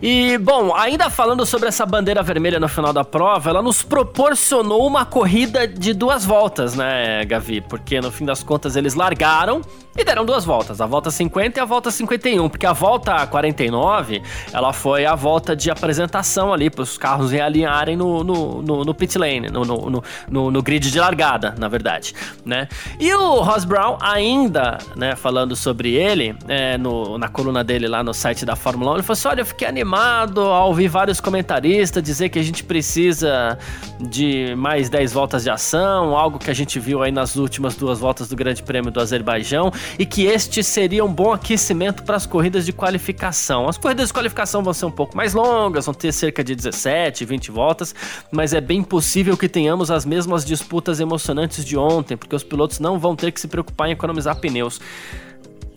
E, 0.00 0.38
bom, 0.38 0.74
ainda 0.74 1.10
falando 1.10 1.44
sobre 1.44 1.68
essa 1.68 1.84
bandeira 1.84 2.22
vermelha 2.22 2.58
no 2.58 2.68
final 2.70 2.94
da 2.94 3.04
prova, 3.04 3.50
ela 3.50 3.60
nos 3.60 3.82
proporcionou 3.82 4.86
uma 4.86 5.04
corrida 5.04 5.68
de 5.68 5.92
duas 5.92 6.24
voltas, 6.24 6.74
né, 6.74 7.22
Gavi? 7.26 7.60
Porque 7.60 8.00
no 8.00 8.10
fim 8.10 8.24
das 8.24 8.42
contas 8.42 8.76
eles 8.76 8.94
largaram 8.94 9.60
e 9.96 10.04
deram 10.04 10.24
duas 10.24 10.44
voltas, 10.44 10.80
a 10.80 10.86
volta 10.86 11.10
50 11.10 11.58
e 11.58 11.62
a 11.62 11.64
volta 11.64 11.90
51, 11.90 12.48
porque 12.48 12.66
a 12.66 12.72
volta 12.72 13.26
49, 13.26 14.22
ela 14.52 14.72
foi 14.72 15.06
a 15.06 15.14
volta 15.14 15.54
de 15.54 15.70
apresentação 15.70 16.52
ali 16.52 16.68
para 16.68 16.82
os 16.82 16.98
carros 16.98 17.30
realinharem 17.30 17.96
no, 17.96 18.24
no, 18.24 18.62
no, 18.62 18.84
no 18.84 18.94
pit 18.94 19.16
lane, 19.18 19.48
no, 19.48 19.64
no, 19.64 20.02
no, 20.28 20.50
no 20.50 20.62
grid 20.62 20.90
de 20.90 20.98
largada, 20.98 21.54
na 21.58 21.68
verdade 21.68 22.14
né? 22.44 22.68
E 22.98 23.12
o 23.14 23.40
Ross 23.40 23.64
Brown 23.64 23.96
ainda, 24.00 24.78
né, 24.96 25.16
falando 25.16 25.56
sobre 25.56 25.94
ele, 25.94 26.36
é, 26.48 26.76
no, 26.76 27.16
na 27.18 27.28
coluna 27.28 27.64
dele 27.64 27.88
lá 27.88 28.02
no 28.02 28.12
site 28.12 28.44
da 28.44 28.56
Fórmula 28.56 28.92
1, 28.92 28.94
ele 28.94 29.02
falou 29.02 29.12
assim, 29.14 29.28
olha, 29.28 29.40
eu 29.40 29.46
fiquei 29.46 29.66
animado 29.66 30.40
ao 30.40 30.68
ouvir 30.68 30.88
vários 30.88 31.20
comentaristas 31.20 32.02
dizer 32.02 32.28
que 32.28 32.38
a 32.38 32.42
gente 32.42 32.64
precisa 32.64 33.58
de 34.00 34.54
mais 34.56 34.88
10 34.88 35.12
voltas 35.12 35.44
de 35.44 35.50
ação, 35.50 36.16
algo 36.16 36.38
que 36.38 36.50
a 36.50 36.54
gente 36.54 36.78
viu 36.78 37.02
aí 37.02 37.12
nas 37.12 37.36
últimas 37.36 37.76
duas 37.76 37.98
voltas 37.98 38.28
do 38.28 38.36
Grande 38.36 38.62
Prêmio 38.62 38.90
do 38.90 39.00
Azerbaijão, 39.00 39.72
e 39.98 40.06
que 40.06 40.26
este 40.26 40.62
seria 40.62 41.04
um 41.04 41.12
bom 41.12 41.32
aquecimento 41.32 42.02
para 42.02 42.16
as 42.16 42.26
corridas 42.26 42.64
de 42.64 42.72
qualificação. 42.72 43.68
As 43.68 43.78
corridas 43.78 44.08
de 44.08 44.14
qualificação 44.14 44.62
vão 44.62 44.72
ser 44.72 44.86
um 44.86 44.90
pouco 44.90 45.16
mais 45.16 45.34
longas, 45.34 45.86
vão 45.86 45.94
ter 45.94 46.12
cerca 46.12 46.42
de 46.42 46.54
17, 46.54 47.24
20 47.24 47.50
voltas, 47.50 47.94
mas 48.30 48.52
é 48.52 48.60
bem 48.60 48.82
possível 48.82 49.36
que 49.36 49.48
tenhamos 49.48 49.90
as 49.90 50.04
mesmas 50.04 50.44
disputas 50.44 51.00
emocionantes 51.00 51.64
de 51.64 51.76
ontem, 51.76 52.16
porque 52.16 52.34
os 52.34 52.42
pilotos 52.42 52.80
não 52.80 52.98
vão 52.98 53.14
ter 53.16 53.30
que 53.32 53.40
se 53.40 53.48
preocupar 53.48 53.88
em 53.88 53.92
economizar 53.92 54.36
pneus. 54.36 54.80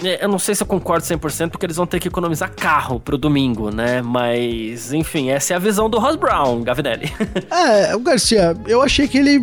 É, 0.04 0.24
eu 0.24 0.30
não 0.30 0.38
sei 0.38 0.54
se 0.54 0.62
eu 0.62 0.68
concordo 0.68 1.06
100% 1.06 1.50
porque 1.50 1.66
eles 1.66 1.76
vão 1.76 1.88
ter 1.88 2.00
que 2.00 2.08
economizar 2.08 2.54
carro 2.56 3.00
pro 3.00 3.18
domingo, 3.18 3.72
né? 3.72 4.02
Mas, 4.02 4.94
enfim, 4.94 5.30
essa 5.30 5.54
é 5.54 5.56
a 5.56 5.60
visão 5.60 5.90
do 5.90 5.98
Ross 5.98 6.16
Brown, 6.16 6.62
Gavinelli. 6.62 7.12
é, 7.50 7.96
o 7.96 8.00
Garcia, 8.00 8.56
eu 8.68 8.82
achei 8.82 9.08
que 9.08 9.18
ele. 9.18 9.40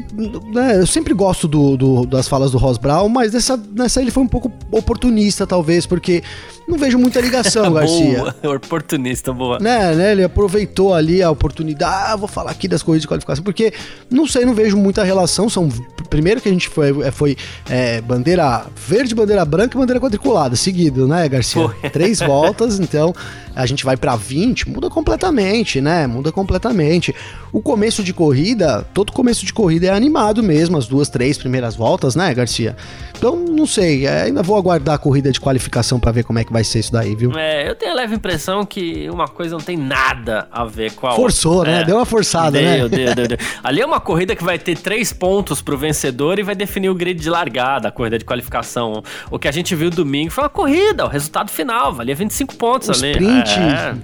Né, 0.52 0.80
eu 0.80 0.86
sempre 0.86 1.12
gosto 1.12 1.48
do, 1.48 1.76
do, 1.76 2.06
das 2.06 2.28
falas 2.28 2.52
do 2.52 2.58
Ross 2.58 2.78
Brown, 2.78 3.08
mas 3.08 3.32
nessa, 3.32 3.56
nessa 3.72 4.00
ele 4.00 4.10
foi 4.10 4.22
um 4.22 4.28
pouco 4.28 4.52
oportunista, 4.70 5.46
talvez, 5.46 5.86
porque 5.86 6.22
não 6.66 6.79
vejo 6.79 6.98
muita 6.98 7.20
ligação, 7.20 7.70
Garcia. 7.72 8.35
boa, 8.42 8.57
oportunista, 8.57 9.33
boa. 9.33 9.59
Né, 9.59 9.94
né, 9.94 10.12
ele 10.12 10.24
aproveitou 10.24 10.94
ali 10.94 11.22
a 11.22 11.31
oportunidade, 11.31 12.12
ah, 12.12 12.16
vou 12.16 12.29
falar 12.29 12.50
aqui 12.50 12.66
das 12.66 12.83
corridas 12.83 13.03
de 13.03 13.09
qualificação, 13.09 13.44
porque, 13.44 13.72
não 14.11 14.27
sei, 14.27 14.44
não 14.44 14.55
vejo 14.55 14.77
muita 14.77 15.05
relação, 15.05 15.48
são, 15.48 15.68
primeiro 16.09 16.40
que 16.40 16.48
a 16.48 16.53
gente 16.53 16.68
foi, 16.68 17.07
é, 17.07 17.11
foi 17.11 17.37
é, 17.68 18.00
bandeira 18.00 18.66
verde, 18.77 19.14
bandeira 19.14 19.44
branca 19.44 19.77
e 19.77 19.81
bandeira 19.81 20.00
quadriculada, 20.00 20.57
seguido, 20.57 21.07
né, 21.07 21.29
Garcia? 21.29 21.68
Foi. 21.68 21.90
Três 21.90 22.20
voltas, 22.20 22.81
então 22.81 23.14
a 23.55 23.66
gente 23.66 23.85
vai 23.85 23.96
para 23.96 24.16
20, 24.16 24.68
muda 24.68 24.90
completamente, 24.90 25.81
né, 25.81 26.07
muda 26.07 26.33
completamente. 26.33 27.14
O 27.53 27.61
começo 27.61 28.03
de 28.03 28.12
corrida, 28.12 28.85
todo 28.92 29.12
começo 29.12 29.44
de 29.46 29.53
corrida 29.53 29.87
é 29.87 29.90
animado 29.90 30.42
mesmo, 30.42 30.77
as 30.77 30.87
duas, 30.87 31.09
três 31.09 31.38
primeiras 31.38 31.77
voltas, 31.77 32.16
né, 32.16 32.33
Garcia? 32.35 32.77
Então, 33.16 33.37
não 33.37 33.66
sei, 33.66 34.07
é, 34.07 34.22
ainda 34.22 34.42
vou 34.42 34.57
aguardar 34.57 34.96
a 34.96 34.98
corrida 34.98 35.31
de 35.31 35.40
qualificação 35.40 36.00
para 36.00 36.11
ver 36.11 36.24
como 36.24 36.38
é 36.38 36.44
que 36.44 36.53
vai 36.54 36.62
ser 36.62 36.78
isso 36.78 36.92
daí, 36.92 37.16
viu? 37.16 37.36
É, 37.36 37.68
eu 37.68 37.74
tenho 37.74 37.90
a 37.90 37.94
leve 37.96 38.14
impressão 38.14 38.64
que 38.64 39.10
uma 39.10 39.26
coisa 39.26 39.56
não 39.56 39.60
tem 39.60 39.76
nada 39.76 40.46
a 40.52 40.64
ver 40.64 40.92
com 40.92 41.08
a 41.08 41.16
Forçou, 41.16 41.56
outra. 41.56 41.72
né? 41.72 41.80
É. 41.80 41.84
Deu 41.84 41.96
uma 41.96 42.04
forçada, 42.04 42.52
deu, 42.52 42.62
né? 42.62 42.76
Deu, 42.88 43.14
deu, 43.16 43.26
deu. 43.26 43.38
Ali 43.62 43.80
é 43.80 43.86
uma 43.86 43.98
corrida 43.98 44.36
que 44.36 44.44
vai 44.44 44.56
ter 44.56 44.78
três 44.78 45.12
pontos 45.12 45.60
pro 45.60 45.76
vencedor 45.76 46.38
e 46.38 46.44
vai 46.44 46.54
definir 46.54 46.90
o 46.90 46.94
grid 46.94 47.20
de 47.20 47.28
largada, 47.28 47.88
a 47.88 47.90
corrida 47.90 48.16
de 48.16 48.24
qualificação. 48.24 49.02
O 49.32 49.36
que 49.36 49.48
a 49.48 49.50
gente 49.50 49.74
viu 49.74 49.90
domingo 49.90 50.30
foi 50.30 50.44
uma 50.44 50.50
corrida, 50.50 51.04
o 51.04 51.08
resultado 51.08 51.50
final, 51.50 51.92
valia 51.92 52.14
25 52.14 52.54
pontos 52.54 52.88
um 52.88 52.92
ali. 52.92 53.10
Sprint, 53.10 53.50
é. 53.58 53.96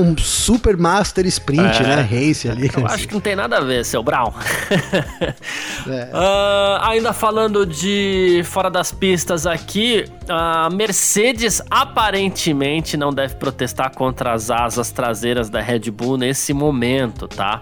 um 0.00 0.16
super 0.16 0.78
master 0.78 1.26
sprint, 1.26 1.82
é. 1.82 1.86
né? 1.86 2.00
Race 2.00 2.48
ali. 2.48 2.70
Eu 2.74 2.86
acho 2.86 3.06
que 3.06 3.12
não 3.12 3.20
tem 3.20 3.36
nada 3.36 3.58
a 3.58 3.60
ver, 3.60 3.84
seu 3.84 4.02
Brown. 4.02 4.28
uh, 4.30 4.32
ainda 6.80 7.12
falando 7.12 7.66
de 7.66 8.40
fora 8.46 8.70
das 8.70 8.90
pistas 8.90 9.46
aqui, 9.46 10.06
a 10.30 10.70
Mercedes 10.70 11.60
aparentemente 11.90 12.96
não 12.96 13.12
deve 13.12 13.34
protestar 13.34 13.92
contra 13.92 14.32
as 14.32 14.48
asas 14.48 14.92
traseiras 14.92 15.50
da 15.50 15.60
Red 15.60 15.90
Bull 15.90 16.16
nesse 16.16 16.54
momento, 16.54 17.26
tá? 17.26 17.60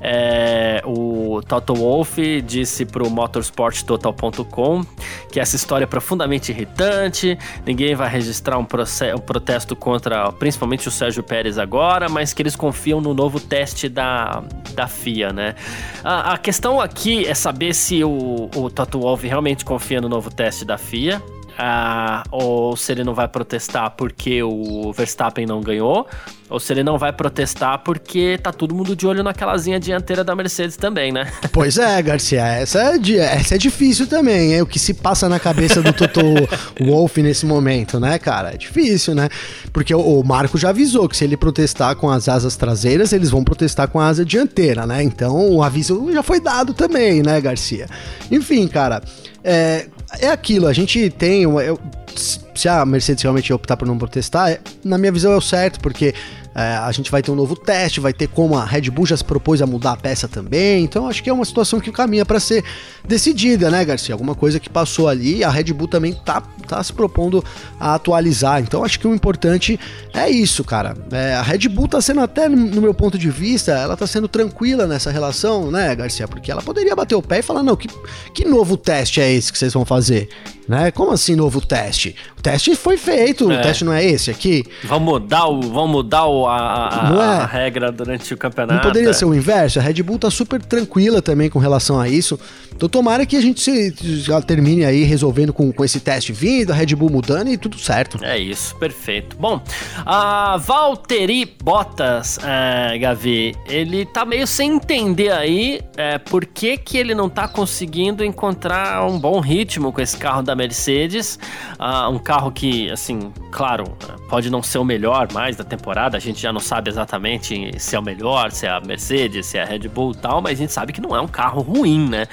É, 0.00 0.82
o 0.84 1.40
Toto 1.46 1.74
Wolff 1.74 2.40
disse 2.42 2.86
pro 2.86 3.10
motorsporttotal.com 3.10 4.84
que 5.30 5.38
essa 5.38 5.56
história 5.56 5.84
é 5.84 5.86
profundamente 5.86 6.52
irritante, 6.52 7.38
ninguém 7.66 7.94
vai 7.94 8.08
registrar 8.08 8.58
um, 8.58 8.62
um, 8.62 9.18
protesto 9.18 9.76
contra 9.76 10.32
principalmente 10.32 10.88
o 10.88 10.90
Sérgio 10.90 11.22
Pérez 11.22 11.58
agora, 11.58 12.08
mas 12.08 12.32
que 12.32 12.40
eles 12.40 12.56
confiam 12.56 13.00
no 13.00 13.12
novo 13.12 13.38
teste 13.38 13.88
da, 13.88 14.42
da 14.74 14.86
FIA, 14.86 15.32
né? 15.32 15.54
A, 16.02 16.32
a 16.34 16.38
questão 16.38 16.80
aqui 16.80 17.26
é 17.26 17.34
saber 17.34 17.74
se 17.74 18.02
o, 18.02 18.48
o 18.54 18.70
Toto 18.70 19.00
Wolff 19.00 19.26
realmente 19.26 19.64
confia 19.64 20.00
no 20.00 20.08
novo 20.08 20.30
teste 20.30 20.64
da 20.64 20.78
FIA, 20.78 21.20
ah, 21.58 22.22
ou 22.30 22.76
se 22.76 22.92
ele 22.92 23.02
não 23.02 23.14
vai 23.14 23.28
protestar 23.28 23.90
porque 23.92 24.42
o 24.42 24.92
Verstappen 24.92 25.46
não 25.46 25.60
ganhou, 25.60 26.06
ou 26.48 26.60
se 26.60 26.72
ele 26.72 26.84
não 26.84 26.98
vai 26.98 27.12
protestar 27.12 27.78
porque 27.82 28.38
tá 28.38 28.52
todo 28.52 28.74
mundo 28.74 28.94
de 28.94 29.06
olho 29.06 29.22
naquelazinha 29.22 29.80
dianteira 29.80 30.22
da 30.22 30.36
Mercedes 30.36 30.76
também, 30.76 31.10
né? 31.12 31.32
Pois 31.52 31.78
é, 31.78 32.02
Garcia, 32.02 32.44
essa 32.46 32.78
é, 32.80 33.18
essa 33.18 33.54
é 33.54 33.58
difícil 33.58 34.06
também, 34.06 34.54
é 34.54 34.62
o 34.62 34.66
que 34.66 34.78
se 34.78 34.92
passa 34.92 35.28
na 35.28 35.40
cabeça 35.40 35.80
do 35.80 35.92
Toto 35.92 36.20
Wolff 36.78 37.22
nesse 37.22 37.46
momento, 37.46 37.98
né, 37.98 38.18
cara? 38.18 38.50
É 38.52 38.56
difícil, 38.56 39.14
né? 39.14 39.28
Porque 39.72 39.94
o, 39.94 40.00
o 40.00 40.24
Marco 40.24 40.58
já 40.58 40.68
avisou 40.68 41.08
que 41.08 41.16
se 41.16 41.24
ele 41.24 41.36
protestar 41.36 41.96
com 41.96 42.10
as 42.10 42.28
asas 42.28 42.56
traseiras, 42.56 43.12
eles 43.12 43.30
vão 43.30 43.42
protestar 43.42 43.88
com 43.88 43.98
a 43.98 44.06
asa 44.06 44.24
dianteira, 44.24 44.86
né? 44.86 45.02
Então 45.02 45.50
o 45.50 45.62
aviso 45.62 46.12
já 46.12 46.22
foi 46.22 46.40
dado 46.40 46.74
também, 46.74 47.22
né, 47.22 47.40
Garcia? 47.40 47.86
Enfim, 48.30 48.68
cara, 48.68 49.02
é, 49.42 49.86
é 50.18 50.28
aquilo, 50.28 50.66
a 50.66 50.72
gente 50.72 51.10
tem. 51.10 51.42
Eu, 51.42 51.78
se 52.16 52.68
a 52.68 52.84
Mercedes 52.84 53.22
realmente 53.22 53.52
optar 53.52 53.76
por 53.76 53.86
não 53.86 53.98
protestar, 53.98 54.50
é, 54.50 54.60
na 54.84 54.98
minha 54.98 55.12
visão 55.12 55.32
é 55.32 55.36
o 55.36 55.40
certo, 55.40 55.80
porque 55.80 56.14
é, 56.58 56.74
a 56.78 56.90
gente 56.90 57.10
vai 57.10 57.22
ter 57.22 57.30
um 57.30 57.34
novo 57.34 57.54
teste, 57.54 58.00
vai 58.00 58.14
ter 58.14 58.28
como 58.28 58.56
a 58.56 58.64
Red 58.64 58.90
Bull 58.90 59.04
já 59.04 59.14
se 59.14 59.22
propôs 59.22 59.60
a 59.60 59.66
mudar 59.66 59.92
a 59.92 59.96
peça 59.96 60.26
também. 60.26 60.84
Então 60.84 61.06
acho 61.06 61.22
que 61.22 61.28
é 61.28 61.32
uma 61.32 61.44
situação 61.44 61.78
que 61.78 61.92
caminha 61.92 62.24
para 62.24 62.40
ser 62.40 62.64
decidida, 63.06 63.70
né, 63.70 63.84
Garcia? 63.84 64.14
Alguma 64.14 64.34
coisa 64.34 64.58
que 64.58 64.70
passou 64.70 65.06
ali, 65.06 65.44
a 65.44 65.50
Red 65.50 65.64
Bull 65.74 65.86
também 65.86 66.14
tá, 66.14 66.40
tá 66.66 66.82
se 66.82 66.94
propondo 66.94 67.44
a 67.78 67.94
atualizar. 67.94 68.62
Então 68.62 68.82
acho 68.82 68.98
que 68.98 69.06
o 69.06 69.14
importante 69.14 69.78
é 70.14 70.30
isso, 70.30 70.64
cara. 70.64 70.96
É, 71.12 71.34
a 71.34 71.42
Red 71.42 71.68
Bull 71.68 71.88
tá 71.88 72.00
sendo 72.00 72.22
até, 72.22 72.48
no 72.48 72.80
meu 72.80 72.94
ponto 72.94 73.18
de 73.18 73.28
vista, 73.28 73.72
ela 73.72 73.94
tá 73.94 74.06
sendo 74.06 74.26
tranquila 74.26 74.86
nessa 74.86 75.10
relação, 75.10 75.70
né, 75.70 75.94
Garcia? 75.94 76.26
Porque 76.26 76.50
ela 76.50 76.62
poderia 76.62 76.96
bater 76.96 77.16
o 77.16 77.22
pé 77.22 77.40
e 77.40 77.42
falar: 77.42 77.62
não, 77.62 77.76
que, 77.76 77.86
que 78.32 78.46
novo 78.46 78.78
teste 78.78 79.20
é 79.20 79.30
esse 79.30 79.52
que 79.52 79.58
vocês 79.58 79.74
vão 79.74 79.84
fazer? 79.84 80.30
Né? 80.68 80.90
Como 80.90 81.12
assim 81.12 81.36
novo 81.36 81.64
teste? 81.64 82.16
O 82.36 82.42
teste 82.42 82.74
foi 82.74 82.96
feito, 82.96 83.50
é. 83.50 83.58
o 83.58 83.62
teste 83.62 83.84
não 83.84 83.92
é 83.92 84.04
esse 84.04 84.30
aqui. 84.30 84.64
Vão 84.84 84.98
mudar, 84.98 85.46
o, 85.46 85.60
vão 85.60 85.86
mudar 85.86 86.26
o, 86.26 86.46
a, 86.46 87.10
a, 87.10 87.14
é? 87.14 87.42
a, 87.42 87.46
regra 87.46 87.92
durante 87.92 88.34
o 88.34 88.36
campeonato. 88.36 88.74
Não 88.74 88.80
poderia 88.80 89.12
ser 89.12 89.26
o 89.26 89.34
inverso? 89.34 89.78
A 89.78 89.82
Red 89.82 90.02
Bull 90.02 90.18
tá 90.18 90.30
super 90.30 90.60
tranquila 90.60 91.22
também 91.22 91.48
com 91.48 91.58
relação 91.58 92.00
a 92.00 92.08
isso. 92.08 92.38
Então 92.74 92.88
tomara 92.88 93.24
que 93.24 93.36
a 93.36 93.40
gente 93.40 93.60
se, 93.60 93.94
já 94.20 94.40
termine 94.42 94.84
aí 94.84 95.04
resolvendo 95.04 95.52
com, 95.52 95.72
com 95.72 95.84
esse 95.84 96.00
teste 96.00 96.32
vindo, 96.32 96.72
a 96.72 96.74
Red 96.74 96.94
Bull 96.94 97.10
mudando 97.10 97.48
e 97.48 97.56
tudo 97.56 97.78
certo. 97.78 98.22
É 98.22 98.36
isso, 98.36 98.74
perfeito. 98.76 99.36
Bom, 99.38 99.62
a 100.04 100.56
Valtteri 100.58 101.46
Bottas, 101.62 102.38
é, 102.44 102.98
Gavi, 102.98 103.54
ele 103.68 104.04
tá 104.04 104.24
meio 104.24 104.46
sem 104.46 104.72
entender 104.74 105.30
aí 105.30 105.80
é, 105.96 106.18
por 106.18 106.44
que, 106.44 106.76
que 106.76 106.98
ele 106.98 107.14
não 107.14 107.28
tá 107.28 107.46
conseguindo 107.46 108.24
encontrar 108.24 109.06
um 109.06 109.18
bom 109.18 109.38
ritmo 109.38 109.92
com 109.92 110.00
esse 110.00 110.16
carro 110.16 110.42
da 110.42 110.55
Mercedes. 110.56 111.38
Uh, 111.78 112.10
um 112.10 112.18
carro 112.18 112.50
que, 112.50 112.90
assim, 112.90 113.32
claro, 113.52 113.84
pode 114.28 114.50
não 114.50 114.62
ser 114.62 114.78
o 114.78 114.84
melhor 114.84 115.32
mais 115.32 115.56
da 115.56 115.64
temporada, 115.64 116.16
a 116.16 116.20
gente 116.20 116.40
já 116.40 116.52
não 116.52 116.60
sabe 116.60 116.90
exatamente 116.90 117.78
se 117.78 117.94
é 117.94 117.98
o 117.98 118.02
melhor, 118.02 118.50
se 118.50 118.66
é 118.66 118.70
a 118.70 118.80
Mercedes, 118.80 119.46
se 119.46 119.58
é 119.58 119.62
a 119.62 119.64
Red 119.64 119.88
Bull 119.88 120.12
e 120.12 120.16
tal, 120.16 120.40
mas 120.40 120.52
a 120.52 120.62
gente 120.62 120.72
sabe 120.72 120.92
que 120.92 121.00
não 121.00 121.14
é 121.14 121.20
um 121.20 121.28
carro 121.28 121.60
ruim, 121.60 122.08
né? 122.08 122.26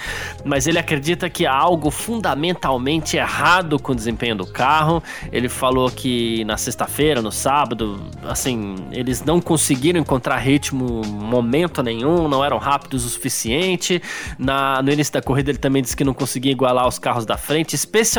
Mas 0.44 0.66
ele 0.68 0.80
acredita 0.80 1.30
que 1.30 1.46
há 1.46 1.54
algo 1.54 1.92
fundamentalmente 1.92 3.18
errado 3.18 3.78
com 3.80 3.92
o 3.92 3.96
desempenho 3.96 4.36
do 4.36 4.46
carro. 4.46 5.04
Ele 5.32 5.50
falou 5.50 5.90
que 5.92 6.44
na 6.46 6.58
sexta-feira, 6.58 7.22
no 7.22 7.32
sábado, 7.32 8.00
assim, 8.24 8.76
eles 8.92 9.24
não 9.24 9.40
conseguiram 9.42 10.00
encontrar 10.00 10.38
ritmo 10.38 11.04
momento 11.06 11.84
nenhum, 11.84 12.28
não 12.28 12.44
eram 12.44 12.58
rápidos 12.58 13.06
o 13.06 13.10
suficiente. 13.10 14.02
Na, 14.38 14.82
no 14.82 14.92
início 14.92 15.14
da 15.14 15.22
corrida 15.22 15.52
ele 15.52 15.58
também 15.58 15.82
disse 15.82 15.96
que 15.96 16.04
não 16.04 16.14
conseguia 16.14 16.52
igualar 16.52 16.88
os 16.88 16.98
carros 16.98 17.26
da 17.26 17.38
frente, 17.38 17.76
especialmente 17.76 18.13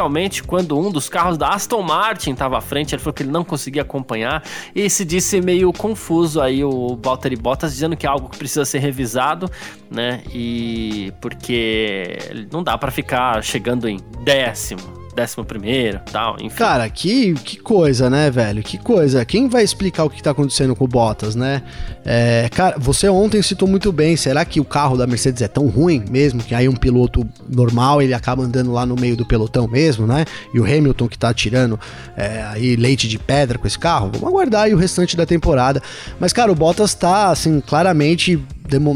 quando 0.46 0.78
um 0.78 0.90
dos 0.90 1.08
carros 1.08 1.38
da 1.38 1.48
Aston 1.48 1.82
Martin 1.82 2.32
estava 2.32 2.58
à 2.58 2.60
frente. 2.60 2.94
Ele 2.94 3.02
falou 3.02 3.14
que 3.14 3.22
ele 3.22 3.30
não 3.30 3.44
conseguia 3.44 3.82
acompanhar 3.82 4.42
e 4.74 4.88
se 4.88 5.04
disse 5.04 5.40
meio 5.40 5.72
confuso 5.72 6.40
aí 6.40 6.64
o 6.64 6.98
Valtteri 7.02 7.36
Bottas 7.36 7.72
dizendo 7.72 7.96
que 7.96 8.06
é 8.06 8.08
algo 8.08 8.28
que 8.28 8.38
precisa 8.38 8.64
ser 8.64 8.78
revisado, 8.78 9.50
né? 9.90 10.22
E 10.32 11.12
porque 11.20 12.18
não 12.52 12.62
dá 12.62 12.76
para 12.76 12.90
ficar 12.90 13.42
chegando 13.42 13.88
em 13.88 13.98
décimo, 14.22 14.80
décimo 15.14 15.44
primeiro 15.44 16.00
tal, 16.10 16.36
enfim. 16.40 16.56
Cara, 16.56 16.88
que, 16.88 17.34
que 17.34 17.56
coisa, 17.58 18.10
né, 18.10 18.30
velho? 18.30 18.62
Que 18.62 18.78
coisa. 18.78 19.24
Quem 19.24 19.48
vai 19.48 19.62
explicar 19.62 20.04
o 20.04 20.10
que 20.10 20.22
tá 20.22 20.30
acontecendo 20.30 20.74
com 20.74 20.84
o 20.84 20.88
Bottas, 20.88 21.34
né? 21.34 21.62
É, 22.04 22.48
cara, 22.50 22.76
você 22.78 23.08
ontem 23.08 23.40
citou 23.40 23.66
muito 23.66 23.90
bem, 23.90 24.16
será 24.16 24.44
que 24.44 24.60
o 24.60 24.64
carro 24.64 24.96
da 24.96 25.06
Mercedes 25.06 25.40
é 25.40 25.48
tão 25.48 25.68
ruim 25.68 26.04
mesmo, 26.10 26.42
que 26.42 26.54
aí 26.54 26.68
um 26.68 26.76
piloto 26.76 27.26
normal, 27.48 28.02
ele 28.02 28.12
acaba 28.12 28.42
andando 28.42 28.70
lá 28.72 28.84
no 28.84 28.94
meio 28.94 29.16
do 29.16 29.26
pelotão 29.26 29.66
mesmo, 29.66 30.06
né? 30.06 30.24
E 30.52 30.60
o 30.60 30.64
Hamilton 30.64 31.08
que 31.08 31.18
tá 31.18 31.32
tirando 31.32 31.80
é, 32.16 32.44
aí 32.50 32.76
leite 32.76 33.08
de 33.08 33.18
pedra 33.18 33.58
com 33.58 33.66
esse 33.66 33.78
carro? 33.78 34.10
Vamos 34.12 34.28
aguardar 34.28 34.64
aí 34.64 34.74
o 34.74 34.76
restante 34.76 35.16
da 35.16 35.24
temporada. 35.24 35.82
Mas, 36.20 36.32
cara, 36.32 36.52
o 36.52 36.54
Bottas 36.54 36.94
tá, 36.94 37.30
assim, 37.30 37.60
claramente 37.60 38.42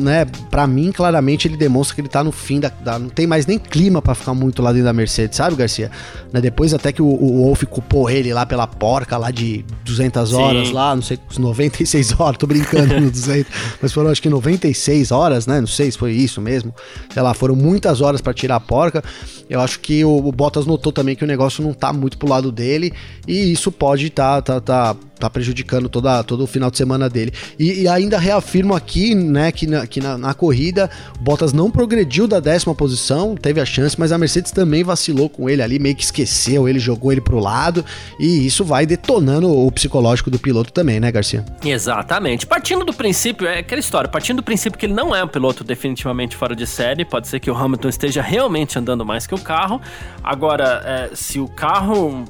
né, 0.01 0.25
para 0.51 0.67
mim, 0.67 0.91
claramente, 0.91 1.47
ele 1.47 1.57
demonstra 1.57 1.95
que 1.95 2.01
ele 2.01 2.09
tá 2.09 2.25
no 2.25 2.33
fim 2.33 2.59
da. 2.59 2.69
da 2.69 2.99
não 2.99 3.09
tem 3.09 3.27
mais 3.27 3.47
nem 3.47 3.59
clima 3.59 4.01
para 4.01 4.15
ficar 4.15 4.33
muito 4.33 4.63
lá 4.63 4.71
dentro 4.73 4.87
da 4.87 4.93
Mercedes, 4.93 5.37
sabe, 5.37 5.57
Garcia? 5.57 5.91
Né, 6.33 6.41
depois, 6.41 6.73
até 6.73 6.91
que 6.91 7.03
o, 7.03 7.07
o 7.07 7.45
Wolf 7.45 7.65
culpou 7.65 8.09
ele 8.09 8.33
lá 8.33 8.47
pela 8.47 8.67
porca 8.67 9.19
lá 9.19 9.31
de 9.31 9.65
200 9.85 10.33
horas, 10.33 10.69
Sim. 10.69 10.73
lá, 10.73 10.95
não 10.95 11.03
sei, 11.03 11.19
96 11.39 12.19
horas, 12.19 12.39
tô 12.39 12.47
brincando 12.47 12.95
200, 13.01 13.53
mas 13.80 13.92
foram 13.92 14.11
acho 14.11 14.22
que 14.22 14.28
96 14.28 15.11
horas, 15.11 15.46
né? 15.46 15.61
Não 15.61 15.66
sei 15.66 15.90
se 15.90 15.99
foi 15.99 16.12
isso 16.12 16.40
mesmo. 16.40 16.74
Sei 17.12 17.22
lá, 17.22 17.34
foram 17.34 17.55
muitas 17.55 18.01
horas 18.01 18.20
para 18.20 18.34
tirar 18.34 18.57
a 18.57 18.61
porca. 18.61 19.03
Eu 19.49 19.61
acho 19.61 19.80
que 19.80 20.05
o, 20.05 20.16
o, 20.16 20.32
Bottas 20.32 20.66
notou 20.66 20.92
também 20.92 21.16
que 21.16 21.24
o 21.24 21.26
negócio 21.26 21.62
não 21.62 21.72
tá 21.72 21.92
muito 21.92 22.18
pro 22.18 22.28
lado 22.28 22.53
dele 22.53 22.92
e 23.26 23.53
isso 23.53 23.72
pode 23.72 24.11
tá, 24.11 24.40
tá, 24.42 24.61
tá 24.61 24.96
tá 25.18 25.28
prejudicando 25.28 25.88
toda, 25.88 26.22
todo 26.22 26.44
o 26.44 26.46
final 26.46 26.70
de 26.70 26.76
semana 26.76 27.09
dele. 27.09 27.32
E, 27.59 27.82
e 27.82 27.88
ainda 27.88 28.18
reafirmo 28.18 28.74
aqui, 28.74 29.14
né, 29.14 29.51
que, 29.51 29.66
na, 29.66 29.86
que 29.86 30.01
na, 30.01 30.16
na, 30.16 30.34
corrida 30.34 30.88
o 31.18 31.22
Bottas 31.22 31.53
não 31.53 31.70
progrediu 31.70 32.26
da 32.26 32.40
décima 32.40 32.74
posição, 32.74 33.34
teve 33.34 33.61
a 33.61 33.64
chance, 33.64 33.99
mas 33.99 34.12
a 34.12 34.18
Mercedes 34.18 34.53
também 34.53 34.84
vacilou 34.84 35.28
com 35.28 35.51
ele 35.51 35.62
ali, 35.62 35.78
meio 35.78 35.96
que 35.96 36.05
esqueceu, 36.05 36.68
ele 36.68 36.78
jogou 36.78 37.11
ele 37.11 37.20
pro 37.20 37.38
lado, 37.38 37.84
e 38.18 38.46
isso 38.46 38.64
vai 38.64 38.86
detonando 38.86 39.51
o 39.51 39.70
psicológico 39.72 40.30
do 40.30 40.38
piloto 40.38 40.72
também, 40.72 41.01
né, 41.01 41.11
Garcia? 41.11 41.44
Exatamente. 41.64 42.46
Partindo 42.46 42.84
do 42.84 42.94
princípio, 42.94 43.46
é 43.46 43.59
aquela 43.59 43.80
história, 43.80 44.09
partindo 44.09 44.36
do 44.36 44.42
princípio 44.42 44.78
que 44.78 44.86
ele 44.86 44.94
não 44.94 45.14
é 45.14 45.24
um 45.24 45.28
piloto 45.28 45.64
definitivamente 45.64 46.36
fora 46.36 46.55
de 46.55 46.66
série, 46.66 47.05
pode 47.05 47.26
ser 47.26 47.40
que 47.40 47.51
o 47.51 47.57
Hamilton 47.57 47.88
esteja 47.88 48.22
realmente 48.22 48.78
andando 48.78 49.05
mais 49.05 49.26
que 49.26 49.34
o 49.34 49.38
carro. 49.41 49.80
Agora, 50.22 50.82
é, 50.84 51.11
se 51.14 51.41
o 51.41 51.49
carro 51.49 52.24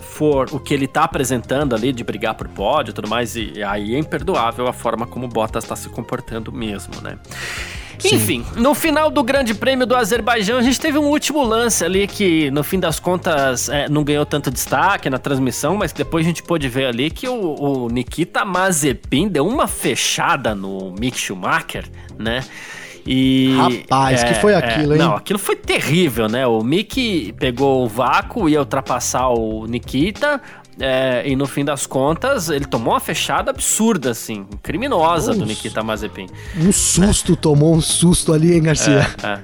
for 0.00 0.48
o 0.52 0.60
que 0.60 0.74
ele 0.74 0.86
tá 0.86 1.04
apresentando 1.04 1.74
ali 1.74 1.92
de 1.92 2.04
brigar 2.04 2.34
por 2.34 2.46
pódio 2.48 2.90
e 2.90 2.94
tudo 2.94 3.08
mais, 3.08 3.34
e 3.34 3.62
aí 3.62 3.94
é 3.94 3.98
imperdoável 3.98 4.68
a 4.68 4.72
forma 4.72 5.06
como 5.06 5.24
o 5.24 5.28
Bottas 5.28 5.64
tá 5.64 5.74
se 5.74 5.88
comportando 5.88 6.52
mesmo, 6.52 7.00
né? 7.02 7.18
Sim. 7.98 8.16
Enfim, 8.16 8.46
no 8.56 8.74
final 8.74 9.10
do 9.10 9.22
Grande 9.22 9.54
Prêmio 9.54 9.86
do 9.86 9.94
Azerbaijão, 9.94 10.58
a 10.58 10.62
gente 10.62 10.80
teve 10.80 10.98
um 10.98 11.06
último 11.06 11.42
lance 11.42 11.84
ali 11.84 12.08
que, 12.08 12.50
no 12.50 12.64
fim 12.64 12.80
das 12.80 12.98
contas, 12.98 13.68
é, 13.68 13.88
não 13.88 14.02
ganhou 14.02 14.26
tanto 14.26 14.50
destaque 14.50 15.08
na 15.08 15.18
transmissão, 15.18 15.76
mas 15.76 15.92
depois 15.92 16.26
a 16.26 16.28
gente 16.28 16.42
pôde 16.42 16.68
ver 16.68 16.86
ali 16.86 17.10
que 17.10 17.28
o, 17.28 17.54
o 17.60 17.88
Nikita 17.88 18.44
Mazepin 18.44 19.28
deu 19.28 19.46
uma 19.46 19.68
fechada 19.68 20.54
no 20.54 20.92
Mick 20.98 21.18
Schumacher, 21.18 21.84
né? 22.18 22.44
E, 23.06 23.56
Rapaz, 23.56 24.22
é, 24.22 24.32
que 24.32 24.34
foi 24.40 24.54
aquilo, 24.54 24.92
é, 24.92 24.96
hein? 24.96 25.02
Não, 25.02 25.16
aquilo 25.16 25.38
foi 25.38 25.56
terrível, 25.56 26.28
né? 26.28 26.46
O 26.46 26.62
Mick 26.62 27.32
pegou 27.38 27.84
o 27.84 27.88
vácuo, 27.88 28.48
ia 28.48 28.60
ultrapassar 28.60 29.28
o 29.28 29.66
Nikita, 29.66 30.40
é, 30.80 31.22
e 31.26 31.36
no 31.36 31.46
fim 31.46 31.64
das 31.64 31.86
contas, 31.86 32.48
ele 32.48 32.64
tomou 32.64 32.94
uma 32.94 33.00
fechada 33.00 33.50
absurda, 33.50 34.10
assim, 34.10 34.46
criminosa 34.62 35.34
do 35.34 35.44
Nikita 35.44 35.82
Mazepin. 35.82 36.26
Um 36.56 36.72
susto, 36.72 37.36
tomou 37.36 37.74
um 37.74 37.80
susto 37.80 38.32
ali, 38.32 38.54
hein, 38.54 38.62
Garcia? 38.62 39.06
É, 39.22 39.26
é. 39.26 39.40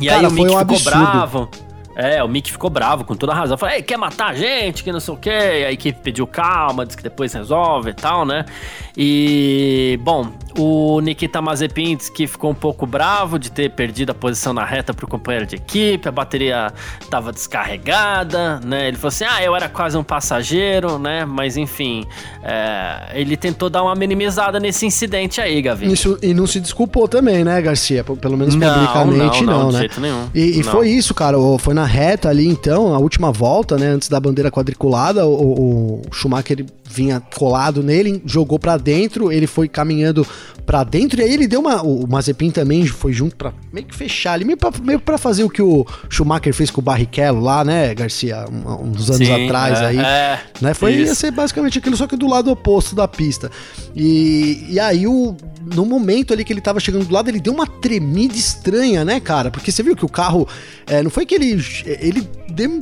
E 0.00 0.06
Cara, 0.06 0.20
aí 0.20 0.26
o 0.26 0.30
Mick 0.30 0.46
um 0.46 0.48
ficou 0.48 0.58
absurdo. 0.58 0.98
bravo. 0.98 1.50
É, 1.96 2.22
o 2.22 2.28
Mick 2.28 2.52
ficou 2.52 2.70
bravo 2.70 3.04
com 3.04 3.16
toda 3.16 3.32
a 3.32 3.34
razão. 3.34 3.58
Falou, 3.58 3.82
quer 3.82 3.96
matar 3.96 4.28
a 4.28 4.34
gente, 4.34 4.84
que 4.84 4.92
não 4.92 5.00
sei 5.00 5.14
o 5.14 5.16
quê. 5.16 5.64
A 5.66 5.72
equipe 5.72 5.98
pediu 6.00 6.28
calma, 6.28 6.86
disse 6.86 6.96
que 6.96 7.02
depois 7.02 7.32
resolve 7.32 7.90
e 7.90 7.94
tal, 7.94 8.24
né? 8.24 8.44
E, 8.96 9.98
bom, 10.02 10.32
o 10.58 11.00
Nikita 11.00 11.40
Mazepin 11.40 11.96
que 12.12 12.26
ficou 12.26 12.50
um 12.50 12.54
pouco 12.54 12.86
bravo 12.86 13.38
de 13.38 13.50
ter 13.50 13.70
perdido 13.70 14.10
a 14.10 14.14
posição 14.14 14.52
na 14.52 14.64
reta 14.64 14.92
pro 14.92 15.06
companheiro 15.06 15.46
de 15.46 15.56
equipe, 15.56 16.08
a 16.08 16.12
bateria 16.12 16.72
tava 17.08 17.32
descarregada, 17.32 18.60
né? 18.64 18.88
Ele 18.88 18.96
falou 18.96 19.08
assim, 19.08 19.24
ah, 19.24 19.42
eu 19.42 19.54
era 19.54 19.68
quase 19.68 19.96
um 19.96 20.02
passageiro, 20.02 20.98
né? 20.98 21.24
Mas, 21.24 21.56
enfim, 21.56 22.04
é, 22.42 23.12
ele 23.14 23.36
tentou 23.36 23.70
dar 23.70 23.82
uma 23.82 23.94
minimizada 23.94 24.58
nesse 24.58 24.84
incidente 24.84 25.40
aí, 25.40 25.62
Gavi. 25.62 25.90
Isso, 25.90 26.18
e 26.22 26.34
não 26.34 26.46
se 26.46 26.60
desculpou 26.60 27.06
também, 27.06 27.44
né, 27.44 27.60
Garcia? 27.62 28.02
Pelo 28.02 28.36
menos 28.36 28.54
publicamente, 28.54 29.44
não, 29.44 29.52
não, 29.52 29.58
não, 29.58 29.58
não 29.58 29.66
né? 29.66 29.72
De 29.72 29.78
jeito 29.78 30.00
nenhum. 30.00 30.28
E, 30.34 30.60
e 30.60 30.62
foi 30.62 30.88
isso, 30.90 31.14
cara. 31.14 31.36
Foi 31.58 31.74
na 31.74 31.84
reta 31.84 32.28
ali, 32.28 32.48
então, 32.48 32.94
a 32.94 32.98
última 32.98 33.30
volta, 33.30 33.76
né, 33.76 33.86
antes 33.86 34.08
da 34.08 34.18
bandeira 34.18 34.50
quadriculada, 34.50 35.26
o, 35.26 36.00
o 36.00 36.02
Schumacher 36.12 36.66
vinha 36.88 37.20
colado 37.20 37.82
nele, 37.82 38.22
jogou 38.24 38.58
para 38.58 38.76
dentro, 38.76 39.30
ele 39.30 39.46
foi 39.46 39.68
caminhando 39.68 40.26
para 40.68 40.84
dentro 40.84 41.18
e 41.18 41.24
aí 41.24 41.32
ele 41.32 41.48
deu 41.48 41.60
uma. 41.60 41.82
O 41.82 42.06
Mazepin 42.06 42.50
também 42.50 42.86
foi 42.86 43.10
junto 43.10 43.34
para 43.36 43.54
meio 43.72 43.86
que 43.86 43.94
fechar 43.94 44.34
ali, 44.34 44.44
meio 44.44 44.58
pra, 44.58 44.70
meio 44.82 45.00
pra 45.00 45.16
fazer 45.16 45.42
o 45.42 45.48
que 45.48 45.62
o 45.62 45.86
Schumacher 46.10 46.52
fez 46.52 46.70
com 46.70 46.82
o 46.82 46.84
Barrichello 46.84 47.40
lá, 47.40 47.64
né, 47.64 47.94
Garcia, 47.94 48.44
uns 48.50 49.08
anos 49.08 49.26
Sim, 49.26 49.46
atrás 49.46 49.80
é, 49.80 49.86
aí. 49.86 49.98
É, 49.98 50.40
né? 50.60 50.74
Foi 50.74 50.94
ia 50.94 51.14
ser 51.14 51.30
basicamente 51.30 51.78
aquilo, 51.78 51.96
só 51.96 52.06
que 52.06 52.16
do 52.16 52.28
lado 52.28 52.50
oposto 52.50 52.94
da 52.94 53.08
pista. 53.08 53.50
E, 53.96 54.66
e 54.68 54.78
aí 54.78 55.06
o. 55.06 55.34
No 55.74 55.84
momento 55.84 56.32
ali 56.32 56.44
que 56.44 56.52
ele 56.52 56.60
tava 56.60 56.80
chegando 56.80 57.04
do 57.04 57.12
lado, 57.12 57.28
ele 57.28 57.40
deu 57.40 57.52
uma 57.52 57.66
tremida 57.66 58.34
estranha, 58.34 59.04
né, 59.04 59.20
cara? 59.20 59.50
Porque 59.50 59.70
você 59.70 59.82
viu 59.82 59.96
que 59.96 60.04
o 60.04 60.08
carro. 60.08 60.46
É, 60.86 61.02
não 61.02 61.10
foi 61.10 61.24
que 61.26 61.34
ele. 61.34 61.62
Ele 61.84 62.28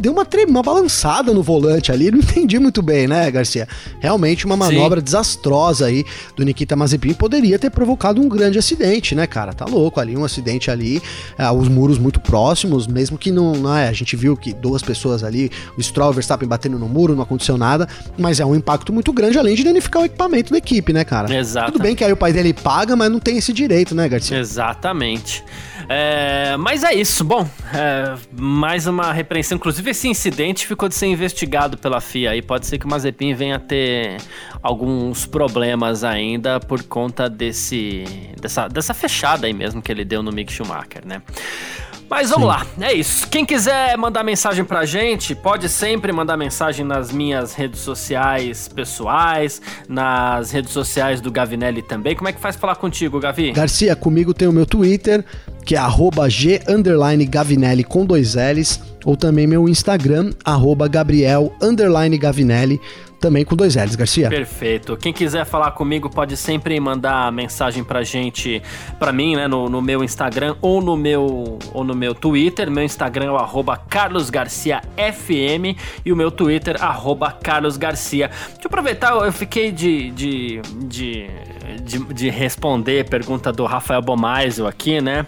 deu 0.00 0.12
uma, 0.12 0.26
uma 0.48 0.62
balançada 0.62 1.32
no 1.32 1.42
volante 1.42 1.90
ali, 1.92 2.10
não 2.10 2.18
entendi 2.18 2.58
muito 2.58 2.82
bem, 2.82 3.06
né, 3.06 3.30
Garcia? 3.30 3.68
Realmente 4.00 4.46
uma 4.46 4.56
manobra 4.56 5.00
Sim. 5.00 5.04
desastrosa 5.04 5.86
aí 5.86 6.04
do 6.34 6.44
Nikita 6.44 6.76
Mazepin 6.76 7.14
poderia 7.14 7.58
ter 7.58 7.70
provocado 7.70 8.20
um 8.20 8.28
grande 8.28 8.58
acidente, 8.58 9.14
né, 9.14 9.26
cara? 9.26 9.52
Tá 9.52 9.64
louco 9.64 10.00
ali, 10.00 10.16
um 10.16 10.24
acidente 10.24 10.70
ali, 10.70 11.02
é, 11.38 11.50
os 11.50 11.68
muros 11.68 11.98
muito 11.98 12.20
próximos, 12.20 12.86
mesmo 12.86 13.18
que 13.18 13.30
não, 13.30 13.52
não 13.52 13.76
é, 13.76 13.88
a 13.88 13.92
gente 13.92 14.16
viu 14.16 14.36
que 14.36 14.52
duas 14.52 14.82
pessoas 14.82 15.22
ali, 15.24 15.50
o 15.76 15.82
Stroll 15.82 16.08
e 16.08 16.12
o 16.12 16.14
Verstappen 16.14 16.48
batendo 16.48 16.78
no 16.78 16.88
muro, 16.88 17.14
não 17.14 17.22
aconteceu 17.22 17.56
nada, 17.56 17.88
mas 18.18 18.40
é 18.40 18.46
um 18.46 18.54
impacto 18.54 18.92
muito 18.92 19.12
grande, 19.12 19.38
além 19.38 19.54
de 19.54 19.64
danificar 19.64 20.02
o 20.02 20.04
equipamento 20.04 20.52
da 20.52 20.58
equipe, 20.58 20.92
né, 20.92 21.04
cara? 21.04 21.34
Exato. 21.34 21.72
Tudo 21.72 21.82
bem 21.82 21.94
que 21.94 22.04
aí 22.04 22.12
o 22.12 22.16
pai 22.16 22.32
dele 22.32 22.52
paga, 22.52 22.96
mas 22.96 23.10
não 23.10 23.18
tem 23.18 23.38
esse 23.38 23.52
direito, 23.52 23.94
né, 23.94 24.08
Garcia? 24.08 24.38
Exatamente. 24.38 25.44
É, 25.88 26.56
mas 26.58 26.82
é 26.82 26.94
isso. 26.94 27.24
Bom, 27.24 27.48
é, 27.72 28.14
mais 28.32 28.86
uma 28.86 29.12
repreensão. 29.12 29.56
Inclusive, 29.56 29.90
esse 29.90 30.08
incidente 30.08 30.66
ficou 30.66 30.88
de 30.88 30.94
ser 30.94 31.06
investigado 31.06 31.76
pela 31.78 32.00
FIA 32.00 32.36
e 32.36 32.42
pode 32.42 32.66
ser 32.66 32.78
que 32.78 32.86
o 32.86 32.88
Mazepin 32.88 33.34
venha 33.34 33.56
a 33.56 33.60
ter 33.86 34.16
alguns 34.60 35.26
problemas 35.26 36.02
ainda 36.02 36.58
por 36.58 36.82
conta 36.82 37.30
desse, 37.30 38.04
dessa, 38.40 38.66
dessa 38.66 38.92
fechada 38.92 39.46
aí 39.46 39.52
mesmo 39.52 39.80
que 39.80 39.92
ele 39.92 40.04
deu 40.04 40.22
no 40.22 40.32
Mick 40.32 40.52
Schumacher, 40.52 41.06
né? 41.06 41.22
Mas 42.08 42.30
vamos 42.30 42.44
Sim. 42.44 42.48
lá, 42.48 42.66
é 42.86 42.92
isso. 42.92 43.26
Quem 43.28 43.44
quiser 43.44 43.98
mandar 43.98 44.22
mensagem 44.22 44.64
pra 44.64 44.84
gente, 44.84 45.34
pode 45.34 45.68
sempre 45.68 46.12
mandar 46.12 46.36
mensagem 46.36 46.86
nas 46.86 47.10
minhas 47.10 47.52
redes 47.52 47.80
sociais 47.80 48.68
pessoais, 48.68 49.60
nas 49.88 50.52
redes 50.52 50.70
sociais 50.70 51.20
do 51.20 51.32
Gavinelli 51.32 51.82
também. 51.82 52.14
Como 52.14 52.28
é 52.28 52.32
que 52.32 52.40
faz 52.40 52.54
falar 52.54 52.76
contigo, 52.76 53.18
Gavi? 53.18 53.50
Garcia, 53.50 53.96
comigo 53.96 54.32
tem 54.32 54.46
o 54.46 54.52
meu 54.52 54.64
Twitter, 54.64 55.24
que 55.64 55.74
é 55.74 55.80
g 56.28 56.60
Gavinelli 57.28 57.82
com 57.82 58.06
dois 58.06 58.36
L's, 58.36 58.80
ou 59.04 59.16
também 59.16 59.48
meu 59.48 59.68
Instagram, 59.68 60.32
arroba 60.44 60.86
Gabriel 60.86 61.52
Gavinelli 62.20 62.80
também 63.20 63.44
com 63.44 63.56
dois 63.56 63.76
L's, 63.76 63.94
Garcia. 63.94 64.28
Perfeito. 64.28 64.96
Quem 64.96 65.12
quiser 65.12 65.44
falar 65.44 65.70
comigo 65.72 66.10
pode 66.10 66.36
sempre 66.36 66.78
mandar 66.78 67.30
mensagem 67.32 67.82
pra 67.82 68.02
gente, 68.02 68.62
pra 68.98 69.12
mim, 69.12 69.36
né, 69.36 69.48
no, 69.48 69.68
no 69.68 69.80
meu 69.80 70.04
Instagram 70.04 70.56
ou 70.60 70.80
no 70.80 70.96
meu, 70.96 71.58
ou 71.72 71.84
no 71.84 71.94
meu 71.94 72.14
Twitter. 72.14 72.70
Meu 72.70 72.84
Instagram 72.84 73.26
é 73.26 73.30
o 73.30 73.36
arroba 73.36 73.76
carlosgarciafm 73.76 75.76
e 76.04 76.12
o 76.12 76.16
meu 76.16 76.30
Twitter, 76.30 76.82
arroba 76.82 77.30
carlosgarcia. 77.30 78.28
Deixa 78.28 78.60
eu 78.62 78.66
aproveitar, 78.66 79.14
eu 79.14 79.32
fiquei 79.32 79.72
de, 79.72 80.10
de, 80.10 80.60
de, 80.84 81.26
de, 81.82 82.14
de 82.14 82.30
responder 82.30 83.08
pergunta 83.08 83.52
do 83.52 83.64
Rafael 83.64 84.02
Bomaisio 84.02 84.66
aqui, 84.66 85.00
né? 85.00 85.26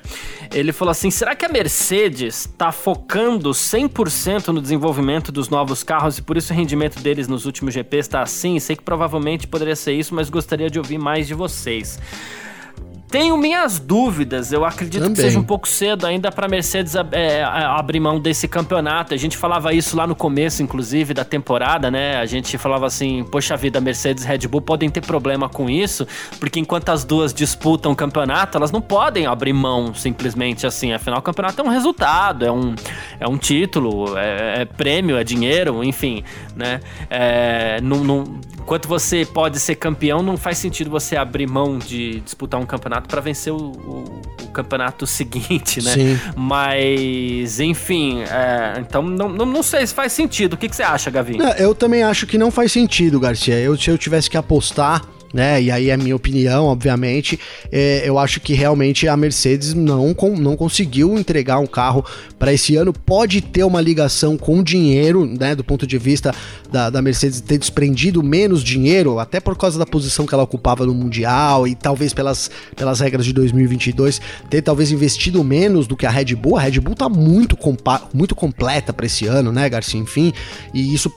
Ele 0.52 0.72
falou 0.72 0.92
assim: 0.92 1.10
será 1.10 1.34
que 1.34 1.44
a 1.44 1.48
Mercedes 1.48 2.40
está 2.40 2.72
focando 2.72 3.50
100% 3.50 4.48
no 4.48 4.60
desenvolvimento 4.60 5.30
dos 5.30 5.48
novos 5.48 5.82
carros 5.82 6.18
e 6.18 6.22
por 6.22 6.36
isso 6.36 6.52
o 6.52 6.56
rendimento 6.56 7.00
deles 7.00 7.28
nos 7.28 7.44
últimos 7.44 7.74
GPs 7.78 8.06
está 8.06 8.22
assim? 8.22 8.58
Sei 8.58 8.76
que 8.76 8.82
provavelmente 8.82 9.46
poderia 9.46 9.76
ser 9.76 9.92
isso, 9.92 10.14
mas 10.14 10.30
gostaria 10.30 10.70
de 10.70 10.78
ouvir 10.78 10.98
mais 10.98 11.26
de 11.26 11.34
vocês. 11.34 11.98
Tenho 13.10 13.36
minhas 13.38 13.78
dúvidas. 13.78 14.52
Eu 14.52 14.64
acredito 14.64 15.00
Também. 15.00 15.14
que 15.14 15.22
seja 15.22 15.38
um 15.38 15.44
pouco 15.44 15.66
cedo 15.66 16.06
ainda 16.06 16.30
para 16.30 16.46
Mercedes 16.46 16.94
é, 17.12 17.42
abrir 17.42 18.00
mão 18.00 18.20
desse 18.20 18.46
campeonato. 18.46 19.14
A 19.14 19.16
gente 19.16 19.36
falava 19.36 19.72
isso 19.72 19.96
lá 19.96 20.06
no 20.06 20.14
começo, 20.14 20.62
inclusive, 20.62 21.14
da 21.14 21.24
temporada, 21.24 21.90
né? 21.90 22.16
A 22.18 22.26
gente 22.26 22.58
falava 22.58 22.86
assim: 22.86 23.24
poxa 23.24 23.56
vida, 23.56 23.80
Mercedes 23.80 24.24
e 24.24 24.26
Red 24.26 24.46
Bull 24.46 24.60
podem 24.60 24.90
ter 24.90 25.00
problema 25.00 25.48
com 25.48 25.70
isso, 25.70 26.06
porque 26.38 26.60
enquanto 26.60 26.90
as 26.90 27.04
duas 27.04 27.32
disputam 27.32 27.92
o 27.92 27.96
campeonato, 27.96 28.58
elas 28.58 28.70
não 28.70 28.80
podem 28.80 29.26
abrir 29.26 29.54
mão 29.54 29.94
simplesmente 29.94 30.66
assim. 30.66 30.92
Afinal, 30.92 31.20
o 31.20 31.22
campeonato 31.22 31.62
é 31.62 31.64
um 31.64 31.68
resultado, 31.68 32.44
é 32.44 32.52
um, 32.52 32.74
é 33.18 33.26
um 33.26 33.38
título, 33.38 34.18
é, 34.18 34.62
é 34.62 34.64
prêmio, 34.66 35.16
é 35.16 35.24
dinheiro, 35.24 35.82
enfim, 35.82 36.22
né? 36.54 36.80
É, 37.08 37.80
não, 37.80 38.04
não, 38.04 38.38
enquanto 38.60 38.86
você 38.86 39.24
pode 39.24 39.58
ser 39.58 39.76
campeão, 39.76 40.22
não 40.22 40.36
faz 40.36 40.58
sentido 40.58 40.90
você 40.90 41.16
abrir 41.16 41.46
mão 41.46 41.78
de 41.78 42.20
disputar 42.20 42.60
um 42.60 42.66
campeonato 42.66 42.97
para 43.06 43.20
vencer 43.20 43.52
o, 43.52 43.56
o, 43.56 44.22
o, 44.42 44.48
campeonato 44.48 45.06
seguinte, 45.08 45.82
né? 45.82 45.92
Sim. 45.92 46.20
Mas, 46.36 47.60
enfim, 47.60 48.22
é, 48.22 48.80
então 48.80 49.02
não, 49.02 49.28
não, 49.28 49.46
não, 49.46 49.62
sei 49.62 49.86
se 49.86 49.94
faz 49.94 50.12
sentido. 50.12 50.54
O 50.54 50.56
que, 50.56 50.68
que 50.68 50.76
você 50.76 50.82
acha, 50.82 51.10
Gavinho? 51.10 51.42
eu 51.58 51.74
também 51.74 52.02
acho 52.02 52.26
que 52.26 52.38
não 52.38 52.50
faz 52.50 52.72
sentido, 52.72 53.20
Garcia. 53.20 53.58
Eu, 53.58 53.76
se 53.76 53.90
eu 53.90 53.98
tivesse 53.98 54.28
que 54.28 54.36
apostar 54.36 55.02
né? 55.32 55.60
E 55.62 55.70
aí 55.70 55.90
é 55.90 55.96
minha 55.96 56.16
opinião, 56.16 56.66
obviamente. 56.66 57.38
É, 57.70 58.02
eu 58.04 58.18
acho 58.18 58.40
que 58.40 58.54
realmente 58.54 59.06
a 59.08 59.16
Mercedes 59.16 59.74
não, 59.74 60.14
não 60.38 60.56
conseguiu 60.56 61.18
entregar 61.18 61.58
um 61.58 61.66
carro 61.66 62.04
para 62.38 62.52
esse 62.52 62.76
ano. 62.76 62.92
Pode 62.92 63.40
ter 63.40 63.64
uma 63.64 63.80
ligação 63.80 64.36
com 64.36 64.62
dinheiro, 64.62 65.26
né? 65.26 65.54
Do 65.54 65.64
ponto 65.64 65.86
de 65.86 65.98
vista 65.98 66.34
da, 66.70 66.90
da 66.90 67.02
Mercedes 67.02 67.40
ter 67.40 67.58
desprendido 67.58 68.22
menos 68.22 68.62
dinheiro, 68.62 69.18
até 69.18 69.40
por 69.40 69.56
causa 69.56 69.78
da 69.78 69.86
posição 69.86 70.26
que 70.26 70.34
ela 70.34 70.42
ocupava 70.44 70.86
no 70.86 70.94
Mundial 70.94 71.66
e 71.66 71.74
talvez 71.74 72.12
pelas, 72.12 72.50
pelas 72.76 73.00
regras 73.00 73.24
de 73.24 73.32
2022, 73.32 74.20
ter 74.48 74.62
talvez 74.62 74.90
investido 74.90 75.42
menos 75.44 75.86
do 75.86 75.96
que 75.96 76.06
a 76.06 76.10
Red 76.10 76.34
Bull. 76.34 76.56
A 76.56 76.62
Red 76.62 76.80
Bull 76.80 76.94
tá 76.94 77.08
muito, 77.08 77.56
muito 78.12 78.34
completa 78.34 78.92
para 78.92 79.06
esse 79.06 79.26
ano, 79.26 79.52
né, 79.52 79.68
Garcia? 79.68 80.00
Enfim, 80.00 80.32
e 80.72 80.94
isso, 80.94 81.12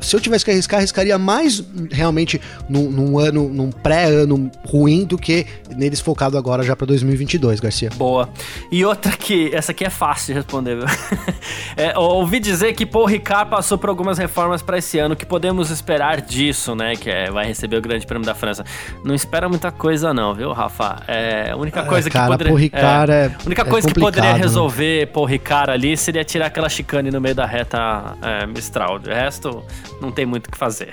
se 0.00 0.14
eu 0.14 0.20
tivesse 0.20 0.44
que 0.44 0.50
arriscar, 0.50 0.78
arriscaria 0.78 1.18
mais 1.18 1.62
realmente 1.90 2.40
num, 2.68 2.90
num 2.90 3.18
ano 3.18 3.48
num 3.48 3.70
pré-ano 3.70 4.50
ruim 4.64 5.04
do 5.04 5.18
que 5.18 5.46
neles 5.74 6.00
focado 6.00 6.38
agora 6.38 6.62
já 6.62 6.76
para 6.76 6.86
2022, 6.86 7.60
Garcia. 7.60 7.90
Boa. 7.96 8.28
E 8.70 8.84
outra 8.84 9.12
que, 9.12 9.54
essa 9.54 9.72
aqui 9.72 9.84
é 9.84 9.90
fácil 9.90 10.28
de 10.28 10.32
responder, 10.34 10.76
viu? 10.76 10.86
é, 11.76 11.96
ouvi 11.98 12.38
dizer 12.38 12.72
que 12.74 12.86
Paul 12.86 13.06
Ricard 13.06 13.50
passou 13.50 13.76
por 13.78 13.88
algumas 13.88 14.18
reformas 14.18 14.62
para 14.62 14.78
esse 14.78 14.98
ano. 14.98 15.14
O 15.14 15.16
que 15.16 15.26
podemos 15.26 15.70
esperar 15.70 16.20
disso, 16.20 16.74
né? 16.74 16.94
Que 16.96 17.10
é, 17.10 17.30
vai 17.30 17.46
receber 17.46 17.76
o 17.76 17.80
Grande 17.80 18.06
Prêmio 18.06 18.26
da 18.26 18.34
França. 18.34 18.64
Não 19.04 19.14
espera 19.14 19.48
muita 19.48 19.72
coisa, 19.72 20.14
não, 20.14 20.34
viu, 20.34 20.52
Rafa? 20.52 21.02
É, 21.08 21.50
a 21.50 21.56
única 21.56 21.80
é, 21.80 21.84
coisa 21.84 22.10
cara, 22.10 22.24
que 22.24 22.32
poderia. 22.32 22.52
Paul 22.52 22.60
Ricard 22.60 23.12
é, 23.12 23.14
é, 23.24 23.36
única 23.46 23.64
coisa 23.64 23.88
que 23.88 24.00
poderia 24.00 24.34
resolver 24.34 25.00
né? 25.00 25.06
Paul 25.06 25.26
Ricard 25.26 25.70
ali 25.70 25.96
seria 25.96 26.24
tirar 26.24 26.46
aquela 26.46 26.68
chicane 26.68 27.10
no 27.10 27.20
meio 27.20 27.34
da 27.34 27.46
reta 27.46 28.16
é, 28.22 28.46
Mistral. 28.46 28.98
De 28.98 29.10
resto, 29.10 29.63
não 30.00 30.10
tem 30.10 30.26
muito 30.26 30.48
o 30.48 30.50
que 30.50 30.58
fazer. 30.58 30.90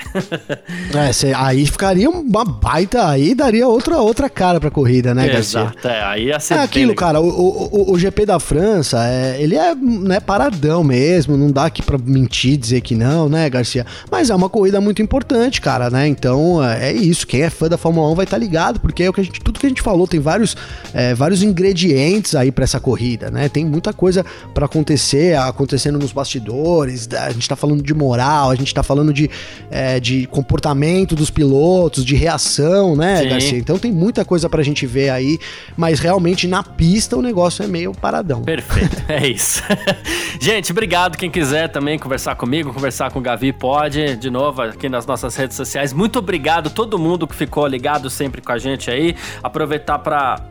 é, 0.96 1.14
cê, 1.14 1.34
aí 1.36 1.66
ficaria 1.66 2.10
uma 2.10 2.46
baita, 2.46 3.08
aí 3.08 3.36
daria 3.36 3.68
outra, 3.68 3.98
outra 3.98 4.30
cara 4.30 4.60
pra 4.60 4.72
corrida, 4.72 5.14
né, 5.14 5.28
Garcia? 5.28 5.62
Exato, 5.62 5.88
é, 5.88 6.04
aí 6.04 6.26
ia 6.26 6.40
ser 6.40 6.56
É 6.56 6.60
aquilo, 6.60 6.96
cara, 6.96 7.20
o, 7.20 7.28
o, 7.28 7.92
o, 7.92 8.00
GP 8.00 8.26
da 8.26 8.40
França, 8.40 9.06
é, 9.06 9.42
ele 9.42 9.56
é 9.56 9.76
né, 9.76 10.20
paradão 10.20 10.84
mesmo, 10.84 11.36
não 11.36 11.52
dá 11.52 11.66
aqui 11.66 11.82
pra 11.82 11.98
mentir, 11.98 12.58
dizer 12.58 12.82
que 12.82 12.96
não, 12.96 13.28
né, 13.28 13.50
Garcia? 13.50 13.86
Mas 14.10 14.30
é 14.30 14.36
uma 14.36 14.50
corrida 14.50 14.80
muito 14.80 15.02
importante, 15.02 15.60
cara, 15.60 15.90
né? 15.90 16.08
Então 16.08 16.64
é, 16.64 16.90
é 16.90 16.94
isso, 16.94 17.28
quem 17.28 17.42
é 17.42 17.50
fã 17.50 17.68
da 17.68 17.78
Fórmula 17.78 18.10
1 18.12 18.16
vai 18.16 18.24
estar 18.24 18.38
tá 18.38 18.44
ligado, 18.44 18.80
porque 18.80 19.04
é 19.04 19.10
o 19.10 19.14
que 19.14 19.22
a 19.22 19.24
gente, 19.24 19.40
tudo 19.42 19.60
que 19.60 19.66
a 19.66 19.70
gente 19.70 19.82
falou, 19.82 20.08
tem 20.08 20.20
vários, 20.20 20.56
é, 20.94 21.14
vários 21.14 21.44
ingredientes 21.44 22.36
aí 22.36 22.52
para 22.52 22.64
essa 22.64 22.80
corrida, 22.80 23.30
né? 23.30 23.50
Tem 23.50 23.66
muita 23.66 23.92
coisa 23.92 24.26
para 24.54 24.66
acontecer, 24.66 25.36
acontecendo 25.38 26.00
nos 26.00 26.12
bastidores, 26.12 27.10
a 27.14 27.32
gente 27.32 27.48
tá 27.48 27.56
falando 27.56 27.82
de 27.82 27.94
moral, 27.94 28.52
a 28.52 28.56
gente 28.62 28.74
tá 28.74 28.84
falando 28.84 29.14
de, 29.14 29.30
é, 29.70 30.00
de 30.00 30.28
comportamento 30.28 31.16
dos 31.16 31.30
pilotos, 31.30 32.06
de 32.06 32.16
reação, 32.16 32.96
né, 32.96 33.22
Sim. 33.22 33.30
Garcia? 33.30 33.58
Então 33.58 33.78
tem 33.78 33.92
muita 33.92 34.24
coisa 34.24 34.50
pra 34.50 34.64
gente 34.64 34.86
ver 34.86 35.10
aí, 35.10 35.40
mas 35.76 36.00
realmente 36.00 36.48
na 36.48 36.64
pista 36.64 37.18
o 37.18 37.22
negócio 37.22 37.64
é 37.64 37.68
meio 37.68 37.94
paradão. 37.94 38.44
Perfeito, 38.44 39.04
é 39.08 39.28
isso. 39.28 39.62
gente, 40.40 40.72
obrigado. 40.72 41.18
Quem 41.18 41.30
quiser 41.30 41.70
também 41.70 41.98
conversar 42.00 42.36
comigo, 42.36 42.74
conversar 42.74 43.12
com 43.12 43.20
o 43.20 43.22
Gavi, 43.22 43.54
pode, 43.54 44.16
de 44.16 44.30
novo, 44.30 44.62
aqui 44.62 44.90
nas 44.90 45.06
nossas 45.06 45.36
redes 45.36 45.56
sociais. 45.56 45.94
Muito 45.94 46.20
obrigado 46.20 46.70
todo 46.70 46.98
mundo 46.98 47.28
que 47.28 47.36
ficou 47.36 47.68
ligado 47.68 48.10
sempre 48.10 48.42
com 48.42 48.52
a 48.52 48.58
gente 48.58 48.90
aí. 48.90 49.16
Aproveitar 49.44 50.00
para 50.00 50.42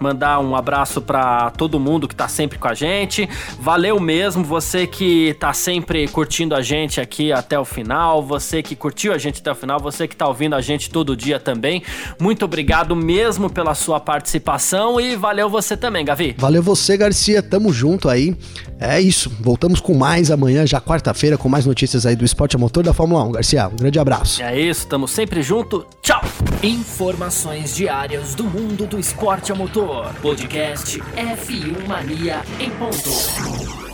mandar 0.00 0.40
um 0.40 0.56
abraço 0.56 1.00
para 1.00 1.50
todo 1.50 1.78
mundo 1.78 2.08
que 2.08 2.14
tá 2.14 2.26
sempre 2.26 2.58
com 2.58 2.66
a 2.66 2.74
gente. 2.74 3.28
Valeu 3.60 4.00
mesmo, 4.00 4.42
você 4.42 4.86
que 4.86 5.34
tá 5.38 5.52
sempre 5.52 6.08
curtindo 6.08 6.54
a 6.54 6.62
gente 6.62 7.00
aqui 7.00 7.32
até 7.32 7.58
o 7.58 7.64
final, 7.64 8.22
você 8.22 8.62
que 8.62 8.74
curtiu 8.74 9.12
a 9.12 9.18
gente 9.18 9.40
até 9.40 9.52
o 9.52 9.54
final, 9.54 9.78
você 9.78 10.08
que 10.08 10.16
tá 10.16 10.26
ouvindo 10.26 10.54
a 10.54 10.60
gente 10.60 10.90
todo 10.90 11.16
dia 11.16 11.38
também. 11.38 11.82
Muito 12.18 12.44
obrigado 12.44 12.96
mesmo 12.96 13.50
pela 13.50 13.74
sua 13.74 14.00
participação 14.00 15.00
e 15.00 15.16
valeu 15.16 15.48
você 15.48 15.76
também, 15.76 16.04
Gavi. 16.04 16.34
Valeu 16.38 16.62
você, 16.62 16.96
Garcia. 16.96 17.42
Tamo 17.42 17.72
junto 17.72 18.08
aí. 18.08 18.36
É 18.80 18.98
isso. 18.98 19.30
Voltamos 19.38 19.78
com 19.78 19.92
mais 19.92 20.30
amanhã, 20.30 20.66
já 20.66 20.80
quarta-feira, 20.80 21.36
com 21.36 21.48
mais 21.48 21.66
notícias 21.66 22.06
aí 22.06 22.16
do 22.16 22.24
esporte 22.24 22.56
a 22.56 22.58
motor 22.58 22.82
da 22.82 22.94
Fórmula 22.94 23.22
1. 23.24 23.32
Garcia, 23.32 23.68
um 23.68 23.76
grande 23.76 23.98
abraço. 23.98 24.42
É 24.42 24.58
isso, 24.58 24.86
tamo 24.86 25.06
sempre 25.06 25.42
junto. 25.42 25.86
Tchau. 26.00 26.22
Informações 26.62 27.76
diárias 27.76 28.34
do 28.34 28.44
mundo 28.44 28.86
do 28.86 28.98
esporte 28.98 29.52
a 29.52 29.54
motor. 29.54 30.14
Podcast 30.22 30.98
F1 30.98 31.86
Mania 31.86 32.40
em 32.58 32.70
ponto. 32.70 33.89